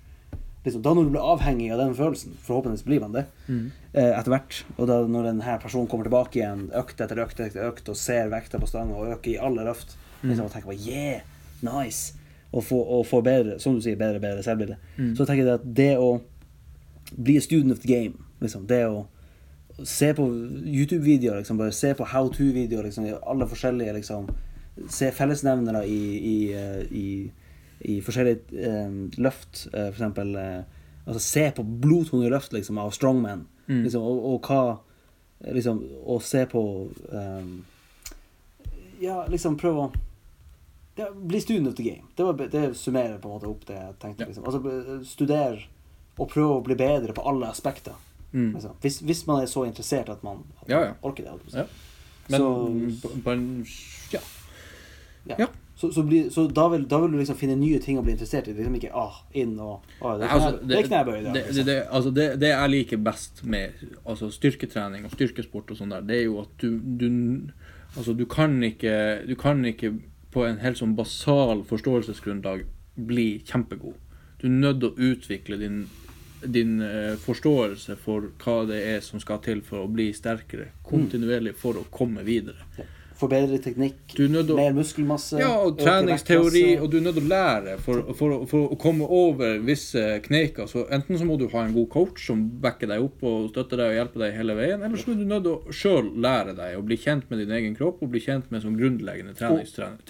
Liksom, 0.66 0.82
da 0.82 0.94
når 0.96 1.04
du 1.04 1.10
blir 1.12 1.22
avhengig 1.28 1.72
av 1.76 1.78
den 1.84 1.94
følelsen, 1.94 2.34
forhåpentligvis 2.48 2.86
blir 2.88 3.00
man 3.04 3.12
det, 3.12 3.26
Mm. 3.48 3.72
eh, 3.94 4.20
etter 4.20 4.32
hvert, 4.32 4.63
og 4.78 4.88
da 4.88 5.02
når 5.06 5.24
denne 5.30 5.60
personen 5.62 5.88
kommer 5.88 6.06
tilbake 6.08 6.39
igjen, 6.39 6.70
økt 6.74 7.02
etter 7.04 7.20
økt 7.20 7.39
etter 7.39 7.68
økt, 7.70 7.89
og 7.89 7.96
ser 8.00 8.30
vekta 8.32 8.58
på 8.60 8.68
stanga 8.68 8.96
og 8.96 9.12
øker 9.18 9.32
i 9.34 9.38
alle 9.38 9.63
løft, 9.68 9.98
liksom, 10.24 10.46
og 10.46 10.52
tenker 10.52 10.72
bare 10.72 10.88
yeah, 10.88 11.22
nice, 11.62 12.13
og 12.54 12.63
får, 12.63 12.84
og 13.00 13.06
få 13.10 13.22
bedre, 13.26 13.60
som 13.60 13.76
du 13.76 13.82
sier, 13.82 13.96
bedre 13.98 14.20
bedre 14.22 14.44
selvbilde, 14.46 14.78
Mm. 14.98 15.16
så 15.18 15.26
tenker 15.26 15.46
jeg 15.46 15.54
at 15.54 15.66
det 15.76 15.98
å 15.98 16.22
bli 17.18 17.38
a 17.38 17.42
student 17.42 17.72
of 17.72 17.80
the 17.80 17.88
game, 17.89 18.13
liksom, 18.42 18.68
det 18.68 18.84
å 18.88 19.06
se 19.84 20.12
på 20.13 20.28
YouTube-videoer, 20.66 21.39
liksom, 21.42 21.58
bare 21.58 21.72
se 21.74 21.94
på 21.98 22.06
how 22.06 22.28
to-videoer, 22.30 22.84
liksom, 22.84 23.08
alle 23.28 23.48
forskjellige, 23.50 23.94
liksom, 23.94 24.28
se 24.89 25.10
fellesnevnere 25.12 25.84
i, 25.88 26.18
i, 26.18 26.54
eh, 26.54 26.84
i, 26.92 27.32
i 27.82 28.00
forskjellige 28.02 28.39
eh, 28.54 28.96
løft, 29.18 29.68
eh, 29.74 29.89
for 29.92 29.98
eksempel, 29.98 30.36
eh, 30.36 30.63
altså 31.08 31.20
se 31.20 31.52
på 31.58 31.63
blodtunge 31.82 32.30
løft, 32.30 32.54
liksom, 32.54 32.78
av 32.78 32.92
strongman, 32.92 33.48
Mm. 33.68 33.84
liksom, 33.86 34.02
og, 34.04 34.26
og 34.34 34.42
hva, 34.42 34.78
liksom, 35.54 35.78
og 36.06 36.22
se 36.22 36.46
på, 36.52 36.89
um, 37.12 37.63
ja, 39.02 39.26
liksom 39.32 39.56
prøve 39.60 39.86
å 39.86 39.92
ja, 40.95 41.08
bli 41.13 41.41
student 41.41 41.67
of 41.67 41.75
the 41.75 41.84
game. 41.84 42.03
Det, 42.15 42.23
var, 42.23 42.34
det 42.53 42.63
summerer 42.77 43.17
på 43.21 43.29
en 43.29 43.34
måte 43.38 43.49
opp 43.49 43.63
det 43.67 43.77
jeg 43.79 43.95
tenkte. 44.01 44.23
Ja. 44.23 44.27
Liksom. 44.29 44.45
Altså, 44.45 44.99
studere 45.10 45.63
og 46.17 46.29
prøve 46.29 46.60
å 46.60 46.63
bli 46.65 46.75
bedre 46.77 47.13
på 47.17 47.23
alle 47.25 47.49
aspekter. 47.49 47.95
Mm. 48.34 48.51
Liksom. 48.53 48.75
Hvis, 48.82 48.99
hvis 49.06 49.25
man 49.29 49.41
er 49.41 49.49
så 49.49 49.65
interessert 49.65 50.10
at 50.13 50.23
man, 50.23 50.43
at 50.62 50.69
Ja, 50.69 50.77
man 50.79 50.88
ja. 50.88 50.93
orker 51.01 51.23
det. 51.23 51.32
holdt 51.34 51.43
jeg 51.45 51.51
på 51.51 51.58
å 51.58 51.58
si. 51.58 51.58
Ja. 51.58 51.67
Men 52.29 52.39
Så- 52.39 53.21
på, 53.23 53.32
en 53.32 53.65
Ja. 55.39 55.47
Så, 55.75 55.91
så, 55.91 56.03
bli, 56.03 56.29
så 56.32 56.47
da, 56.47 56.67
vil, 56.69 56.84
da 56.88 56.99
vil 57.01 57.12
du 57.12 57.17
liksom 57.17 57.36
finne 57.36 57.56
nye 57.60 57.79
ting 57.82 57.97
å 57.97 58.03
bli 58.06 58.13
interessert 58.13 58.47
i. 58.47 58.53
Liksom 58.53 58.75
ikke 58.77 58.91
ah, 58.95 59.17
inn 59.34 59.56
og 59.60 59.82
ah, 60.01 60.17
det, 60.19 60.27
er 60.27 60.34
Altså, 60.36 60.51
knebøy 60.88 61.17
i 61.17 61.23
dag. 61.23 61.34
det, 61.34 61.34
det, 61.34 61.43
Liksom. 61.47 61.65
det, 61.65 61.77
altså 61.89 62.12
det, 62.13 62.27
det 62.39 62.51
jeg 62.53 62.69
liker 62.69 63.01
best 63.03 63.41
med 63.43 63.82
altså 64.06 64.29
styrketrening 64.32 65.08
og 65.08 65.12
styrkesport 65.15 65.73
og 65.73 65.79
sånn 65.79 65.91
der, 65.95 66.06
det 66.08 66.19
er 66.21 66.23
jo 66.27 66.39
at 66.45 66.53
du, 66.62 66.77
du 66.79 67.10
Altså, 67.93 68.13
du 68.17 68.23
kan 68.25 68.56
ikke 68.65 68.93
Du 69.27 69.36
kan 69.38 69.60
ikke 69.69 69.91
på 70.34 70.46
en 70.48 70.62
helt 70.63 70.80
sånn 70.80 70.96
basal 70.98 71.63
forståelsesgrunnlag 71.69 72.65
bli 72.96 73.28
kjempegod. 73.46 74.00
Du 74.41 74.48
er 74.50 74.56
nødt 74.56 74.82
til 74.82 74.89
å 74.89 75.12
utvikle 75.12 75.60
din, 75.62 75.84
din 76.43 76.82
eh, 76.84 77.13
forståelse 77.22 77.96
for 78.02 78.32
hva 78.43 78.58
det 78.69 78.82
er 78.96 79.06
som 79.06 79.22
skal 79.24 79.41
til 79.46 79.63
for 79.65 79.86
å 79.86 79.91
bli 79.91 80.10
sterkere 80.15 80.72
kontinuerlig 80.86 81.56
for 81.60 81.80
å 81.80 81.88
komme 81.93 82.26
videre. 82.28 82.65
Forbedre 83.19 83.60
teknikk, 83.62 84.15
å 84.54 84.56
mer 84.58 84.73
muskelmasse 84.73 85.38
ja, 85.39 85.52
og 85.63 85.78
treningsteori, 85.80 86.63
og 86.82 86.89
du 86.91 86.97
er 86.97 87.04
nødt 87.06 87.15
til 87.19 87.26
å 87.28 87.32
lære 87.32 87.76
for, 87.84 88.02
for, 88.17 88.45
for 88.49 88.73
å 88.73 88.78
komme 88.82 89.06
over 89.08 89.60
visse 89.63 90.02
kneiker. 90.26 90.67
Så 90.67 90.86
enten 90.93 91.17
så 91.19 91.28
må 91.30 91.38
du 91.39 91.45
ha 91.54 91.63
en 91.67 91.73
god 91.76 91.89
coach 91.93 92.26
som 92.28 92.41
backer 92.63 92.89
deg 92.91 93.06
opp 93.06 93.23
og 93.30 93.49
støtter 93.54 93.78
deg 93.84 93.91
og 93.93 93.97
hjelper 93.99 94.26
deg 94.26 94.36
hele 94.39 94.56
veien, 94.58 94.82
eller 94.84 94.97
så 94.99 95.13
er 95.13 95.21
du 95.21 95.26
nødt 95.30 95.45
til 95.45 95.54
å 95.56 95.78
sjøl 95.84 96.12
lære 96.26 96.56
deg 96.58 96.78
å 96.80 96.84
bli 96.89 96.97
kjent 96.97 97.30
med 97.32 97.43
din 97.43 97.56
egen 97.60 97.76
kropp 97.80 98.02
og 98.04 98.12
bli 98.13 98.23
kjent 98.23 98.49
med 98.52 98.65
sånn 98.65 98.78
grunnleggende 98.80 99.34
og 99.34 99.39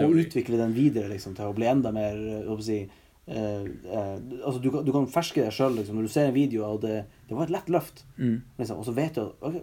og 0.10 0.20
utvikle 0.26 0.58
den 0.64 0.74
videre 0.76 1.10
liksom, 1.12 1.36
til 1.38 1.46
å 1.52 1.56
bli 1.58 1.70
enda 1.70 1.92
mer 1.96 2.16
eh, 2.18 2.42
skal 2.44 2.58
jeg 2.58 2.68
si, 2.68 2.80
eh, 3.28 3.64
eh, 4.00 4.18
altså 4.46 4.60
du, 4.64 4.70
kan- 4.72 4.84
du 4.86 4.92
kan 4.96 5.08
ferske 5.12 5.44
deg 5.44 5.54
sjøl 5.56 5.76
liksom, 5.80 5.96
når 6.00 6.08
du 6.10 6.14
ser 6.16 6.28
en 6.32 6.36
video 6.36 6.66
og 6.68 6.82
det, 6.84 7.04
det 7.30 7.36
var 7.38 7.48
et 7.50 7.56
lett 7.60 7.70
løft, 7.74 8.04
Mm. 8.18 8.42
liksom, 8.60 8.78
og 8.80 8.86
så 8.86 8.94
vet 8.94 9.16
du 9.16 9.22
at 9.26 9.34
ok, 9.50 9.62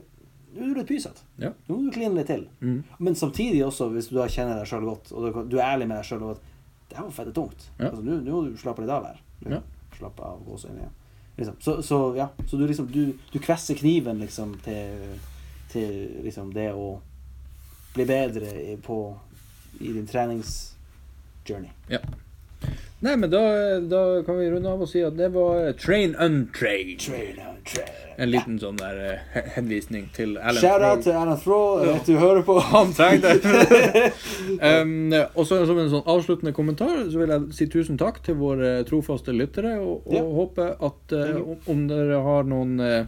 nå 0.54 0.62
er 0.64 0.70
du 0.74 0.78
litt 0.80 0.88
pysete. 0.90 1.22
Ja. 1.38 1.50
Nå 1.68 1.76
må 1.76 1.88
du 1.88 1.90
kline 1.94 2.14
litt 2.16 2.26
til. 2.30 2.46
Mm. 2.60 2.82
Men 2.98 3.14
samtidig 3.18 3.62
også, 3.66 3.88
hvis 3.94 4.08
du 4.10 4.16
da 4.18 4.26
kjenner 4.28 4.58
deg 4.58 4.66
sjøl 4.70 4.84
godt, 4.88 5.12
og 5.12 5.26
du, 5.26 5.42
du 5.52 5.58
er 5.60 5.68
ærlig 5.74 5.86
med 5.90 6.00
deg 6.00 6.08
sjøl 6.10 6.24
at 6.32 6.40
det 6.90 6.96
her 6.98 7.04
var 7.06 7.12
fette 7.20 7.32
tungt. 7.36 7.68
Ja. 7.78 7.90
Altså, 7.92 8.02
nå, 8.02 8.16
må 8.26 8.40
du 8.48 8.56
slappe 8.58 8.82
litt 8.82 8.90
av 8.90 9.04
her. 9.06 9.20
Ja. 9.46 9.60
Slappe 9.98 10.22
av, 10.26 10.40
gå 10.46 10.56
så 10.58 10.68
inn 10.72 10.80
igjen. 10.82 10.96
Liksom. 11.38 11.56
Så, 11.64 11.76
så 11.86 11.98
ja, 12.18 12.26
så 12.50 12.56
du 12.58 12.66
liksom 12.66 12.88
du, 12.92 13.12
du 13.32 13.38
kvesser 13.40 13.78
kniven 13.78 14.18
liksom 14.20 14.56
til, 14.64 15.06
til 15.72 15.92
liksom 16.26 16.50
det 16.52 16.72
å 16.76 16.88
bli 17.94 18.04
bedre 18.10 18.50
i- 18.74 18.76
på 18.82 18.96
i 19.80 19.92
din 19.94 20.06
treningsjourney. 20.10 21.70
Nei, 23.00 23.14
men 23.16 23.30
da, 23.32 23.40
da 23.80 24.00
kan 24.26 24.36
vi 24.36 24.50
runde 24.52 24.68
av 24.68 24.82
og 24.84 24.88
si 24.90 25.00
at 25.06 25.14
det 25.16 25.30
var 25.32 25.70
Train 25.80 26.12
untrained. 26.20 26.98
Train. 27.00 27.38
En 28.20 28.28
liten 28.30 28.58
sånn 28.60 28.76
der 28.80 28.98
uh, 29.00 29.36
henvisning 29.56 30.08
til 30.16 30.34
Alan 30.38 30.60
Shout 30.60 30.82
out 30.84 31.04
til 31.06 31.12
Alan 31.16 31.38
Throw, 31.40 31.80
jeg 31.84 31.94
Ja. 31.94 32.00
du 32.06 32.12
hører 32.20 32.42
på. 32.44 32.58
Han 32.72 32.92
trenger 32.92 33.38
det. 33.40 34.10
um, 34.82 35.12
og 35.34 35.46
så 35.48 35.62
som 35.68 35.78
en 35.80 35.92
sånn 35.92 36.04
avsluttende 36.10 36.52
kommentar 36.56 37.06
så 37.10 37.22
vil 37.22 37.32
jeg 37.32 37.46
si 37.56 37.68
tusen 37.72 37.98
takk 38.00 38.20
til 38.26 38.36
våre 38.40 38.82
trofaste 38.88 39.32
lyttere, 39.36 39.78
og, 39.80 40.06
og 40.06 40.18
Ja. 40.18 40.26
håper 40.40 40.74
at 40.90 41.16
uh, 41.16 41.56
om, 41.70 41.86
dere 41.88 42.20
har 42.26 42.44
noen 42.48 42.76
uh, 42.80 43.04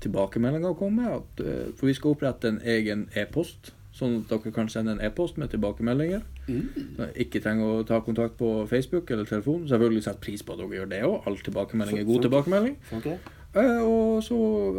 tilbakemeldinger 0.00 0.72
å 0.72 0.78
komme 0.78 1.04
med, 1.04 1.44
eh, 1.44 1.68
for 1.76 1.90
vi 1.90 1.94
skal 1.96 2.14
opprette 2.14 2.48
en 2.48 2.60
egen 2.64 3.08
e-post, 3.20 3.72
sånn 3.92 4.20
at 4.22 4.30
dere 4.32 4.52
kan 4.54 4.68
sende 4.72 4.94
en 4.96 5.02
e-post 5.04 5.36
med 5.36 5.50
tilbakemeldinger. 5.52 6.22
Mm. 6.48 7.10
Ikke 7.20 7.42
trenger 7.44 7.68
å 7.80 7.82
ta 7.86 8.00
kontakt 8.00 8.38
på 8.38 8.66
Facebook 8.70 9.10
eller 9.12 9.28
telefon. 9.28 9.66
Selvfølgelig 9.68 10.02
setter 10.06 10.22
pris 10.24 10.42
på 10.42 10.54
at 10.56 10.62
dere 10.62 10.78
gjør 10.80 10.88
det 10.90 11.02
òg. 11.04 11.18
All 11.28 11.36
tilbakemelding 11.36 12.00
er 12.00 12.08
god 12.08 12.24
tilbakemelding. 12.24 12.78
Eh, 12.96 13.18
Og 13.54 14.22
så 14.22 14.36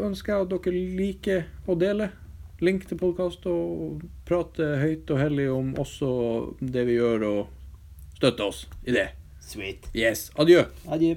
ønsker 0.08 0.34
jeg 0.34 0.46
at 0.46 0.52
dere 0.54 0.84
liker 1.00 1.48
å 1.68 1.76
dele. 1.76 2.12
link 2.62 2.84
til 2.86 2.98
podkast 2.98 3.46
og 3.50 4.04
prate 4.30 4.78
høyt 4.78 5.10
og 5.10 5.18
hellig 5.18 5.48
om 5.50 5.72
også 5.82 6.12
det 6.62 6.86
vi 6.86 7.00
gjør, 7.00 7.26
og 7.26 8.20
støtte 8.20 8.46
oss 8.46 8.68
i 8.86 8.94
det. 8.94 9.08
Sweet. 9.42 9.90
Yes. 9.98 10.30
Adjø. 10.38 10.68
Adjø. 10.86 11.16